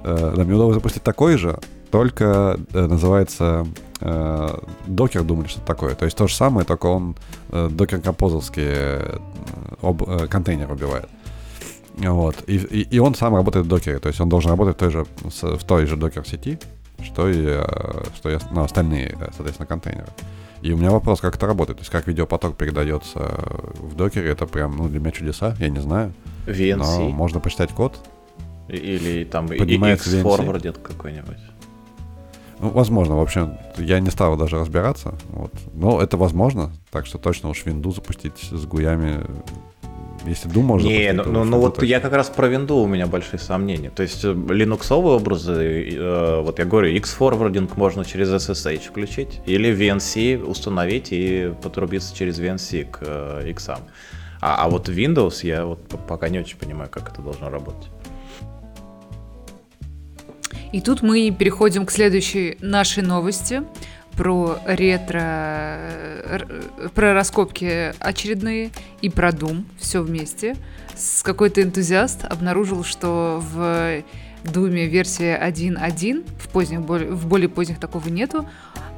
э, 0.05 0.35
Да, 0.37 0.45
мне 0.45 0.55
удалось 0.55 0.75
запустить 0.75 1.03
такой 1.03 1.37
же, 1.37 1.59
только 1.91 2.59
э, 2.73 2.87
называется 2.87 3.67
э, 4.01 4.49
Doom 4.87 5.41
или 5.41 5.49
что-то 5.49 5.67
такое. 5.67 5.95
То 5.95 6.05
есть 6.05 6.17
то 6.17 6.27
же 6.27 6.35
самое, 6.35 6.67
только 6.67 6.87
он 6.87 7.17
докер 7.51 8.01
об- 9.83 10.03
э, 10.09 10.27
контейнеры 10.29 10.73
убивает. 10.75 11.09
Вот. 11.99 12.37
И, 12.47 12.57
и, 12.57 12.97
и 12.97 12.99
он 12.99 13.15
сам 13.15 13.35
работает 13.35 13.67
в 13.67 13.69
докере, 13.69 13.99
то 13.99 14.09
есть 14.09 14.21
он 14.21 14.29
должен 14.29 14.51
работать 14.51 14.77
в 14.77 14.79
той 14.79 14.91
же, 14.91 15.07
в 15.25 15.65
той 15.65 15.87
же 15.87 15.97
докер 15.97 16.27
сети, 16.27 16.59
что 17.03 17.29
и, 17.29 17.61
что 18.17 18.31
и 18.31 18.39
ну, 18.51 18.63
остальные, 18.63 19.17
соответственно, 19.37 19.67
контейнеры. 19.67 20.09
И 20.63 20.73
у 20.73 20.77
меня 20.77 20.91
вопрос, 20.93 21.21
как 21.21 21.35
это 21.37 21.47
работает, 21.47 21.79
то 21.79 21.83
есть 21.83 21.91
как 21.91 22.07
видеопоток 22.07 22.57
передается 22.57 23.19
в 23.75 23.95
докере, 23.97 24.31
это 24.31 24.47
прям, 24.47 24.77
ну, 24.77 24.89
для 24.89 25.01
меня 25.01 25.11
чудеса, 25.11 25.55
я 25.59 25.69
не 25.69 25.81
знаю. 25.81 26.13
Но 26.47 26.53
VNC 26.53 27.11
можно 27.11 27.41
почитать 27.41 27.73
код. 27.73 28.01
Или 28.69 29.25
там. 29.25 29.47
X-Forwarded 29.47 30.81
какой-нибудь. 30.81 31.39
Ну, 32.63 32.69
возможно, 32.69 33.17
в 33.17 33.21
общем, 33.21 33.59
я 33.77 33.99
не 33.99 34.11
стал 34.11 34.37
даже 34.37 34.57
разбираться. 34.57 35.15
Вот. 35.31 35.53
Но 35.75 36.01
это 36.01 36.17
возможно, 36.17 36.71
так 36.93 37.07
что 37.07 37.19
точно 37.19 37.49
уж 37.49 37.67
винду 37.67 37.91
запустить 37.91 38.39
с 38.39 38.65
гуями. 38.67 39.27
Если 40.25 40.49
можно 40.57 40.87
Не, 40.87 41.13
ну, 41.13 41.25
ну, 41.25 41.43
ну 41.43 41.59
вот 41.59 41.75
точно. 41.75 41.87
я 41.87 41.99
как 41.99 42.13
раз 42.13 42.29
про 42.31 42.47
винду 42.47 42.77
у 42.77 42.87
меня 42.87 43.09
большие 43.09 43.41
сомнения. 43.41 43.91
То 43.91 44.05
есть 44.05 44.25
э, 44.25 44.33
линуксовые 44.33 45.17
образы, 45.17 45.91
э, 45.93 46.41
вот 46.41 46.61
я 46.61 46.65
говорю, 46.65 46.87
X-Forwarding 46.95 47.73
можно 47.75 48.05
через 48.05 48.29
SSH 48.29 48.91
включить, 48.91 49.41
или 49.47 49.75
VNC 49.75 50.45
установить 50.45 51.09
и 51.11 51.53
потрубиться 51.61 52.15
через 52.15 52.39
VNC 52.39 52.91
к 52.93 52.99
э, 53.01 53.51
X. 53.51 53.71
А, 53.71 53.81
а 54.41 54.69
вот 54.69 54.89
Windows 54.89 55.45
я 55.45 55.65
вот 55.65 55.81
пока 56.07 56.29
не 56.29 56.39
очень 56.39 56.57
понимаю, 56.57 56.89
как 56.89 57.11
это 57.11 57.21
должно 57.21 57.51
работать. 57.51 57.91
И 60.73 60.81
тут 60.81 61.03
мы 61.03 61.31
переходим 61.31 61.85
к 61.85 61.91
следующей 61.91 62.57
нашей 62.61 63.03
новости 63.03 63.63
про 64.17 64.59
ретро, 64.67 65.21
р- 65.21 66.49
про 66.95 67.15
раскопки 67.15 67.95
очередные 67.99 68.71
и 69.01 69.09
про 69.09 69.31
Doom, 69.31 69.65
все 69.79 70.03
вместе. 70.03 70.57
С 70.97 71.23
какой-то 71.23 71.63
энтузиаст 71.63 72.25
обнаружил, 72.25 72.85
что 72.85 73.43
в 73.43 74.03
Думе 74.45 74.87
версия 74.87 75.41
1.1, 75.41 76.25
в, 76.39 76.49
поздних, 76.49 76.81
в 76.81 77.27
более 77.27 77.49
поздних 77.49 77.79
такого 77.79 78.09
нету, 78.09 78.49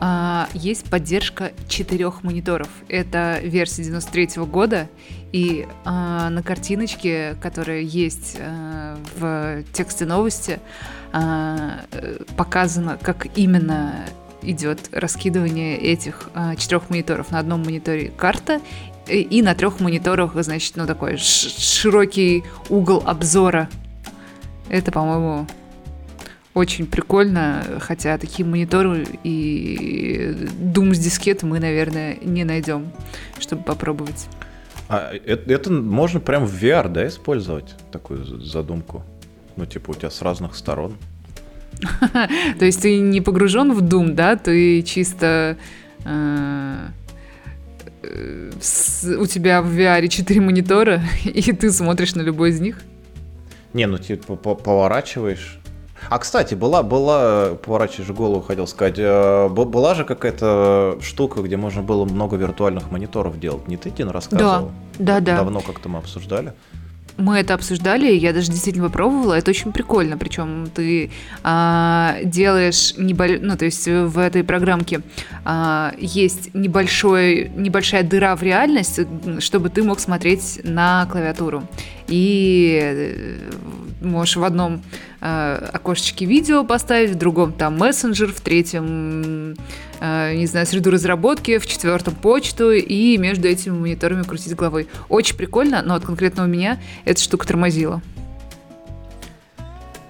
а, 0.01 0.49
есть 0.55 0.89
поддержка 0.91 1.53
четырех 1.69 2.23
мониторов. 2.23 2.69
Это 2.89 3.41
версия 3.43 3.85
93 3.85 4.43
года, 4.45 4.89
и 5.33 5.67
а, 5.85 6.31
на 6.31 6.43
картиночке, 6.43 7.37
которая 7.41 7.81
есть 7.81 8.37
а, 8.41 8.99
в 9.17 9.63
тексте 9.73 10.07
новости, 10.07 10.61
а, 11.13 11.81
э, 11.93 12.19
показано, 12.37 12.99
как 13.01 13.27
именно 13.37 14.07
идет 14.45 14.89
раскидывание 14.93 15.77
этих 15.79 16.31
а, 16.35 16.57
четырех 16.57 16.91
мониторов. 16.91 17.31
На 17.31 17.39
одном 17.39 17.63
мониторе 17.63 18.11
карта, 18.17 18.61
и, 19.09 19.21
и 19.21 19.43
на 19.43 19.55
трех 19.55 19.81
мониторах, 19.81 20.33
значит, 20.35 20.77
ну 20.77 20.87
такой 20.87 21.17
широкий 21.17 22.45
угол 22.69 23.03
обзора. 23.05 23.69
Это, 24.69 24.91
по-моему, 24.93 25.47
очень 26.55 26.87
прикольно, 26.87 27.65
хотя 27.81 28.17
такие 28.17 28.47
мониторы 28.47 29.07
и 29.25 30.37
Doom 30.61 30.95
с 30.95 30.99
дискет 30.99 31.43
мы, 31.43 31.59
наверное, 31.59 32.17
не 32.23 32.45
найдем, 32.45 32.93
чтобы 33.39 33.65
попробовать. 33.65 34.29
А 34.89 35.13
это, 35.13 35.53
это 35.53 35.73
можно 35.73 36.21
прям 36.21 36.47
в 36.47 36.63
VR, 36.63 36.89
да, 36.89 37.07
использовать 37.09 37.75
такую 37.91 38.25
задумку? 38.41 39.03
Ну, 39.57 39.67
типа 39.67 39.91
у 39.91 39.95
тебя 39.95 40.11
с 40.11 40.23
разных 40.23 40.55
сторон. 40.55 40.97
То 42.59 42.65
есть 42.65 42.83
ты 42.83 42.99
не 42.99 43.21
погружен 43.21 43.73
в 43.73 43.83
Doom, 43.83 44.13
да, 44.15 44.37
ты 44.37 44.83
чисто... 44.83 45.57
э, 46.05 46.87
э, 48.03 48.51
у 49.19 49.27
тебя 49.27 49.63
в 49.63 49.67
VR 49.67 50.07
4 50.09 50.41
монитора, 50.41 51.03
и 51.25 51.53
ты 51.53 51.71
смотришь 51.71 52.15
на 52.15 52.23
любой 52.23 52.51
из 52.51 52.61
них. 52.61 52.81
Не, 53.73 53.87
ну 53.87 53.99
типа 53.99 54.37
по- 54.37 54.55
поворачиваешь. 54.55 55.59
А, 56.11 56.19
кстати, 56.19 56.55
была, 56.55 56.83
была, 56.83 57.55
поворачиваешь 57.55 58.11
голову, 58.11 58.43
хотел 58.43 58.67
сказать, 58.67 58.97
э, 58.99 59.49
была 59.49 59.95
же 59.95 60.05
какая-то 60.05 60.99
штука, 61.01 61.41
где 61.41 61.57
можно 61.57 61.83
было 61.83 62.05
много 62.05 62.37
виртуальных 62.37 62.91
мониторов 62.91 63.41
делать. 63.41 63.69
Не 63.69 63.77
ты, 63.77 63.91
Дин, 63.91 64.11
рассказывал? 64.11 64.71
Да, 64.99 65.21
да. 65.21 65.37
Давно 65.37 65.61
как-то 65.61 65.89
мы 65.89 65.99
обсуждали. 65.99 66.53
Мы 67.17 67.39
это 67.39 67.55
обсуждали, 67.55 68.13
я 68.13 68.33
даже 68.33 68.51
действительно 68.51 68.89
попробовала. 68.89 69.35
Это 69.35 69.51
очень 69.51 69.73
прикольно. 69.73 70.19
Причем 70.19 70.69
ты 70.75 71.11
а, 71.43 72.17
делаешь 72.25 72.95
небольшой, 72.97 73.39
ну 73.41 73.57
то 73.57 73.65
есть 73.65 73.87
в 73.87 74.19
этой 74.19 74.43
программке 74.43 75.01
а, 75.45 75.95
есть 75.99 76.55
небольшой, 76.55 77.53
небольшая 77.55 78.03
дыра 78.03 78.35
в 78.35 78.43
реальность, 78.43 79.01
чтобы 79.39 79.71
ты 79.71 79.83
мог 79.85 80.01
смотреть 80.01 80.61
на 80.65 81.07
клавиатуру. 81.07 81.65
И 82.09 82.79
э, 82.83 83.37
можешь 84.03 84.37
в 84.37 84.45
одном 84.45 84.83
э, 85.25 85.71
окошечке 85.73 86.27
видео 86.27 86.65
поставить, 86.65 87.11
в 87.11 87.15
другом 87.17 87.53
там 87.53 87.79
мессенджер, 87.79 88.33
в 88.33 88.41
третьем, 88.41 89.57
э, 90.01 90.35
не 90.37 90.47
знаю, 90.47 90.67
среду 90.67 90.91
разработки, 90.91 91.59
в 91.59 91.67
четвертом 91.67 92.15
почту, 92.15 92.73
и 92.73 93.17
между 93.17 93.49
этими 93.49 93.73
мониторами 93.73 94.23
крутить 94.23 94.55
головой. 94.55 94.87
Очень 95.09 95.37
прикольно, 95.37 95.83
но 95.83 95.95
от 95.95 96.05
конкретно 96.05 96.45
у 96.45 96.47
меня 96.47 96.81
эта 97.05 97.21
штука 97.21 97.47
тормозила. 97.47 98.03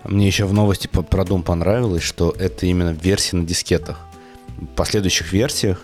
Мне 0.03 0.27
еще 0.27 0.45
в 0.45 0.53
новости 0.53 0.87
про 0.87 1.23
Doom 1.23 1.43
понравилось, 1.43 2.03
что 2.03 2.35
это 2.39 2.67
именно 2.67 2.91
версия 2.91 3.37
на 3.37 3.47
дискетах. 3.47 4.01
В 4.59 4.67
последующих 4.67 5.33
версиях 5.33 5.81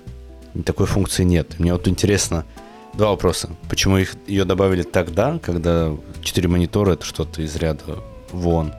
такой 0.66 0.86
функции 0.86 1.24
нет. 1.24 1.58
Мне 1.58 1.72
вот 1.72 1.88
интересно, 1.88 2.44
два 2.92 3.10
вопроса. 3.10 3.48
Почему 3.68 3.96
их, 3.96 4.14
ее 4.26 4.44
добавили 4.44 4.82
тогда, 4.82 5.38
когда 5.38 5.96
4 6.22 6.48
монитора 6.48 6.92
это 6.92 7.04
что-то 7.06 7.40
из 7.40 7.56
ряда 7.56 8.00
вон? 8.30 8.72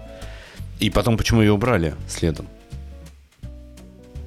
И 0.82 0.90
потом, 0.90 1.16
почему 1.16 1.42
ее 1.42 1.54
убрали 1.54 1.96
следом? 2.08 2.48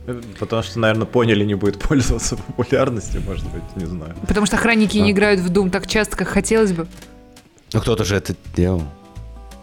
Э, 0.07 0.21
Потому 0.39 0.63
что, 0.63 0.79
наверное, 0.79 1.07
поняли, 1.07 1.45
не 1.45 1.55
будет 1.55 1.79
пользоваться 1.81 2.37
популярностью, 2.37 3.21
может 3.27 3.45
быть, 3.51 3.63
не 3.77 3.87
знаю. 3.87 4.15
Потому 4.27 4.47
что 4.47 4.57
охранники 4.57 4.97
не 4.99 5.11
А. 5.11 5.13
играют 5.13 5.41
в 5.41 5.51
Doom 5.51 5.71
так 5.71 5.87
часто, 5.87 6.17
как 6.17 6.29
хотелось 6.29 6.73
бы. 6.73 6.87
Ну, 7.73 7.81
кто-то 7.81 8.05
же 8.05 8.15
это 8.17 8.35
делал. 8.57 8.83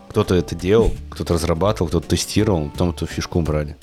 Кто-то 0.09 0.35
это 0.35 0.53
делал, 0.55 0.91
кто-то 1.09 1.35
разрабатывал, 1.35 1.87
кто-то 1.87 2.09
тестировал, 2.09 2.69
потом 2.69 2.89
эту 2.89 3.05
фишку 3.05 3.39
убрали. 3.39 3.77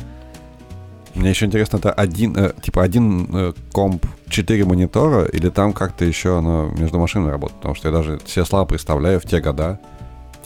Мне 1.15 1.31
еще 1.31 1.47
интересно, 1.47 1.79
это 1.79 1.91
один, 1.91 2.37
э, 2.37 2.53
типа 2.63 2.83
один 2.83 3.35
э, 3.35 3.53
комп, 3.73 4.05
4 4.29 4.67
монитора, 4.67 5.25
или 5.25 5.49
там 5.49 5.73
как-то 5.73 6.05
еще 6.05 6.37
оно 6.37 6.67
между 6.79 6.99
машинами 6.99 7.31
работает? 7.31 7.57
Потому 7.57 7.75
что 7.75 7.89
я 7.89 7.95
даже 7.95 8.21
себе 8.27 8.45
слабо 8.45 8.67
представляю 8.67 9.19
в 9.19 9.25
те 9.25 9.41
года, 9.41 9.81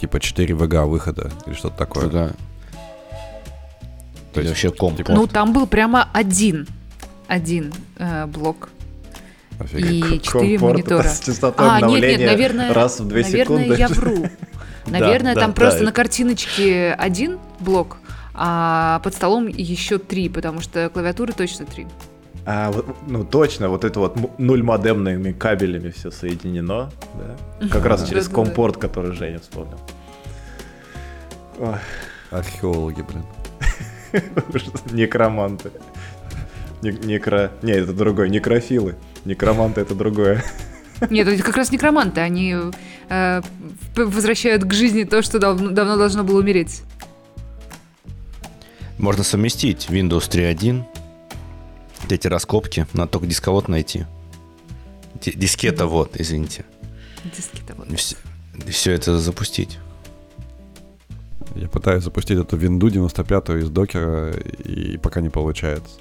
типа 0.01 0.21
4 0.21 0.55
VGA 0.55 0.87
выхода 0.87 1.33
или 1.47 1.55
что-то 1.55 1.77
такое. 1.77 2.07
Да. 2.07 2.31
То 4.33 4.41
Или 4.41 4.49
есть, 4.49 4.63
вообще 4.63 4.77
комп. 4.77 4.97
типа, 4.97 5.13
Ну, 5.13 5.27
там 5.27 5.53
был 5.53 5.67
прямо 5.67 6.09
один, 6.13 6.67
один 7.29 7.73
э, 7.97 8.27
блок. 8.27 8.71
офигеть. 9.59 10.15
И 10.15 10.21
четыре 10.23 10.59
монитора. 10.59 11.03
с 11.09 11.21
частотой 11.21 11.67
А, 11.69 11.81
нет, 11.81 12.03
нет, 12.03 12.31
наверное, 12.31 12.73
раз 12.73 13.01
в 13.01 13.09
2 13.09 13.19
наверное, 13.21 13.65
секунды. 13.65 13.75
я 13.79 13.89
вру. 13.89 14.27
Наверное, 14.87 15.35
да, 15.35 15.43
там 15.43 15.51
да, 15.51 15.57
просто 15.57 15.85
на 15.85 15.93
картиночке 15.93 16.93
один 16.93 17.39
блок, 17.61 17.99
а 18.35 19.01
под 19.05 19.15
столом 19.15 19.47
еще 19.47 19.99
три, 19.99 20.29
потому 20.29 20.61
что 20.61 20.89
клавиатуры 20.89 21.33
точно 21.33 21.67
три. 21.67 21.87
А, 22.45 22.73
вот, 22.73 22.87
ну 23.07 23.25
точно, 23.25 23.69
вот 23.69 23.85
это 23.85 24.01
вот 24.01 24.39
нуль 24.39 24.63
модемными 24.63 25.31
кабелями 25.33 25.91
все 25.91 26.11
соединено, 26.11 26.91
да? 27.15 27.69
Как 27.69 27.85
раз 27.85 28.09
через 28.09 28.29
компорт, 28.29 28.79
который 28.79 29.13
Женя 29.13 29.39
вспомнил. 29.39 29.79
Археологи, 32.31 33.03
блин. 33.03 33.25
Некроманты. 34.91 35.71
Не- 36.83 36.93
Некро... 36.93 37.53
Не, 37.63 37.73
это 37.73 37.93
другой, 37.93 38.29
некрофилы. 38.31 38.97
Некроманты 39.25 39.81
это 39.81 39.95
другое. 39.95 40.43
Нет, 41.11 41.27
это 41.29 41.43
как 41.43 41.57
раз 41.57 41.71
некроманты, 41.73 42.21
они 42.21 42.57
э, 43.09 43.41
возвращают 43.97 44.63
к 44.65 44.73
жизни 44.73 45.03
то, 45.05 45.23
что 45.23 45.39
дав- 45.39 45.59
давно 45.73 45.97
должно 45.97 46.23
было 46.25 46.39
умереть. 46.41 46.83
Можно 48.99 49.25
совместить 49.25 49.89
Windows 49.89 50.29
3.1, 50.31 50.85
вот 52.03 52.13
эти 52.13 52.27
раскопки, 52.29 52.87
надо 52.93 53.11
только 53.13 53.27
дисковод 53.27 53.69
найти. 53.69 54.05
Ди- 55.21 55.33
Дискета, 55.33 55.87
вот, 55.87 56.21
извините. 56.21 56.65
Диски-то 57.25 57.75
вот. 57.75 57.89
И 58.67 58.71
все 58.71 58.93
это 58.93 59.19
запустить. 59.19 59.79
Я 61.55 61.69
пытаюсь 61.69 62.05
запустить 62.05 62.39
эту 62.39 62.57
винду 62.57 62.89
95 62.89 63.51
из 63.51 63.71
докера, 63.71 64.31
и 64.31 64.97
пока 64.97 65.21
не 65.21 65.29
получается. 65.29 66.01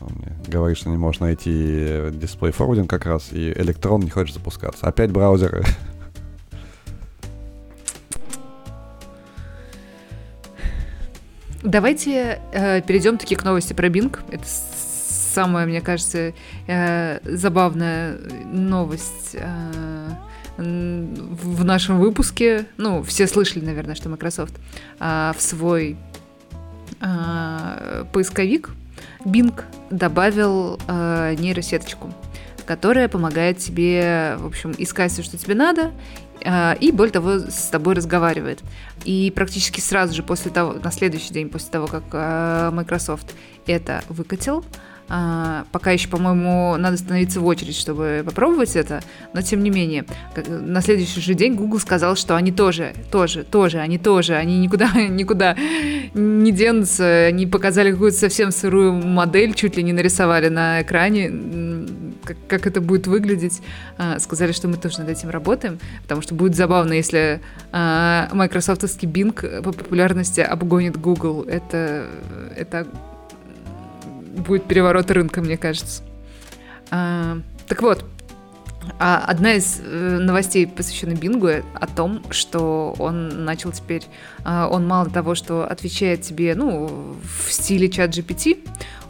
Он 0.00 0.10
мне 0.14 0.36
говорит, 0.46 0.78
что 0.78 0.90
не 0.90 0.96
можешь 0.96 1.20
найти 1.20 2.10
дисплей 2.12 2.52
форвардинг 2.52 2.88
как 2.88 3.04
раз, 3.06 3.32
и 3.32 3.52
электрон 3.52 4.02
не 4.02 4.10
хочет 4.10 4.34
запускаться. 4.34 4.86
Опять 4.86 5.10
браузеры. 5.10 5.64
Давайте 11.62 12.40
э, 12.52 12.80
перейдем 12.82 13.18
таки 13.18 13.34
к 13.34 13.42
новости 13.42 13.72
про 13.72 13.88
Bing. 13.88 14.16
Это 14.30 14.44
самая, 14.46 15.66
мне 15.66 15.80
кажется, 15.80 16.32
э, 16.68 17.18
забавная 17.24 18.16
новость 18.44 19.34
э, 19.34 20.10
в 20.58 21.64
нашем 21.64 22.00
выпуске. 22.00 22.66
Ну, 22.76 23.02
все 23.02 23.26
слышали, 23.26 23.64
наверное, 23.64 23.94
что 23.94 24.08
Microsoft 24.08 24.54
э, 24.98 25.32
в 25.36 25.40
свой 25.40 25.96
э, 27.00 28.04
поисковик 28.12 28.70
Bing 29.24 29.54
добавил 29.90 30.80
э, 30.88 31.36
нейросеточку, 31.38 32.12
которая 32.66 33.08
помогает 33.08 33.58
тебе, 33.58 34.36
в 34.38 34.46
общем, 34.46 34.74
искать 34.76 35.12
все, 35.12 35.22
что 35.22 35.38
тебе 35.38 35.54
надо, 35.54 35.92
э, 36.44 36.76
и, 36.80 36.90
более 36.90 37.12
того, 37.12 37.38
с 37.38 37.68
тобой 37.70 37.94
разговаривает. 37.94 38.60
И 39.04 39.32
практически 39.34 39.80
сразу 39.80 40.14
же 40.14 40.24
после 40.24 40.50
того, 40.50 40.72
на 40.72 40.90
следующий 40.90 41.32
день 41.32 41.48
после 41.50 41.70
того, 41.70 41.86
как 41.86 42.02
э, 42.12 42.70
Microsoft 42.72 43.32
это 43.66 44.02
выкатил, 44.08 44.64
а, 45.08 45.64
пока 45.72 45.90
еще, 45.90 46.08
по-моему, 46.08 46.76
надо 46.76 46.96
становиться 46.96 47.40
в 47.40 47.46
очередь, 47.46 47.76
чтобы 47.76 48.22
попробовать 48.24 48.76
это, 48.76 49.02
но 49.32 49.42
тем 49.42 49.62
не 49.62 49.70
менее, 49.70 50.04
на 50.46 50.82
следующий 50.82 51.20
же 51.20 51.34
день 51.34 51.54
Google 51.54 51.78
сказал, 51.78 52.16
что 52.16 52.36
они 52.36 52.52
тоже, 52.52 52.92
тоже, 53.10 53.44
тоже, 53.44 53.78
они 53.78 53.98
тоже, 53.98 54.34
они 54.34 54.58
никуда, 54.58 54.90
никуда 55.08 55.56
не 56.14 56.52
денутся, 56.52 57.26
они 57.26 57.46
показали 57.46 57.92
какую-то 57.92 58.18
совсем 58.18 58.50
сырую 58.50 58.92
модель, 58.92 59.54
чуть 59.54 59.76
ли 59.76 59.82
не 59.82 59.92
нарисовали 59.92 60.48
на 60.48 60.82
экране, 60.82 61.30
как, 62.24 62.36
как 62.46 62.66
это 62.66 62.80
будет 62.80 63.06
выглядеть, 63.06 63.62
А, 63.96 64.18
сказали, 64.18 64.52
что 64.52 64.68
мы 64.68 64.76
тоже 64.76 65.00
над 65.00 65.08
этим 65.08 65.30
работаем, 65.30 65.78
потому 66.02 66.22
что 66.22 66.34
будет 66.34 66.54
забавно, 66.54 66.92
если 66.92 67.40
а, 67.72 68.28
майкрософтовский 68.32 69.08
Bing 69.08 69.62
по 69.62 69.72
популярности 69.72 70.40
обгонит 70.40 70.96
Google. 70.96 71.42
Это, 71.42 72.06
это 72.56 72.86
будет 74.38 74.64
переворот 74.64 75.10
рынка, 75.10 75.40
мне 75.40 75.56
кажется. 75.56 76.02
А, 76.90 77.38
так 77.66 77.82
вот, 77.82 78.04
одна 78.98 79.54
из 79.54 79.80
э, 79.80 80.18
новостей, 80.18 80.66
посвященной 80.66 81.14
Бингу, 81.14 81.48
о 81.74 81.86
том, 81.86 82.22
что 82.30 82.94
он 82.98 83.44
начал 83.44 83.72
теперь, 83.72 84.04
а, 84.44 84.68
он 84.68 84.86
мало 84.86 85.10
того, 85.10 85.34
что 85.34 85.66
отвечает 85.66 86.22
тебе, 86.22 86.54
ну, 86.54 87.16
в 87.22 87.52
стиле 87.52 87.88
чат 87.88 88.10
GPT, 88.10 88.58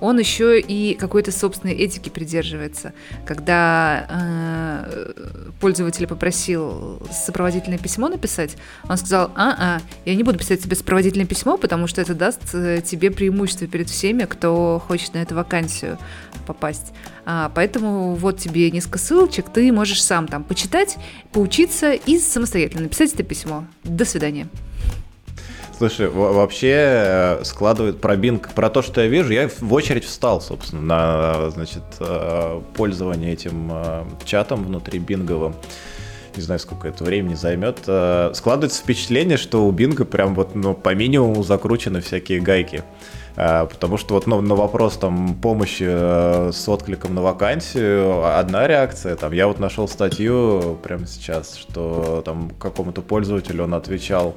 он 0.00 0.18
еще 0.18 0.60
и 0.60 0.94
какой-то 0.94 1.32
собственной 1.32 1.74
этики 1.74 2.08
придерживается. 2.08 2.92
Когда 3.26 4.06
э, 4.08 5.12
пользователь 5.60 6.06
попросил 6.06 7.02
сопроводительное 7.10 7.78
письмо 7.78 8.08
написать, 8.08 8.56
он 8.88 8.96
сказал, 8.96 9.32
а-а, 9.34 9.80
я 10.04 10.14
не 10.14 10.22
буду 10.22 10.38
писать 10.38 10.62
тебе 10.62 10.76
сопроводительное 10.76 11.26
письмо, 11.26 11.56
потому 11.56 11.86
что 11.86 12.00
это 12.00 12.14
даст 12.14 12.40
э, 12.54 12.80
тебе 12.84 13.10
преимущество 13.10 13.66
перед 13.66 13.88
всеми, 13.88 14.24
кто 14.24 14.82
хочет 14.86 15.14
на 15.14 15.18
эту 15.18 15.34
вакансию 15.34 15.98
попасть. 16.46 16.92
А, 17.30 17.52
поэтому 17.54 18.14
вот 18.14 18.38
тебе 18.38 18.70
несколько 18.70 18.98
ссылочек, 18.98 19.50
ты 19.50 19.70
можешь 19.70 20.02
сам 20.02 20.26
там 20.26 20.44
почитать, 20.44 20.96
поучиться 21.30 21.92
и 21.92 22.18
самостоятельно 22.18 22.84
написать 22.84 23.12
это 23.12 23.22
письмо. 23.22 23.66
До 23.84 24.06
свидания. 24.06 24.48
Слушай, 25.76 26.08
во- 26.08 26.32
вообще 26.32 26.72
э, 26.74 27.44
складывает 27.44 28.00
про 28.00 28.14
Bing, 28.16 28.42
про 28.54 28.70
то, 28.70 28.80
что 28.80 29.02
я 29.02 29.08
вижу, 29.08 29.30
я 29.30 29.46
в 29.46 29.74
очередь 29.74 30.04
встал, 30.04 30.40
собственно, 30.40 30.80
на, 30.80 31.50
значит, 31.50 31.82
э, 32.00 32.62
пользование 32.74 33.34
этим 33.34 33.72
э, 33.72 34.04
чатом 34.24 34.64
внутри 34.64 34.98
Бинговым. 34.98 35.54
Не 36.34 36.42
знаю, 36.42 36.58
сколько 36.60 36.88
это 36.88 37.04
времени 37.04 37.34
займет. 37.34 37.80
Складывается 38.36 38.80
впечатление, 38.80 39.36
что 39.36 39.66
у 39.66 39.70
Бинга 39.70 40.04
прям 40.04 40.34
вот 40.34 40.54
ну, 40.54 40.72
по 40.72 40.94
минимуму 40.94 41.42
закручены 41.42 42.00
всякие 42.00 42.40
гайки. 42.40 42.84
Э, 43.38 43.66
Потому 43.70 43.96
что 43.96 44.14
вот 44.14 44.26
ну, 44.26 44.40
на 44.40 44.54
вопрос 44.54 44.96
там 44.96 45.34
помощи 45.34 45.86
э, 45.86 46.50
с 46.52 46.68
откликом 46.68 47.14
на 47.14 47.22
вакансию 47.22 48.36
одна 48.38 48.66
реакция. 48.66 49.14
Там 49.14 49.32
я 49.32 49.46
вот 49.46 49.60
нашел 49.60 49.86
статью 49.86 50.78
прямо 50.82 51.06
сейчас, 51.06 51.54
что 51.56 52.22
там 52.24 52.50
какому-то 52.58 53.00
пользователю 53.00 53.64
он 53.64 53.74
отвечал, 53.74 54.34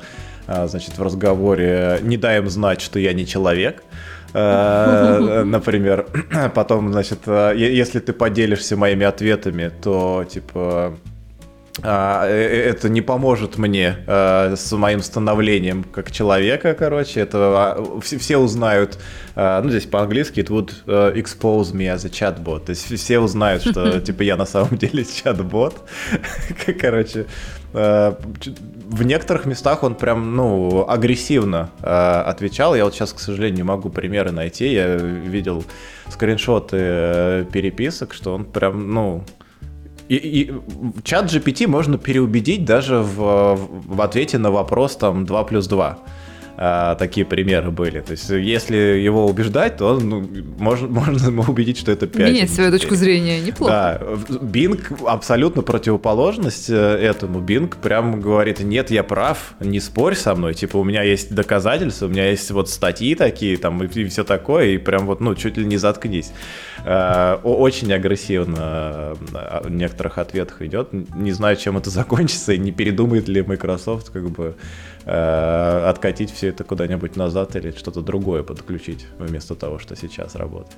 э, 0.48 0.68
значит, 0.68 1.00
в 1.00 1.04
разговоре 1.04 1.98
«не 2.04 2.18
дай 2.18 2.38
им 2.38 2.50
знать, 2.50 2.82
что 2.82 3.00
я 3.00 3.14
не 3.14 3.26
человек». 3.26 3.84
Например, 4.34 6.08
потом, 6.56 6.94
значит, 6.94 7.28
если 7.28 8.00
ты 8.00 8.14
поделишься 8.14 8.78
моими 8.78 9.06
ответами, 9.06 9.70
то 9.82 10.24
типа 10.24 10.94
а, 11.84 12.28
э, 12.28 12.32
э, 12.32 12.70
это 12.70 12.90
не 12.90 13.02
поможет 13.02 13.58
мне 13.58 13.98
э, 14.06 14.56
с 14.56 14.72
моим 14.72 15.02
становлением 15.02 15.84
как 15.84 16.12
человека, 16.12 16.74
короче. 16.74 17.22
Это 17.22 17.38
а, 17.38 18.00
все, 18.02 18.18
все 18.18 18.38
узнают, 18.38 19.00
э, 19.36 19.62
ну 19.64 19.70
здесь 19.70 19.86
по-английски 19.86 20.40
it 20.42 20.50
would 20.50 20.72
expose 21.16 21.74
me 21.74 21.94
as 21.94 22.06
a 22.06 22.10
chatbot. 22.10 22.66
То 22.66 22.72
есть 22.72 22.94
все 23.00 23.20
узнают, 23.20 23.64
что 23.64 24.00
типа 24.02 24.22
я 24.24 24.38
на 24.38 24.46
самом 24.46 24.78
деле 24.78 25.06
чат-бот. 25.06 25.76
Короче, 26.80 27.26
в 27.74 29.04
некоторых 29.04 29.46
местах 29.46 29.84
он 29.84 29.96
прям, 29.96 30.36
ну, 30.36 30.86
агрессивно 30.88 31.70
э, 31.82 31.88
отвечал. 31.88 32.76
Я 32.76 32.84
вот 32.84 32.94
сейчас, 32.94 33.14
к 33.14 33.20
сожалению, 33.20 33.58
не 33.58 33.64
могу 33.64 33.90
примеры 33.90 34.32
найти. 34.32 34.74
Я 34.74 34.96
видел 34.96 35.64
скриншоты 36.10 36.78
э, 36.80 37.46
переписок, 37.52 38.14
что 38.14 38.36
он 38.36 38.44
прям, 38.44 38.94
ну, 38.94 39.24
и, 40.12 40.42
и 40.42 40.52
чат 41.04 41.26
GPT 41.34 41.68
можно 41.68 41.98
переубедить 41.98 42.66
даже 42.66 42.98
в, 42.98 43.58
в 43.88 44.02
ответе 44.02 44.38
на 44.38 44.52
вопрос 44.52 44.98
там 44.98 45.26
2 45.26 45.44
плюс 45.46 45.68
2. 45.68 46.00
А, 46.64 46.94
такие 46.94 47.26
примеры 47.26 47.72
были. 47.72 48.02
То 48.02 48.12
есть, 48.12 48.30
если 48.30 48.76
его 48.76 49.26
убеждать, 49.26 49.78
то 49.78 50.00
ну, 50.00 50.24
можно, 50.60 50.88
можно 51.02 51.26
ему 51.26 51.42
убедить, 51.48 51.80
что 51.80 51.92
это 51.92 52.06
5. 52.06 52.30
Менять 52.30 52.52
свою 52.52 52.70
точку 52.70 52.94
зрения 52.94 53.42
неплохо. 53.42 53.72
Да, 54.30 54.36
Bing 54.36 54.80
абсолютно 55.08 55.64
противоположность 55.64 56.70
э, 56.70 56.76
этому. 56.76 57.40
Bing 57.40 57.74
прям 57.82 58.22
говорит, 58.22 58.60
нет, 58.60 58.92
я 58.92 59.04
прав, 59.04 59.56
не 59.60 59.80
спорь 59.80 60.14
со 60.14 60.36
мной. 60.36 60.54
Типа, 60.54 60.78
у 60.78 60.84
меня 60.84 61.02
есть 61.02 61.34
доказательства, 61.34 62.06
у 62.06 62.10
меня 62.10 62.30
есть 62.30 62.52
вот 62.52 62.70
статьи 62.70 63.16
такие, 63.16 63.58
там, 63.58 63.84
и, 63.84 64.06
все 64.06 64.24
такое, 64.24 64.68
и 64.68 64.78
прям 64.78 65.08
вот, 65.08 65.20
ну, 65.20 65.34
чуть 65.34 65.58
ли 65.58 65.66
не 65.66 65.78
заткнись. 65.78 66.32
Э, 66.86 67.40
Очень 67.42 67.92
агрессивно 67.92 69.16
э, 69.34 69.62
в 69.64 69.72
некоторых 69.72 70.20
ответах 70.20 70.62
идет. 70.62 70.90
Не 70.94 71.32
знаю, 71.32 71.56
чем 71.56 71.78
это 71.78 71.90
закончится, 71.90 72.54
и 72.54 72.60
не 72.60 72.72
передумает 72.72 73.28
ли 73.28 73.42
Microsoft 73.42 74.12
как 74.12 74.30
бы 74.30 74.54
э, 75.06 75.86
откатить 75.88 76.32
все 76.32 76.50
это 76.50 76.64
куда-нибудь 76.64 77.16
назад 77.16 77.56
или 77.56 77.72
что-то 77.72 78.02
другое 78.02 78.44
подключить 78.44 79.06
вместо 79.18 79.56
того, 79.56 79.80
что 79.80 79.96
сейчас 79.96 80.36
работает. 80.36 80.78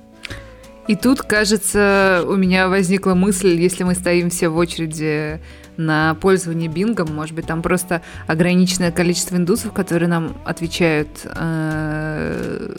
И 0.88 0.96
тут, 0.96 1.22
кажется, 1.22 2.26
у 2.28 2.36
меня 2.36 2.68
возникла 2.68 3.14
мысль, 3.14 3.60
если 3.60 3.84
мы 3.84 3.96
стоим 3.96 4.30
все 4.30 4.50
в 4.50 4.58
очереди 4.58 5.40
на 5.78 6.16
пользование 6.16 6.68
бингом, 6.70 7.14
может 7.16 7.34
быть, 7.34 7.48
там 7.48 7.62
просто 7.62 8.02
ограниченное 8.28 8.92
количество 8.92 9.38
индусов, 9.38 9.72
которые 9.72 10.10
нам 10.10 10.36
отвечают 10.46 11.10
э, 11.24 12.76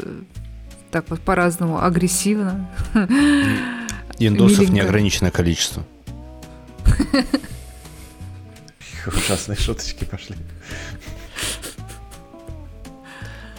так 0.90 1.07
вот 1.09 1.20
по-разному, 1.20 1.82
агрессивно. 1.82 2.70
Индусов 4.18 4.61
Миленько. 4.61 4.74
неограниченное 4.74 5.30
количество. 5.32 5.82
Ужасные 9.07 9.57
шуточки 9.57 10.05
пошли. 10.05 10.36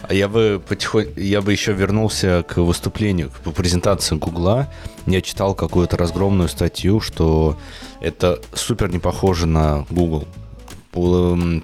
А 0.08 0.14
я 0.14 0.28
бы 0.28 0.62
потихонь... 0.66 1.08
я 1.16 1.42
бы 1.42 1.50
еще 1.50 1.72
вернулся 1.72 2.44
к 2.46 2.58
выступлению, 2.58 3.30
к 3.30 3.50
презентации 3.50 4.14
Гугла. 4.14 4.72
Я 5.06 5.20
читал 5.20 5.54
какую-то 5.54 5.96
разгромную 5.96 6.48
статью, 6.48 7.00
что 7.00 7.56
это 8.00 8.40
супер 8.54 8.90
не 8.90 8.98
похоже 8.98 9.46
на 9.46 9.84
Google. 9.90 10.26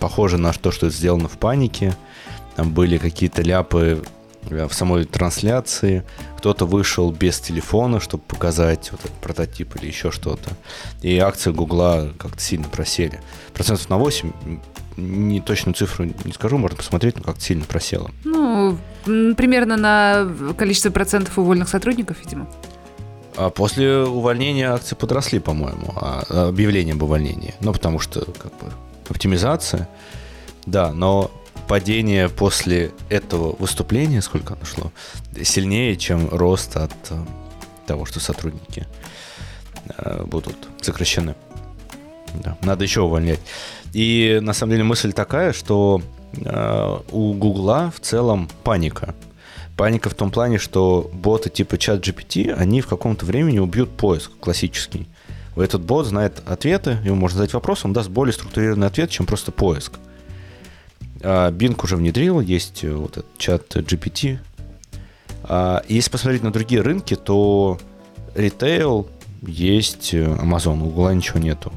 Похоже 0.00 0.38
на 0.38 0.52
то, 0.52 0.72
что 0.72 0.86
это 0.88 0.96
сделано 0.96 1.28
в 1.28 1.38
панике. 1.38 1.96
Там 2.56 2.72
были 2.72 2.98
какие-то 2.98 3.42
ляпы 3.42 4.02
в 4.44 4.72
самой 4.72 5.04
трансляции. 5.04 6.04
Кто-то 6.36 6.66
вышел 6.66 7.10
без 7.12 7.40
телефона, 7.40 8.00
чтобы 8.00 8.22
показать 8.24 8.90
вот 8.92 9.00
этот 9.00 9.16
прототип 9.18 9.76
или 9.76 9.86
еще 9.86 10.10
что-то. 10.10 10.50
И 11.00 11.18
акции 11.18 11.50
Гугла 11.52 12.12
как-то 12.18 12.40
сильно 12.40 12.68
просели. 12.68 13.20
Процентов 13.54 13.88
на 13.88 13.96
8 13.98 14.32
не 14.96 15.40
точную 15.40 15.74
цифру 15.74 16.04
не 16.04 16.32
скажу, 16.32 16.58
можно 16.58 16.76
посмотреть, 16.76 17.16
но 17.16 17.22
как 17.22 17.40
сильно 17.40 17.64
просело. 17.64 18.10
Ну, 18.24 18.76
примерно 19.04 19.76
на 19.76 20.54
количество 20.54 20.90
процентов 20.90 21.38
уволенных 21.38 21.68
сотрудников, 21.68 22.18
видимо. 22.22 22.46
А 23.36 23.48
после 23.48 24.04
увольнения 24.04 24.70
акции 24.70 24.94
подросли, 24.94 25.38
по-моему, 25.38 25.94
а 25.96 26.48
объявление 26.48 26.94
об 26.94 27.02
увольнении. 27.02 27.54
Ну, 27.60 27.72
потому 27.72 27.98
что, 27.98 28.20
как 28.20 28.52
бы, 28.58 28.70
оптимизация. 29.08 29.88
Да, 30.66 30.92
но 30.92 31.30
падение 31.68 32.28
после 32.28 32.92
этого 33.08 33.56
выступления, 33.58 34.22
сколько 34.22 34.54
оно 34.54 34.64
шло, 34.64 34.92
сильнее, 35.42 35.96
чем 35.96 36.28
рост 36.30 36.76
от 36.76 36.92
э, 37.10 37.24
того, 37.86 38.04
что 38.04 38.20
сотрудники 38.20 38.86
э, 39.96 40.24
будут 40.24 40.56
сокращены. 40.80 41.34
Да, 42.34 42.56
надо 42.62 42.84
еще 42.84 43.02
увольнять. 43.02 43.40
И 43.92 44.38
на 44.42 44.52
самом 44.52 44.72
деле 44.72 44.84
мысль 44.84 45.12
такая, 45.12 45.52
что 45.52 46.00
э, 46.34 46.98
у 47.10 47.32
Гугла 47.34 47.92
в 47.94 48.00
целом 48.00 48.48
паника. 48.64 49.14
Паника 49.76 50.10
в 50.10 50.14
том 50.14 50.30
плане, 50.30 50.58
что 50.58 51.10
боты 51.12 51.50
типа 51.50 51.78
чат 51.78 52.06
GPT, 52.06 52.52
они 52.52 52.80
в 52.80 52.86
каком-то 52.86 53.24
времени 53.24 53.58
убьют 53.58 53.90
поиск 53.96 54.30
классический. 54.40 55.08
Этот 55.56 55.82
бот 55.82 56.06
знает 56.06 56.42
ответы, 56.46 56.98
ему 57.04 57.16
можно 57.16 57.38
задать 57.38 57.52
вопрос, 57.52 57.84
он 57.84 57.92
даст 57.92 58.08
более 58.08 58.32
структурированный 58.32 58.86
ответ, 58.86 59.10
чем 59.10 59.26
просто 59.26 59.52
поиск. 59.52 59.98
А 61.22 61.50
Bing 61.50 61.78
уже 61.82 61.96
внедрил, 61.96 62.40
есть 62.40 62.84
э, 62.84 62.92
вот 62.92 63.18
этот 63.18 63.38
чат 63.38 63.76
GPT. 63.76 64.38
А 65.44 65.82
если 65.88 66.10
посмотреть 66.10 66.42
на 66.42 66.52
другие 66.52 66.82
рынки, 66.82 67.14
то 67.14 67.78
ритейл 68.34 69.08
есть 69.42 70.14
э, 70.14 70.24
Amazon, 70.24 70.80
у 70.80 70.90
Google 70.90 71.12
ничего 71.12 71.38
нету. 71.38 71.72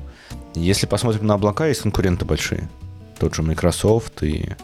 Если 0.55 0.85
посмотрим 0.85 1.27
на 1.27 1.33
облака, 1.33 1.67
есть 1.67 1.81
конкуренты 1.81 2.25
большие. 2.25 2.69
Тот 3.19 3.35
же 3.35 3.43
Microsoft 3.43 4.23
и 4.23 4.55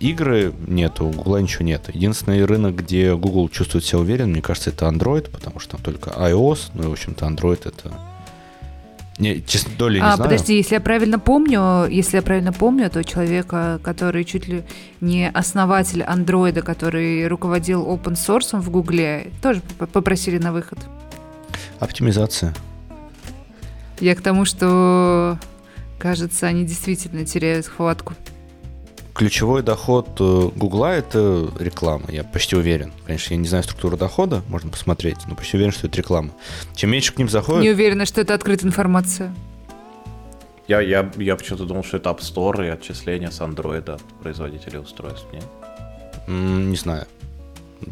игры 0.00 0.52
нет, 0.66 1.00
у 1.00 1.10
Google 1.10 1.38
ничего 1.38 1.64
нет. 1.64 1.88
Единственный 1.92 2.44
рынок, 2.44 2.76
где 2.76 3.14
Google 3.16 3.48
чувствует 3.48 3.84
себя 3.84 4.00
уверен, 4.00 4.30
мне 4.30 4.42
кажется, 4.42 4.70
это 4.70 4.86
Android, 4.86 5.30
потому 5.30 5.60
что 5.60 5.72
там 5.72 5.82
только 5.82 6.10
iOS, 6.10 6.70
ну 6.74 6.84
и, 6.84 6.86
в 6.86 6.92
общем-то, 6.92 7.26
Android 7.26 7.60
это... 7.64 7.92
Не, 9.18 9.42
честно, 9.42 9.72
доли 9.78 9.98
не 9.98 10.04
а, 10.04 10.16
знаю. 10.16 10.30
Подожди, 10.30 10.56
если 10.56 10.74
я 10.74 10.80
правильно 10.80 11.18
помню, 11.18 11.86
если 11.88 12.16
я 12.16 12.22
правильно 12.22 12.52
помню, 12.52 12.90
то 12.90 13.04
человека, 13.04 13.78
который 13.82 14.24
чуть 14.24 14.48
ли 14.48 14.64
не 15.00 15.30
основатель 15.30 16.02
андроида, 16.02 16.62
который 16.62 17.26
руководил 17.28 17.86
open 17.86 18.14
source 18.14 18.58
в 18.58 18.70
Гугле, 18.70 19.30
тоже 19.40 19.62
попросили 19.92 20.38
на 20.38 20.52
выход. 20.52 20.78
Оптимизация. 21.78 22.52
Я 24.00 24.16
к 24.16 24.20
тому, 24.20 24.44
что, 24.44 25.38
кажется, 25.98 26.48
они 26.48 26.64
действительно 26.64 27.24
теряют 27.24 27.66
хватку. 27.66 28.14
Ключевой 29.14 29.62
доход 29.62 30.08
э, 30.18 30.50
Гугла– 30.56 30.92
это 30.96 31.48
реклама, 31.60 32.06
я 32.08 32.24
почти 32.24 32.56
уверен. 32.56 32.92
Конечно, 33.06 33.34
я 33.34 33.38
не 33.38 33.46
знаю 33.46 33.62
структуру 33.62 33.96
дохода, 33.96 34.42
можно 34.48 34.70
посмотреть, 34.70 35.18
но 35.28 35.36
почти 35.36 35.56
уверен, 35.56 35.72
что 35.72 35.86
это 35.86 35.96
реклама. 35.98 36.30
Чем 36.74 36.90
меньше 36.90 37.12
к 37.12 37.18
ним 37.18 37.28
заходит... 37.28 37.62
Не 37.62 37.70
уверена, 37.70 38.06
что 38.06 38.20
это 38.20 38.34
открытая 38.34 38.66
информация. 38.68 39.34
Я, 40.66 40.80
я, 40.80 41.12
я 41.16 41.36
почему-то 41.36 41.64
думал, 41.64 41.84
что 41.84 41.98
это 41.98 42.10
App 42.10 42.20
Store 42.20 42.66
и 42.66 42.68
отчисления 42.68 43.30
с 43.30 43.40
Android 43.40 43.88
от 43.88 44.02
производителей 44.22 44.80
устройств, 44.80 45.26
нет? 45.32 45.44
Не 46.26 46.76
знаю. 46.76 47.06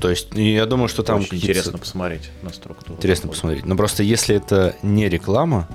То 0.00 0.10
есть, 0.10 0.34
я 0.34 0.66
думаю, 0.66 0.88
что 0.88 1.04
там... 1.04 1.20
Очень 1.20 1.36
интересно 1.36 1.78
посмотреть 1.78 2.30
на 2.42 2.50
структуру. 2.50 2.96
Интересно 2.96 3.28
дохода. 3.28 3.36
посмотреть. 3.36 3.64
Но 3.64 3.76
просто 3.76 4.02
если 4.02 4.34
это 4.34 4.74
не 4.82 5.08
реклама, 5.08 5.68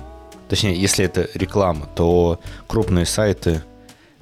Точнее, 0.48 0.80
если 0.80 1.04
это 1.04 1.28
реклама, 1.34 1.88
то 1.94 2.40
крупные 2.66 3.04
сайты, 3.04 3.62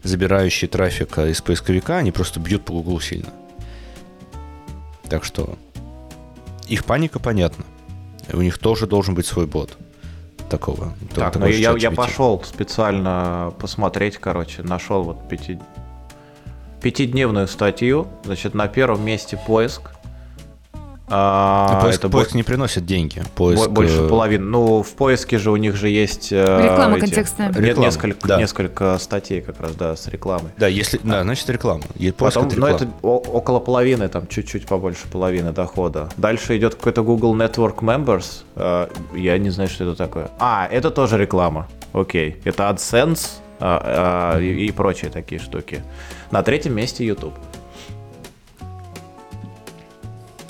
забирающие 0.07 0.68
трафик 0.68 1.18
из 1.18 1.40
поисковика, 1.40 1.98
они 1.98 2.12
просто 2.12 2.40
бьют 2.40 2.64
по 2.64 2.72
Google 2.72 3.00
сильно. 3.00 3.28
Так 5.09 5.24
что 5.24 5.57
их 6.66 6.84
паника 6.84 7.18
понятна. 7.18 7.64
У 8.32 8.42
них 8.42 8.59
тоже 8.59 8.86
должен 8.86 9.14
быть 9.14 9.26
свой 9.26 9.46
бот. 9.46 9.76
Такого. 10.48 10.94
Так, 11.14 11.36
ну 11.36 11.46
я, 11.46 11.76
я 11.76 11.90
пошел 11.90 12.42
специально 12.44 13.52
посмотреть, 13.59 14.18
короче, 14.18 14.62
нашел 14.62 15.02
вот 15.02 15.28
пяти... 15.28 15.59
пятидневную 16.80 17.48
статью. 17.48 18.07
Значит, 18.24 18.54
на 18.54 18.68
первом 18.68 19.04
месте 19.04 19.38
поиск. 19.46 19.90
А, 21.09 21.80
поиск, 21.82 22.00
это 22.00 22.09
поиск 22.09 22.34
не 22.34 22.42
приносит 22.42 22.84
деньги. 22.84 23.22
Поиск... 23.34 23.68
Больше 23.68 24.02
э, 24.02 24.09
половины. 24.09 24.44
Ну, 24.44 24.82
в 24.82 24.92
поиске 24.94 25.38
же 25.38 25.50
у 25.50 25.57
них 25.57 25.76
же 25.76 25.88
есть... 25.88 26.32
Э, 26.32 26.62
реклама 26.62 26.96
эти... 26.96 27.07
контекстная. 27.07 27.48
Нет, 27.48 27.59
реклама, 27.59 27.86
несколько, 27.86 28.28
да. 28.28 28.38
несколько 28.38 28.98
статей 28.98 29.40
как 29.40 29.61
раз, 29.61 29.74
да, 29.76 29.94
с 29.94 30.09
рекламой. 30.09 30.50
Да, 30.57 30.66
если, 30.66 30.98
да, 31.02 31.22
значит 31.22 31.48
реклама. 31.48 31.82
Поиск 31.96 32.16
Потом, 32.16 32.46
это 32.48 32.59
ну, 32.59 32.66
это 32.66 32.88
около 33.02 33.61
половины, 33.61 34.09
там 34.09 34.26
чуть-чуть 34.26 34.66
побольше 34.66 35.07
половины 35.11 35.52
дохода. 35.52 36.09
Дальше 36.16 36.57
идет 36.57 36.74
какой-то 36.74 37.02
Google 37.02 37.36
Network 37.36 37.78
Members. 37.78 38.42
Э, 38.57 38.88
я 39.14 39.38
не 39.38 39.50
знаю, 39.50 39.70
что 39.70 39.84
это 39.84 39.94
такое. 39.94 40.30
А, 40.40 40.66
это 40.66 40.90
тоже 40.90 41.18
реклама. 41.18 41.68
Окей. 41.92 42.36
Это 42.44 42.64
AdSense 42.64 43.28
а, 43.61 44.34
а, 44.34 44.40
и, 44.40 44.66
и 44.66 44.72
прочие 44.72 45.11
такие 45.11 45.40
штуки. 45.40 45.82
На 46.30 46.42
третьем 46.42 46.74
месте 46.74 47.07
YouTube. 47.07 47.34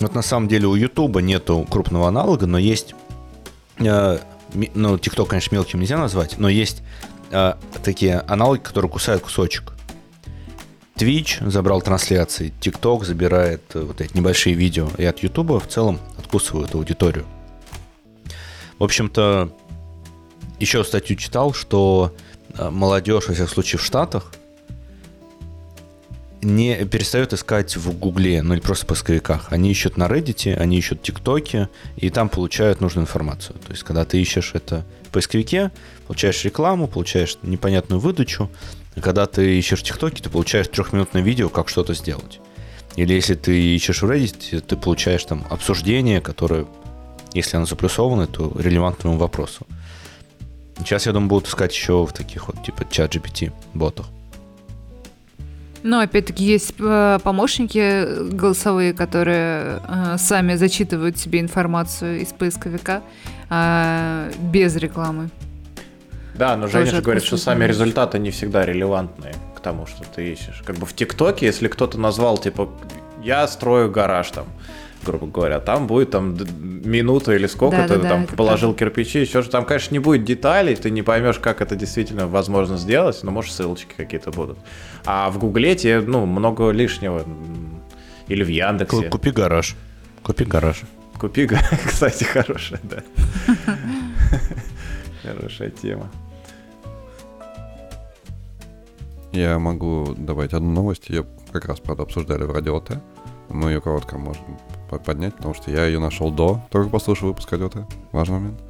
Вот 0.01 0.15
на 0.15 0.23
самом 0.23 0.49
деле 0.49 0.67
у 0.67 0.75
Ютуба 0.75 1.21
нету 1.21 1.67
крупного 1.71 2.09
аналога, 2.09 2.47
но 2.47 2.59
есть... 2.59 2.95
Э, 3.79 4.19
ну, 4.53 4.99
ТикТок, 4.99 5.29
конечно, 5.29 5.55
мелким 5.55 5.81
нельзя 5.81 5.99
назвать, 5.99 6.39
но 6.39 6.49
есть 6.49 6.83
э, 7.31 7.55
такие 7.83 8.21
аналоги, 8.21 8.61
которые 8.61 8.91
кусают 8.91 9.23
кусочек. 9.23 9.73
Twitch 10.97 11.49
забрал 11.51 11.83
трансляции, 11.83 12.55
TikTok 12.61 13.05
забирает 13.05 13.63
э, 13.75 13.81
вот 13.81 14.01
эти 14.01 14.17
небольшие 14.17 14.55
видео, 14.55 14.89
и 14.99 15.05
от 15.05 15.19
Ютуба 15.21 15.61
в 15.61 15.67
целом 15.67 15.99
откусывают 16.19 16.75
аудиторию. 16.75 17.27
В 18.79 18.85
общем-то, 18.85 19.51
еще 20.59 20.85
статью 20.85 21.17
читал, 21.17 21.53
что 21.53 22.15
э, 22.57 22.71
молодежь, 22.71 23.29
во 23.29 23.35
всяком 23.35 23.53
случае, 23.53 23.79
в 23.79 23.85
Штатах– 23.85 24.33
не 26.43 26.85
перестают 26.85 27.33
искать 27.33 27.77
в 27.77 27.99
Гугле, 27.99 28.43
ну 28.43 28.55
или 28.55 28.61
просто 28.61 28.85
в 28.85 28.89
поисковиках. 28.89 29.53
Они 29.53 29.71
ищут 29.71 29.97
на 29.97 30.05
Reddit, 30.05 30.57
они 30.57 30.79
ищут 30.79 31.03
ТикТоке, 31.03 31.69
и 31.97 32.11
там 32.11 32.29
получают 32.29 32.81
нужную 32.81 33.05
информацию. 33.05 33.59
То 33.67 33.73
есть, 33.73 33.83
когда 33.83 34.05
ты 34.05 34.21
ищешь 34.21 34.53
это 34.55 34.85
в 35.05 35.09
поисковике, 35.09 35.71
получаешь 36.07 36.45
рекламу, 36.45 36.89
получаешь 36.89 37.39
непонятную 37.43 38.01
выдачу. 38.01 38.51
А 38.95 39.01
когда 39.01 39.27
ты 39.27 39.59
ищешь 39.59 39.83
ТикТоке, 39.83 40.23
ты 40.23 40.31
получаешь 40.31 40.69
трехминутное 40.69 41.23
видео, 41.23 41.49
как 41.49 41.69
что-то 41.69 41.95
сделать. 41.95 42.41
Или 42.97 43.15
если 43.15 43.35
ты 43.35 43.75
ищешь 43.75 44.03
в 44.03 44.11
Reddit, 44.11 44.61
ты 44.61 44.77
получаешь 44.77 45.25
там 45.25 45.47
обсуждение, 45.51 46.21
которое, 46.21 46.67
если 47.35 47.57
оно 47.57 47.67
заплюсовано, 47.67 48.27
то 48.27 48.53
релевантному 48.59 49.19
вопросу. 49.19 49.67
Сейчас, 50.79 51.07
я 51.07 51.13
думаю, 51.13 51.29
будут 51.29 51.49
искать 51.49 51.75
еще 51.75 52.05
в 52.05 52.13
таких 52.13 52.49
вот, 52.49 52.63
типа, 52.63 52.87
чат 52.91 53.15
GPT 53.15 53.53
ботах. 53.75 54.07
Но 55.87 56.01
опять-таки 56.01 56.45
есть 56.45 56.75
э, 56.81 57.19
помощники 57.23 58.29
голосовые, 58.33 58.93
которые 58.93 59.81
э, 59.87 60.17
сами 60.19 60.57
зачитывают 60.57 61.17
себе 61.17 61.39
информацию 61.39 62.23
из 62.23 62.33
поисковика 62.33 63.03
э, 63.49 64.33
без 64.53 64.75
рекламы. 64.75 65.31
Да, 66.35 66.57
но 66.57 66.67
Женя 66.67 66.87
же 66.87 67.03
говорит, 67.03 67.23
что 67.23 67.37
сами 67.37 67.65
результаты 67.67 68.19
не 68.19 68.33
всегда 68.33 68.67
релевантные 68.67 69.35
к 69.55 69.61
тому, 69.61 69.87
что 69.87 70.03
ты 70.03 70.33
ищешь. 70.33 70.61
Как 70.67 70.75
бы 70.77 70.87
в 70.87 70.93
ТикТоке, 70.93 71.47
если 71.47 71.69
кто-то 71.69 72.01
назвал, 72.01 72.37
типа, 72.37 72.69
я 73.23 73.47
строю 73.47 73.89
гараж 73.89 74.33
там, 74.33 74.47
грубо 75.07 75.27
говоря. 75.27 75.61
Там 75.61 75.87
будет 75.87 76.11
там 76.11 76.37
минута 76.85 77.35
или 77.35 77.47
сколько 77.47 77.77
да, 77.77 77.89
ты 77.89 77.99
да, 77.99 78.09
там 78.09 78.27
да, 78.27 78.37
положил 78.37 78.75
правда. 78.75 78.95
кирпичи, 78.97 79.21
еще 79.21 79.43
же 79.43 79.49
там, 79.49 79.65
конечно, 79.65 79.95
не 79.95 79.99
будет 79.99 80.25
деталей, 80.25 80.75
ты 80.75 80.91
не 80.91 81.03
поймешь, 81.03 81.39
как 81.39 81.61
это 81.61 81.77
действительно 81.77 82.27
возможно 82.27 82.77
сделать, 82.77 83.19
но 83.23 83.31
может 83.31 83.53
ссылочки 83.53 83.95
какие-то 83.97 84.31
будут. 84.31 84.59
А 85.05 85.31
в 85.31 85.39
Гугле 85.39 85.77
тебе, 85.77 86.01
ну, 86.01 86.27
много 86.27 86.71
лишнего. 86.71 87.25
Или 88.29 88.43
в 88.43 88.49
Яндексе. 88.49 89.09
Купи 89.09 89.31
гараж. 89.31 89.77
Купи 90.23 90.45
гараж. 90.45 90.83
Купи 91.19 91.47
гараж, 91.47 91.81
кстати, 91.87 92.25
хорошая, 92.25 92.81
да. 92.83 93.03
Хорошая 95.23 95.71
тема. 95.71 96.11
Я 99.33 99.59
могу 99.59 100.15
добавить 100.17 100.53
одну 100.53 100.71
новость. 100.71 101.09
Ее 101.09 101.27
как 101.53 101.67
раз, 101.67 101.81
правда, 101.81 102.05
обсуждали 102.05 102.45
в 102.45 102.51
Радио 102.51 102.81
Т. 102.81 103.01
Мы 103.49 103.73
ее 103.73 103.81
коротко 103.81 104.19
можем 104.19 104.59
поднять, 104.89 105.35
потому 105.37 105.55
что 105.55 105.71
я 105.71 105.87
ее 105.87 105.99
нашел 105.99 106.31
до 106.31 106.61
как 106.71 106.91
послушал 106.91 107.29
выпуск 107.29 107.51
Т. 107.51 107.87
Важный 108.13 108.39
момент. 108.39 108.61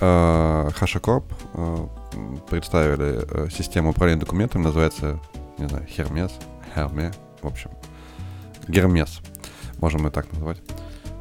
HashiCorp 0.00 1.24
представили 2.48 3.50
систему 3.50 3.90
управления 3.90 4.20
документами, 4.20 4.62
называется, 4.62 5.20
не 5.58 5.68
знаю, 5.68 5.86
Hermes, 5.86 6.32
Hermes, 6.74 7.14
в 7.42 7.46
общем, 7.46 7.70
Гермес, 8.66 9.20
можем 9.80 10.06
и 10.06 10.10
так 10.10 10.32
назвать. 10.32 10.62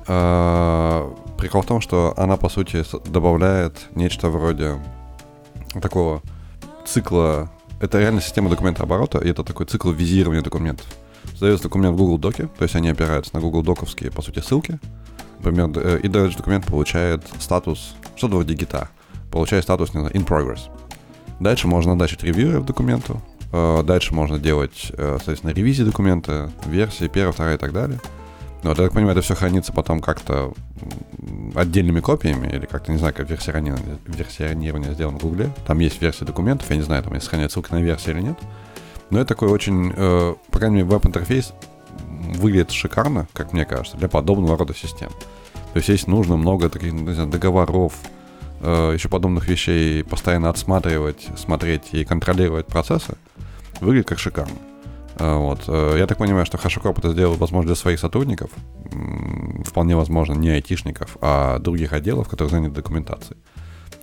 Прикол 0.05 1.61
в 1.61 1.65
том, 1.65 1.81
что 1.81 2.13
она, 2.17 2.37
по 2.37 2.49
сути, 2.49 2.83
добавляет 3.09 3.87
нечто 3.95 4.29
вроде 4.29 4.79
такого 5.81 6.21
цикла. 6.85 7.49
Это 7.81 7.99
реально 7.99 8.21
система 8.21 8.49
документа 8.49 8.83
оборота, 8.83 9.19
и 9.19 9.29
это 9.29 9.43
такой 9.43 9.65
цикл 9.65 9.91
визирования 9.91 10.41
документов. 10.41 10.87
Создается 11.39 11.69
документ 11.69 11.95
в 11.95 11.97
Google 11.97 12.17
Доке, 12.17 12.49
то 12.57 12.63
есть 12.63 12.75
они 12.75 12.89
опираются 12.89 13.33
на 13.33 13.39
Google 13.39 13.63
Доковские, 13.63 14.11
по 14.11 14.21
сути, 14.21 14.39
ссылки. 14.39 14.77
Например, 15.37 15.71
э, 15.73 15.99
и 16.03 16.09
дальше 16.09 16.35
документ 16.35 16.65
получает 16.65 17.23
статус, 17.39 17.95
что-то 18.17 18.35
вроде 18.35 18.55
гита, 18.55 18.89
получает 19.31 19.63
статус, 19.63 19.91
знаю, 19.91 20.09
in 20.09 20.27
progress. 20.27 20.59
Дальше 21.39 21.69
можно 21.69 21.95
начать 21.95 22.23
ревью 22.23 22.61
документу, 22.61 23.21
э, 23.53 23.83
дальше 23.83 24.13
можно 24.13 24.37
делать, 24.37 24.91
э, 24.91 25.15
соответственно, 25.15 25.51
ревизии 25.51 25.83
документа, 25.83 26.51
версии, 26.65 27.07
первая, 27.07 27.31
вторая 27.31 27.55
и 27.55 27.57
так 27.57 27.71
далее. 27.71 28.01
Вот, 28.63 28.77
я 28.77 28.83
так 28.83 28.91
понимаю, 28.91 29.13
это 29.13 29.21
все 29.21 29.33
хранится 29.33 29.71
потом 29.71 30.01
как-то 30.01 30.51
отдельными 31.55 32.01
копиями, 32.01 32.47
или 32.47 32.65
как-то, 32.65 32.91
не 32.91 32.97
знаю, 32.97 33.13
как 33.13 33.29
версионирование, 33.29 33.97
версионирование 34.07 34.93
сделано 34.93 35.19
в 35.19 35.21
Гугле. 35.21 35.53
Там 35.65 35.79
есть 35.79 36.01
версия 36.01 36.25
документов, 36.25 36.69
я 36.69 36.75
не 36.75 36.81
знаю, 36.81 37.01
там 37.01 37.13
есть 37.13 37.23
сохраняют 37.23 37.53
ссылки 37.53 37.71
на 37.71 37.81
версии 37.81 38.09
или 38.09 38.19
нет. 38.19 38.37
Но 39.09 39.19
это 39.19 39.29
такой 39.29 39.49
очень, 39.49 39.93
э, 39.95 40.35
по 40.51 40.59
крайней 40.59 40.77
мере, 40.77 40.87
веб-интерфейс 40.87 41.53
выглядит 42.35 42.71
шикарно, 42.71 43.27
как 43.33 43.53
мне 43.53 43.65
кажется, 43.65 43.97
для 43.97 44.07
подобного 44.07 44.57
рода 44.57 44.73
систем. 44.73 45.09
То 45.73 45.77
есть 45.77 45.89
есть 45.89 46.07
нужно 46.07 46.37
много 46.37 46.69
таких 46.69 46.93
не 46.93 47.13
знаю, 47.13 47.29
договоров, 47.29 47.93
э, 48.61 48.91
еще 48.93 49.09
подобных 49.09 49.47
вещей, 49.47 50.03
постоянно 50.03 50.49
отсматривать, 50.49 51.27
смотреть 51.37 51.89
и 51.91 52.05
контролировать 52.05 52.67
процессы, 52.67 53.15
выглядит 53.81 54.07
как 54.07 54.19
шикарно. 54.19 54.57
Э, 55.17 55.35
вот. 55.35 55.67
Я 55.67 56.05
так 56.05 56.17
понимаю, 56.17 56.45
что 56.45 56.57
HashiCorp 56.57 56.99
это 56.99 57.11
сделал, 57.11 57.35
возможно, 57.35 57.69
для 57.69 57.75
своих 57.75 57.99
сотрудников, 57.99 58.51
вполне 59.65 59.95
возможно, 59.95 60.33
не 60.33 60.49
айтишников, 60.49 61.17
а 61.21 61.57
других 61.59 61.93
отделов, 61.93 62.29
которые 62.29 62.51
заняты 62.51 62.75
документацией. 62.75 63.37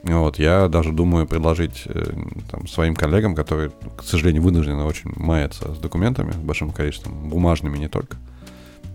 Вот, 0.07 0.38
я 0.38 0.68
даже 0.68 0.92
думаю 0.92 1.26
предложить 1.26 1.82
э, 1.86 2.14
там, 2.48 2.68
своим 2.68 2.94
коллегам, 2.94 3.34
которые, 3.34 3.70
к 3.96 4.04
сожалению, 4.04 4.42
вынуждены 4.42 4.84
очень 4.84 5.12
маятся 5.16 5.74
с 5.74 5.78
документами, 5.78 6.32
большим 6.32 6.70
количеством, 6.70 7.28
бумажными 7.28 7.76
не 7.76 7.88
только. 7.88 8.16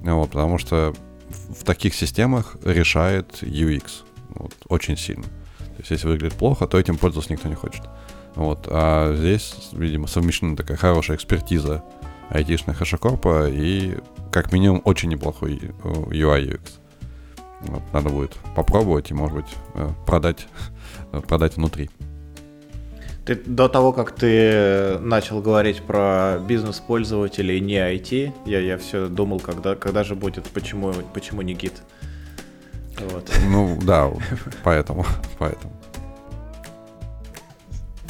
Вот, 0.03 0.32
потому 0.32 0.57
что 0.57 0.93
в 1.49 1.64
таких 1.66 1.95
системах 1.95 2.55
решает 2.64 3.43
UX 3.43 4.03
вот, 4.36 4.53
очень 4.70 4.95
сильно. 4.95 5.24
То 5.24 5.80
есть, 5.80 5.91
если 5.91 6.07
выглядит 6.07 6.38
плохо, 6.38 6.66
то 6.66 6.80
этим 6.80 6.97
пользоваться 6.97 7.34
никто 7.34 7.49
не 7.49 7.55
хочет. 7.55 7.84
Вот, 8.36 8.68
а 8.70 9.14
здесь, 9.16 9.70
видимо, 9.74 10.07
совмещена 10.07 10.55
такая 10.55 10.78
хорошая 10.78 11.18
экспертиза 11.18 11.84
айтишных 12.30 12.82
HashiCorp 12.82 13.51
и, 13.51 13.97
как 14.32 14.53
минимум, 14.53 14.82
очень 14.86 15.09
неплохой 15.09 15.55
UI 15.84 16.53
UX. 16.53 16.62
Вот, 17.62 17.82
надо 17.93 18.09
будет 18.09 18.34
попробовать 18.55 19.12
и, 19.12 19.14
может 19.14 19.36
быть, 19.38 19.55
э, 19.76 19.89
продать, 20.05 20.47
продать 21.28 21.55
внутри. 21.57 21.89
Ты 23.26 23.36
до 23.36 23.68
того, 23.68 23.93
как 23.93 24.16
ты 24.16 24.97
начал 24.99 25.41
говорить 25.41 25.84
про 25.84 26.39
бизнес-пользователей 26.39 27.59
не 27.59 27.76
IT, 27.76 28.34
я, 28.45 28.59
я 28.59 28.78
все 28.78 29.07
думал, 29.07 29.39
когда, 29.39 29.76
когда 29.76 30.03
же 30.03 30.16
будет, 30.16 30.45
почему, 30.45 30.91
почему 31.14 31.41
не 31.43 31.53
гид. 31.53 31.84
Вот. 33.12 33.32
Ну 33.47 33.78
да, 33.82 34.12
поэтому, 34.64 35.05
поэтому. 35.38 35.74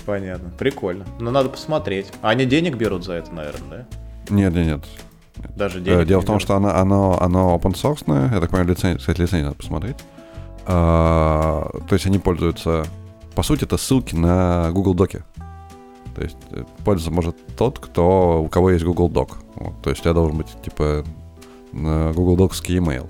Понятно, 0.05 0.49
прикольно. 0.57 1.05
Но 1.19 1.29
надо 1.29 1.49
посмотреть. 1.49 2.11
Они 2.21 2.45
денег 2.45 2.75
берут 2.75 3.03
за 3.03 3.13
это, 3.13 3.33
наверное, 3.33 3.87
да? 4.29 4.33
Нет, 4.33 4.53
нет, 4.53 4.65
нет. 4.67 4.85
Даже 5.55 5.79
э, 5.79 5.81
денег 5.81 6.07
Дело 6.07 6.21
в 6.21 6.25
том, 6.25 6.39
что 6.39 6.55
оно, 6.55 6.75
оно, 6.75 7.21
оно 7.21 7.55
open 7.55 7.73
source, 7.73 8.03
я 8.33 8.39
так 8.39 8.49
понимаю, 8.49 8.69
лицензию, 8.69 8.99
кстати, 8.99 9.21
лицензию 9.21 9.45
надо 9.45 9.57
посмотреть. 9.57 9.97
А, 10.65 11.69
то 11.87 11.93
есть 11.93 12.05
они 12.05 12.19
пользуются... 12.19 12.85
По 13.35 13.43
сути, 13.43 13.63
это 13.63 13.77
ссылки 13.77 14.15
на 14.15 14.71
Google 14.71 14.93
Доки. 14.93 15.23
То 16.15 16.21
есть 16.21 16.37
э, 16.51 16.63
пользоваться 16.83 17.11
может 17.11 17.55
тот, 17.55 17.79
кто, 17.79 18.43
у 18.43 18.49
кого 18.49 18.71
есть 18.71 18.83
Google 18.83 19.09
Doc. 19.09 19.37
Вот, 19.55 19.81
то 19.81 19.89
есть 19.89 20.01
у 20.01 20.03
тебя 20.03 20.13
должен 20.13 20.37
быть, 20.37 20.47
типа, 20.61 21.05
Google 21.71 22.35
Docsский 22.35 22.77
email. 22.77 23.09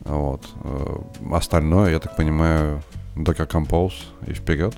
Вот. 0.00 0.42
Э, 0.64 0.98
остальное, 1.32 1.92
я 1.92 2.00
так 2.00 2.16
понимаю, 2.16 2.82
Docker 3.14 3.48
Compose 3.48 3.94
и 4.26 4.32
вперед. 4.32 4.76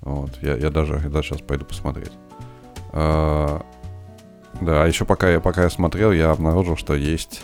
Вот. 0.00 0.30
Я, 0.42 0.56
я, 0.56 0.70
даже, 0.70 0.94
я 0.94 1.22
сейчас 1.22 1.40
пойду 1.40 1.64
посмотреть. 1.64 2.12
А, 2.92 3.62
да, 4.60 4.84
а 4.84 4.86
еще 4.86 5.04
пока 5.04 5.30
я, 5.30 5.40
пока 5.40 5.62
я 5.62 5.70
смотрел, 5.70 6.12
я 6.12 6.30
обнаружил, 6.30 6.76
что 6.76 6.94
есть 6.94 7.42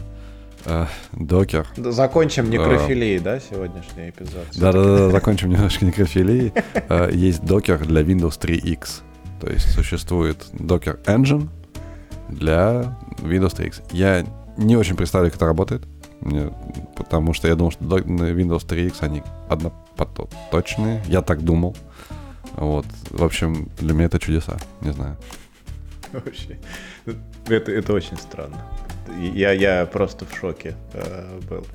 докер. 1.12 1.66
Закончим 1.76 2.50
некрофилией, 2.50 3.18
э, 3.18 3.20
да, 3.20 3.40
сегодняшний 3.40 4.10
эпизод? 4.10 4.46
Да-да-да, 4.56 5.10
закончим 5.10 5.50
немножко 5.50 5.84
некрофилией. 5.84 6.52
Э, 6.88 7.10
есть 7.12 7.44
докер 7.44 7.86
для 7.86 8.02
Windows 8.02 8.38
3X. 8.40 9.02
То 9.40 9.50
есть 9.50 9.70
существует 9.72 10.44
Docker 10.52 11.02
Engine 11.04 11.48
для 12.28 12.96
Windows 13.18 13.56
3X. 13.56 13.82
Я 13.92 14.26
не 14.56 14.76
очень 14.76 14.96
представляю, 14.96 15.30
как 15.30 15.38
это 15.38 15.46
работает, 15.46 15.86
мне, 16.20 16.52
потому 16.96 17.32
что 17.32 17.48
я 17.48 17.54
думал, 17.54 17.70
что 17.70 17.84
Windows 17.84 18.66
3X 18.66 18.96
они 19.00 19.22
однопоточные. 19.48 21.02
Я 21.06 21.22
так 21.22 21.42
думал. 21.42 21.76
Вот. 22.56 22.84
В 23.10 23.24
общем, 23.24 23.70
для 23.78 23.94
меня 23.94 24.06
это 24.06 24.18
чудеса. 24.18 24.58
Не 24.82 24.92
знаю. 24.92 25.16
Вообще. 26.12 26.58
Это, 27.46 27.72
это 27.72 27.92
очень 27.94 28.16
странно. 28.16 28.62
Я, 29.18 29.52
я 29.52 29.86
просто 29.86 30.24
в 30.24 30.36
шоке 30.36 30.74
э, 30.92 31.40
был. 31.48 31.66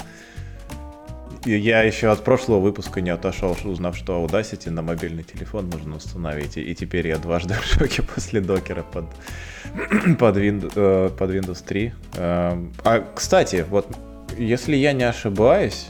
Я 1.46 1.84
еще 1.84 2.10
от 2.12 2.24
прошлого 2.24 2.60
выпуска 2.60 3.02
не 3.02 3.12
отошел, 3.12 3.56
узнав, 3.64 3.96
что 3.96 4.24
Audacity 4.24 4.72
на 4.72 4.82
мобильный 4.82 5.24
телефон 5.24 5.70
можно 5.70 5.98
установить. 5.98 6.58
И, 6.58 6.74
теперь 6.74 7.08
я 7.08 7.18
дважды 7.18 7.54
в 7.54 7.64
шоке 7.64 8.02
после 8.16 8.42
докера 8.42 8.84
под, 8.84 9.06
под, 10.20 10.38
Windows, 10.38 10.72
э, 10.76 11.10
под 11.10 11.30
Windows 11.30 11.64
3. 11.64 11.94
Э, 12.16 12.58
а, 12.84 13.08
кстати, 13.14 13.66
вот 13.70 13.88
если 14.38 14.76
я 14.76 14.94
не 14.94 15.04
ошибаюсь, 15.04 15.88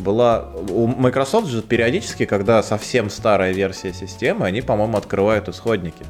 была... 0.00 0.50
У 0.68 0.86
Microsoft 0.86 1.48
же 1.48 1.62
периодически, 1.62 2.24
когда 2.24 2.62
совсем 2.62 3.10
старая 3.10 3.52
версия 3.52 3.92
системы, 3.92 4.46
они, 4.46 4.62
по-моему, 4.62 4.96
открывают 4.96 5.48
исходники. 5.48 6.04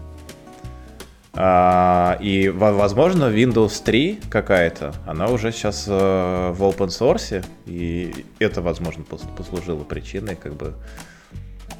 А, 1.34 2.18
и, 2.20 2.48
возможно, 2.48 3.24
Windows 3.24 3.82
3 3.82 4.20
какая-то, 4.30 4.94
она 5.06 5.28
уже 5.28 5.52
сейчас 5.52 5.86
э, 5.86 5.90
в 5.90 6.62
open 6.62 6.88
source, 6.88 7.44
и 7.66 8.24
это, 8.38 8.62
возможно, 8.62 9.04
послужило 9.04 9.84
причиной, 9.84 10.36
как 10.36 10.54
бы, 10.54 10.74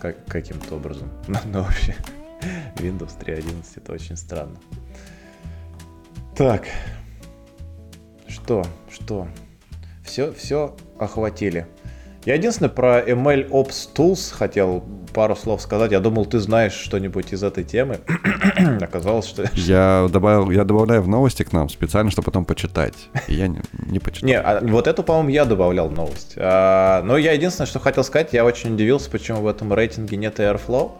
как, 0.01 0.25
каким-то 0.27 0.77
образом. 0.77 1.11
Но 1.47 1.63
вообще, 1.63 1.97
Windows 2.77 3.19
3.11 3.19 3.65
это 3.77 3.93
очень 3.93 4.17
странно. 4.17 4.59
Так, 6.37 6.67
что, 8.29 8.65
что? 8.93 9.27
Все, 10.05 10.33
все 10.33 10.77
охватили. 10.99 11.67
Я 12.29 12.35
единственное 12.35 12.69
про 12.69 13.01
ML 13.01 13.49
Ops 13.49 13.89
Tools 13.95 14.35
хотел 14.35 14.85
пару 15.15 15.35
слов 15.35 15.63
сказать. 15.63 15.93
Я 15.93 16.01
думал, 16.01 16.27
ты 16.27 16.41
знаешь 16.41 16.75
что-нибудь 16.75 17.33
из 17.33 17.43
этой 17.43 17.65
темы. 17.65 18.01
Оказалось, 18.83 19.27
что... 19.27 19.51
Я, 19.55 20.09
добавил, 20.13 20.51
я 20.51 20.65
добавляю 20.65 21.01
в 21.01 21.09
новости 21.09 21.43
к 21.43 21.55
нам 21.55 21.71
специально, 21.71 22.11
чтобы 22.11 22.27
потом 22.27 22.45
почитать. 22.45 22.93
И 23.29 23.35
я 23.35 23.49
не, 23.49 23.63
не 23.87 23.99
почитал. 23.99 24.29
Не, 24.29 24.39
а 24.39 24.61
вот 24.61 24.89
эту, 24.89 25.03
по-моему, 25.05 25.31
я 25.31 25.47
добавлял 25.47 25.89
в 25.89 25.95
новость. 25.95 26.35
А, 26.37 27.01
но 27.03 27.17
я 27.17 27.33
единственное, 27.33 27.67
что 27.67 27.79
хотел 27.79 28.05
сказать, 28.05 28.35
я 28.35 28.45
очень 28.45 28.75
удивился, 28.75 29.09
почему 29.09 29.41
в 29.41 29.47
этом 29.47 29.73
рейтинге 29.73 30.19
нет 30.19 30.39
Airflow. 30.39 30.93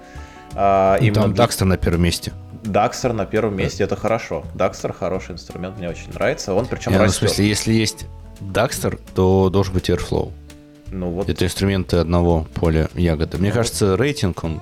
А, 0.55 0.97
именно... 0.97 1.25
Там 1.25 1.35
Дакстер 1.35 1.67
на 1.67 1.77
первом 1.77 2.05
месте. 2.05 2.33
Дакстер 2.65 3.13
на 3.13 3.27
первом 3.27 3.55
месте, 3.55 3.85
это 3.85 3.97
хорошо. 3.97 4.47
Дакстер 4.55 4.95
хороший 4.95 5.33
инструмент, 5.33 5.77
мне 5.77 5.91
очень 5.91 6.11
нравится. 6.11 6.55
Он 6.55 6.65
причем 6.65 6.93
Я, 6.93 7.03
растет. 7.03 7.21
Ну, 7.21 7.29
в 7.29 7.31
смысле, 7.31 7.49
если 7.49 7.75
есть 7.75 8.07
Дакстер, 8.41 8.99
то 9.15 9.51
должен 9.51 9.75
быть 9.75 9.91
Airflow. 9.91 10.33
Ну, 10.91 11.11
вот... 11.11 11.29
Это 11.29 11.45
инструменты 11.45 11.97
одного 11.97 12.47
поля 12.55 12.89
ягоды. 12.95 13.39
Мне 13.39 13.51
ну, 13.51 13.55
кажется, 13.55 13.97
рейтинг, 13.97 14.45
он 14.45 14.61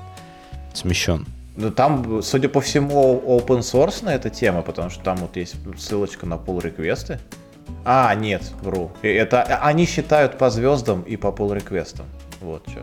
смещен. 0.75 1.27
Ну, 1.57 1.71
там, 1.71 2.23
судя 2.23 2.49
по 2.49 2.61
всему, 2.61 3.23
open 3.27 3.61
source 3.61 4.05
на 4.05 4.15
эта 4.15 4.29
тема, 4.29 4.63
потому 4.63 4.91
что 4.91 5.03
там 5.03 5.17
вот 5.17 5.37
есть 5.37 5.57
ссылочка 5.79 6.27
на 6.27 6.35
pull 6.35 6.63
реквесты. 6.63 7.19
А, 7.85 8.15
нет, 8.15 8.43
вру. 8.63 8.91
Это 9.03 9.43
они 9.43 9.87
считают 9.87 10.39
по 10.39 10.51
звездам 10.51 11.03
и 11.03 11.17
по 11.17 11.29
pull 11.29 11.55
реквестам. 11.55 12.07
Вот 12.41 12.63
что. 12.69 12.83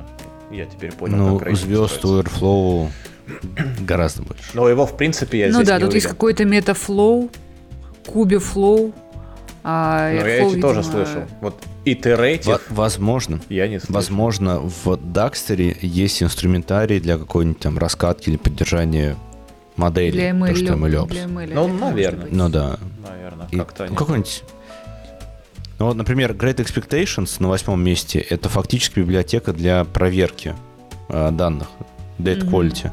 Я 0.51 0.65
теперь 0.65 0.91
понял, 0.91 1.17
ну, 1.17 1.39
как 1.39 1.55
звезд 1.55 2.03
у 2.05 2.21
Airflow 2.21 2.89
Гораздо 3.81 4.23
больше. 4.23 4.43
Но 4.53 4.67
его, 4.67 4.85
в 4.85 4.97
принципе, 4.97 5.39
я 5.39 5.47
ну 5.47 5.55
здесь 5.55 5.67
да, 5.67 5.77
не 5.77 5.85
тут 5.85 5.93
есть 5.93 6.05
увидел. 6.05 6.15
какой-то 6.15 6.45
метафлоу, 6.45 7.29
кубе 8.05 8.39
флоу. 8.39 8.93
А 9.65 10.09
Но 10.11 10.15
я 10.27 10.39
Airflow, 10.41 10.51
эти 10.53 10.61
тоже 10.61 10.79
видимо, 10.81 11.05
слышал. 11.05 11.21
Вот 11.41 11.63
Iterative 11.85 12.45
Во- 12.47 12.59
возможно. 12.69 13.39
я 13.49 13.67
не 13.67 13.79
слышал. 13.79 13.95
Возможно, 13.95 14.59
в 14.59 14.97
Дакстере 14.97 15.77
есть 15.81 16.21
инструментарий 16.21 16.99
для 16.99 17.17
какой-нибудь 17.17 17.59
там 17.59 17.77
раскатки 17.77 18.29
или 18.29 18.37
поддержания 18.37 19.15
модели. 19.77 20.11
Для 20.11 20.31
то, 20.31 20.37
ML. 20.37 20.55
что 20.55 20.73
MLOps. 20.73 21.07
Для 21.09 21.23
ML, 21.23 21.53
Ну, 21.53 21.67
наверное. 21.79 22.27
Ну 22.29 22.49
да. 22.49 22.77
Наверное, 23.07 23.47
И, 23.51 23.57
как-то 23.57 23.83
ну, 23.83 23.87
они- 23.87 23.95
какой-нибудь... 23.95 24.43
Ну 25.79 25.85
вот, 25.87 25.95
например, 25.95 26.33
Great 26.33 26.57
Expectations 26.57 27.37
на 27.39 27.47
восьмом 27.47 27.81
месте— 27.81 28.19
это 28.29 28.49
фактически 28.49 28.99
библиотека 28.99 29.53
для 29.53 29.85
проверки 29.85 30.55
э, 31.09 31.31
данных, 31.31 31.67
data 32.19 32.41
quality. 32.49 32.91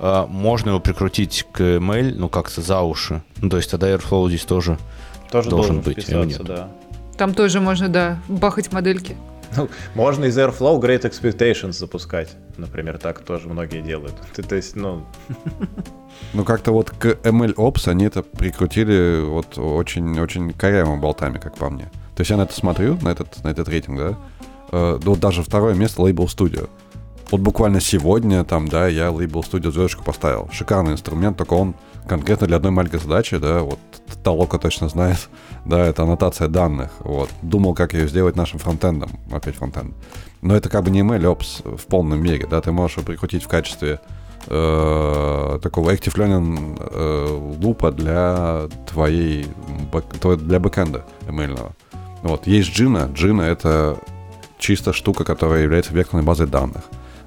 Э, 0.00 0.26
можно 0.28 0.70
его 0.70 0.80
прикрутить 0.80 1.46
к 1.52 1.60
ML, 1.60 2.14
ну, 2.16 2.28
как-то 2.28 2.62
за 2.62 2.80
уши. 2.80 3.22
Ну, 3.40 3.48
то 3.50 3.58
есть 3.58 3.70
тогда 3.70 3.90
Airflow 3.90 4.28
здесь 4.28 4.44
тоже... 4.44 4.78
тоже 5.30 5.50
должен 5.50 5.76
должен, 5.76 5.82
быть, 5.82 5.98
или 5.98 6.04
вписаться, 6.04 6.38
нет? 6.38 6.44
да. 6.44 6.68
Там 7.16 7.34
тоже 7.34 7.60
можно, 7.60 7.88
да, 7.88 8.18
бахать 8.28 8.72
модельки. 8.72 9.16
Ну, 9.56 9.68
можно 9.94 10.26
из 10.26 10.38
Airflow 10.38 10.80
Great 10.80 11.02
Expectations 11.02 11.72
запускать. 11.72 12.30
Например, 12.56 12.98
так 12.98 13.20
тоже 13.20 13.48
многие 13.48 13.82
делают. 13.82 14.14
Ты, 14.34 14.42
то 14.42 14.54
есть, 14.54 14.76
ну, 14.76 15.04
Ну, 16.32 16.44
как-то 16.44 16.72
вот 16.72 16.90
к 16.90 17.06
MLOps 17.22 17.88
они 17.88 18.04
это 18.04 18.22
прикрутили 18.22 19.22
вот 19.24 19.58
очень-очень 19.58 20.52
корявыми 20.52 21.00
болтами, 21.00 21.38
как 21.38 21.56
по 21.56 21.70
мне. 21.70 21.84
То 22.14 22.20
есть 22.20 22.30
я 22.30 22.36
на 22.36 22.42
это 22.42 22.54
смотрю, 22.54 22.98
на 23.02 23.08
этот, 23.08 23.42
на 23.42 23.48
этот 23.48 23.68
рейтинг, 23.68 23.98
да, 23.98 24.18
э, 24.70 24.98
да 25.02 25.10
вот 25.10 25.18
даже 25.18 25.42
второе 25.42 25.74
место 25.74 26.02
Label 26.02 26.26
Studio. 26.26 26.68
Вот 27.30 27.40
буквально 27.40 27.80
сегодня 27.80 28.44
там, 28.44 28.68
да, 28.68 28.88
я 28.88 29.08
Label 29.08 29.42
Studio 29.42 29.70
звездочку 29.70 30.04
поставил. 30.04 30.48
Шикарный 30.52 30.92
инструмент, 30.92 31.36
только 31.36 31.54
он 31.54 31.74
конкретно 32.10 32.48
для 32.48 32.56
одной 32.56 32.72
маленькой 32.72 32.98
задачи, 32.98 33.36
да, 33.36 33.60
вот 33.60 33.78
Толока 34.24 34.58
точно 34.58 34.88
знает, 34.88 35.28
да, 35.64 35.86
это 35.86 36.02
аннотация 36.02 36.48
данных, 36.48 36.90
вот. 36.98 37.30
Думал, 37.40 37.74
как 37.74 37.94
ее 37.94 38.08
сделать 38.08 38.34
нашим 38.34 38.58
фронтендом, 38.58 39.10
опять 39.30 39.54
фронтенд. 39.54 39.94
Но 40.42 40.56
это 40.56 40.68
как 40.68 40.82
бы 40.82 40.90
не 40.90 41.02
MLOps 41.02 41.76
в 41.76 41.86
полном 41.86 42.20
мере, 42.20 42.48
да, 42.50 42.60
ты 42.60 42.72
можешь 42.72 43.04
прикрутить 43.04 43.44
в 43.44 43.48
качестве 43.48 44.00
э, 44.48 45.58
такого 45.62 45.92
active 45.92 46.16
learning 46.16 46.78
э, 46.80 47.56
лупа 47.62 47.92
для 47.92 48.62
твоей 48.88 49.46
для 50.38 50.58
бэкэнда 50.58 51.04
ML. 51.28 51.72
Вот. 52.22 52.46
Есть 52.46 52.70
Джина. 52.70 53.10
Джина— 53.14 53.42
это 53.42 53.98
чисто 54.58 54.92
штука, 54.92 55.24
которая 55.24 55.62
является 55.62 55.94
векторной 55.94 56.24
базой 56.24 56.48
данных. 56.48 56.82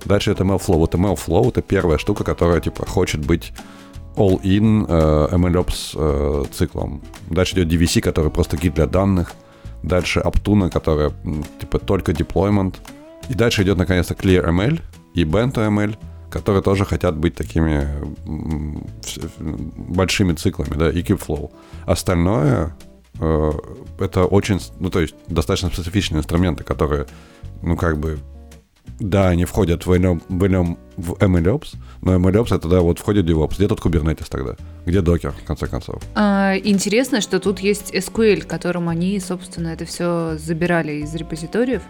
Дальше 0.05 0.31
это 0.31 0.43
MLflow. 0.43 0.75
Вот 0.75 0.95
MLflow— 0.95 1.47
это 1.49 1.61
первая 1.61 1.97
штука, 1.97 2.23
которая 2.23 2.59
типа 2.59 2.85
хочет 2.85 3.25
быть 3.25 3.53
all-in 4.15 4.85
э, 4.87 5.27
MLOps 5.31 5.95
э, 5.95 6.43
циклом. 6.51 7.01
Дальше 7.29 7.55
идет 7.55 7.67
DVC, 7.67 8.01
который 8.01 8.31
просто 8.31 8.57
гид 8.57 8.75
для 8.75 8.85
данных. 8.85 9.33
Дальше 9.83 10.19
Aptuna, 10.19 10.69
которая 10.69 11.11
типа 11.59 11.79
только 11.79 12.11
deployment. 12.11 12.75
И 13.29 13.33
дальше 13.33 13.63
идет 13.63 13.77
наконец-то 13.77 14.13
ClearML 14.13 14.81
и 15.13 15.23
BentoML, 15.23 15.95
которые 16.29 16.63
тоже 16.63 16.85
хотят 16.85 17.15
быть 17.15 17.35
такими 17.35 17.87
большими 19.93 20.33
циклами, 20.33 20.75
да, 20.75 20.89
и 20.89 21.01
Kubeflow. 21.01 21.51
Остальное 21.85 22.75
э, 23.19 23.51
это 23.99 24.25
очень, 24.25 24.59
ну 24.79 24.89
то 24.89 24.99
есть 24.99 25.15
достаточно 25.27 25.69
специфичные 25.69 26.19
инструменты, 26.19 26.63
которые, 26.63 27.05
ну 27.61 27.77
как 27.77 27.97
бы, 27.97 28.19
да, 28.99 29.29
они 29.29 29.45
входят 29.45 29.85
в, 29.85 29.91
MLOps, 29.91 31.75
но 32.01 32.15
MLOps 32.15 32.55
это, 32.55 32.67
да, 32.67 32.81
вот 32.81 32.99
входит 32.99 33.25
DevOps. 33.25 33.55
Где 33.57 33.67
тут 33.67 33.79
Kubernetes 33.79 34.27
тогда? 34.29 34.55
Где 34.85 35.01
докер, 35.01 35.31
в 35.31 35.43
конце 35.45 35.67
концов? 35.67 36.01
А, 36.15 36.55
интересно, 36.57 37.19
что 37.19 37.39
тут 37.39 37.59
есть 37.59 37.93
SQL, 37.93 38.43
которым 38.43 38.89
они, 38.89 39.19
собственно, 39.19 39.69
это 39.69 39.85
все 39.85 40.37
забирали 40.37 40.93
из 41.03 41.13
репозиториев, 41.15 41.81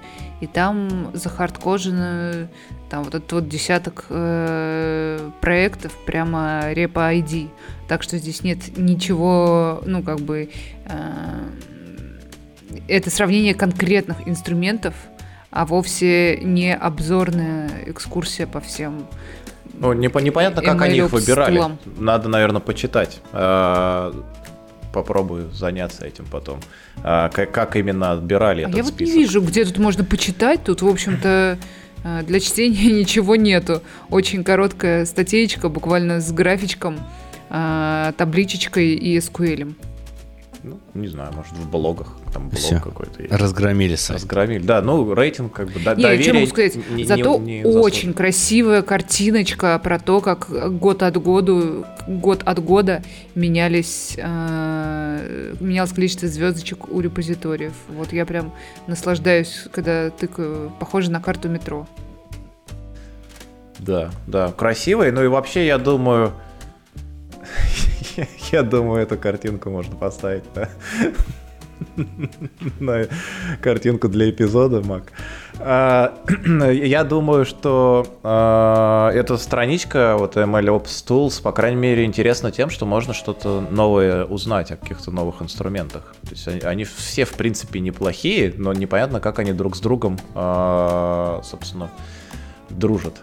и 0.41 0.47
там 0.47 1.11
захардкожено 1.13 2.49
там 2.89 3.03
вот 3.03 3.15
этот 3.15 3.31
вот 3.31 3.49
десяток 3.49 4.05
э, 4.09 5.31
проектов 5.41 5.91
прямо 6.05 6.71
репо 6.71 7.13
ID. 7.13 7.49
Так 7.87 8.03
что 8.03 8.17
здесь 8.17 8.43
нет 8.43 8.77
ничего, 8.77 9.81
ну, 9.85 10.01
как 10.01 10.19
бы... 10.19 10.49
э, 10.85 11.49
это 12.87 13.09
сравнение 13.09 13.53
конкретных 13.53 14.27
инструментов, 14.27 14.95
а 15.53 15.65
вовсе 15.65 16.39
не 16.41 16.75
обзорная 16.75 17.69
экскурсия 17.85 18.47
по 18.47 18.59
всем 18.59 19.05
ну 19.79 19.93
непо- 19.93 20.21
непонятно, 20.21 20.61
как 20.61 20.81
они 20.81 20.97
их 20.97 21.11
выбирали. 21.11 21.61
Надо, 21.97 22.29
наверное, 22.29 22.61
почитать. 22.61 23.21
А, 23.31 24.13
Попробую 24.93 25.49
заняться 25.51 26.05
этим 26.05 26.25
потом. 26.25 26.59
А, 27.03 27.29
Как, 27.29 27.51
как 27.51 27.75
именно 27.75 28.11
отбирали 28.11 28.61
А 28.61 28.65
этот 28.65 28.77
я 28.77 28.83
вот 28.83 28.91
не 28.91 28.97
список? 29.07 29.15
вижу, 29.15 29.41
где 29.41 29.65
тут 29.65 29.79
можно 29.79 30.03
почитать. 30.03 30.63
Тут, 30.63 30.83
в 30.83 30.87
общем-то, 30.87 31.57
для 32.23 32.39
чтения 32.39 32.91
ничего 32.99 33.35
нету. 33.35 33.81
Очень 34.11 34.43
короткая 34.43 35.05
статейка, 35.05 35.69
буквально 35.69 36.21
с 36.21 36.31
графичком, 36.31 36.99
табличечкой 37.49 38.89
и 38.93 39.17
SQL. 39.17 39.73
Ну, 40.63 40.79
не 40.93 41.07
знаю, 41.09 41.33
может, 41.35 41.51
в 41.53 41.69
блогах. 41.69 42.15
Там 42.33 42.47
блог 42.47 42.57
Всё. 42.61 42.79
какой-то 42.79 43.21
есть. 43.21 43.33
Разгромили 43.33 43.95
сайт. 43.95 44.21
Разгромили. 44.21 44.63
Да, 44.63 44.81
ну, 44.81 45.13
рейтинг 45.13 45.51
как 45.51 45.67
бы 45.69 45.79
до- 45.79 45.93
Не, 45.95 46.03
я 46.03 46.07
доверие 46.09 46.33
могу 46.33 46.45
сказать? 46.47 46.75
не- 46.75 46.95
не- 46.95 47.03
Зато 47.03 47.37
не 47.39 47.63
очень 47.65 47.73
заслуженно. 47.73 48.13
красивая 48.13 48.81
картиночка 48.81 49.77
про 49.83 49.99
то, 49.99 50.21
как 50.21 50.49
год 50.79 51.03
от 51.03 51.17
года, 51.17 51.85
год 52.07 52.43
от 52.45 52.59
года 52.63 53.03
менялись, 53.35 54.13
э, 54.17 55.55
менялось 55.59 55.91
количество 55.91 56.29
звездочек 56.29 56.87
у 56.89 57.01
репозиториев. 57.01 57.73
Вот 57.89 58.13
я 58.13 58.25
прям 58.25 58.53
наслаждаюсь, 58.87 59.65
когда 59.73 60.11
тыкаю. 60.11 60.71
Похоже 60.79 61.11
на 61.11 61.19
карту 61.21 61.49
метро. 61.49 61.87
Да, 63.79 64.11
да, 64.27 64.51
красивый. 64.53 65.11
Ну 65.11 65.23
и 65.23 65.27
вообще, 65.27 65.65
я 65.65 65.77
думаю... 65.77 66.31
Я 68.51 68.63
думаю, 68.63 69.03
эту 69.03 69.17
картинку 69.17 69.69
можно 69.69 69.95
поставить 69.95 70.43
на 70.55 70.69
картинку 73.61 74.09
для 74.09 74.29
эпизода, 74.29 74.81
Мак. 74.81 75.11
А, 75.59 76.13
Я 76.71 77.03
думаю, 77.03 77.45
что 77.45 78.05
а, 78.23 79.11
эта 79.11 79.37
страничка, 79.37 80.15
вот 80.17 80.35
MLOps 80.35 81.05
Tools, 81.07 81.41
по 81.41 81.51
крайней 81.51 81.77
мере, 81.77 82.05
интересна 82.05 82.51
тем, 82.51 82.69
что 82.69 82.85
можно 82.85 83.13
что-то 83.13 83.65
новое 83.69 84.25
узнать 84.25 84.71
о 84.71 84.77
каких-то 84.77 85.11
новых 85.11 85.41
инструментах. 85.41 86.15
То 86.23 86.31
есть 86.31 86.47
они, 86.47 86.59
они 86.61 86.83
все, 86.83 87.25
в 87.25 87.33
принципе, 87.33 87.79
неплохие, 87.79 88.53
но 88.57 88.73
непонятно, 88.73 89.19
как 89.19 89.39
они 89.39 89.53
друг 89.53 89.75
с 89.75 89.79
другом, 89.79 90.17
а, 90.35 91.41
собственно, 91.43 91.89
дружат. 92.69 93.21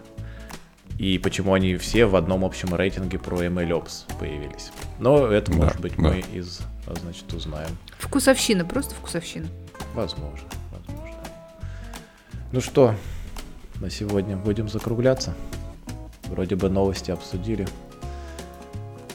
И 1.01 1.17
почему 1.17 1.55
они 1.55 1.77
все 1.77 2.05
в 2.05 2.15
одном 2.15 2.45
общем 2.45 2.75
рейтинге 2.75 3.19
про 3.19 3.43
MLOps 3.47 4.05
появились. 4.19 4.71
Но 4.99 5.29
это, 5.29 5.51
Да, 5.51 5.57
может 5.57 5.81
быть, 5.81 5.97
да. 5.97 6.03
мы 6.03 6.19
из, 6.19 6.61
а, 6.87 6.95
значит, 6.95 7.33
узнаем. 7.33 7.71
Вкусовщина, 7.99 8.67
просто 8.67 8.95
вкусовщина. 8.95 9.49
Возможно, 9.95 10.47
возможно. 10.71 11.17
Ну 12.53 12.61
что, 12.61 12.95
на 13.77 13.89
сегодня 13.89 14.37
будем 14.37 14.69
закругляться. 14.69 15.33
Вроде 16.25 16.55
бы 16.55 16.69
новости 16.69 17.11
обсудили. 17.11 17.67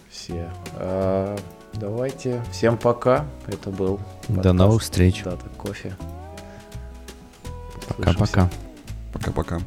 Все. 0.10 0.50
А, 0.78 1.38
давайте. 1.76 2.44
Всем 2.52 2.80
пока. 2.80 3.28
Это 3.46 3.70
был 3.70 4.00
До 4.28 4.54
новых 4.54 4.82
встреч. 4.82 5.22
Дата 5.24 5.46
кофе. 5.56 5.96
Пока-пока. 7.90 8.50
Пока-пока. 9.14 9.60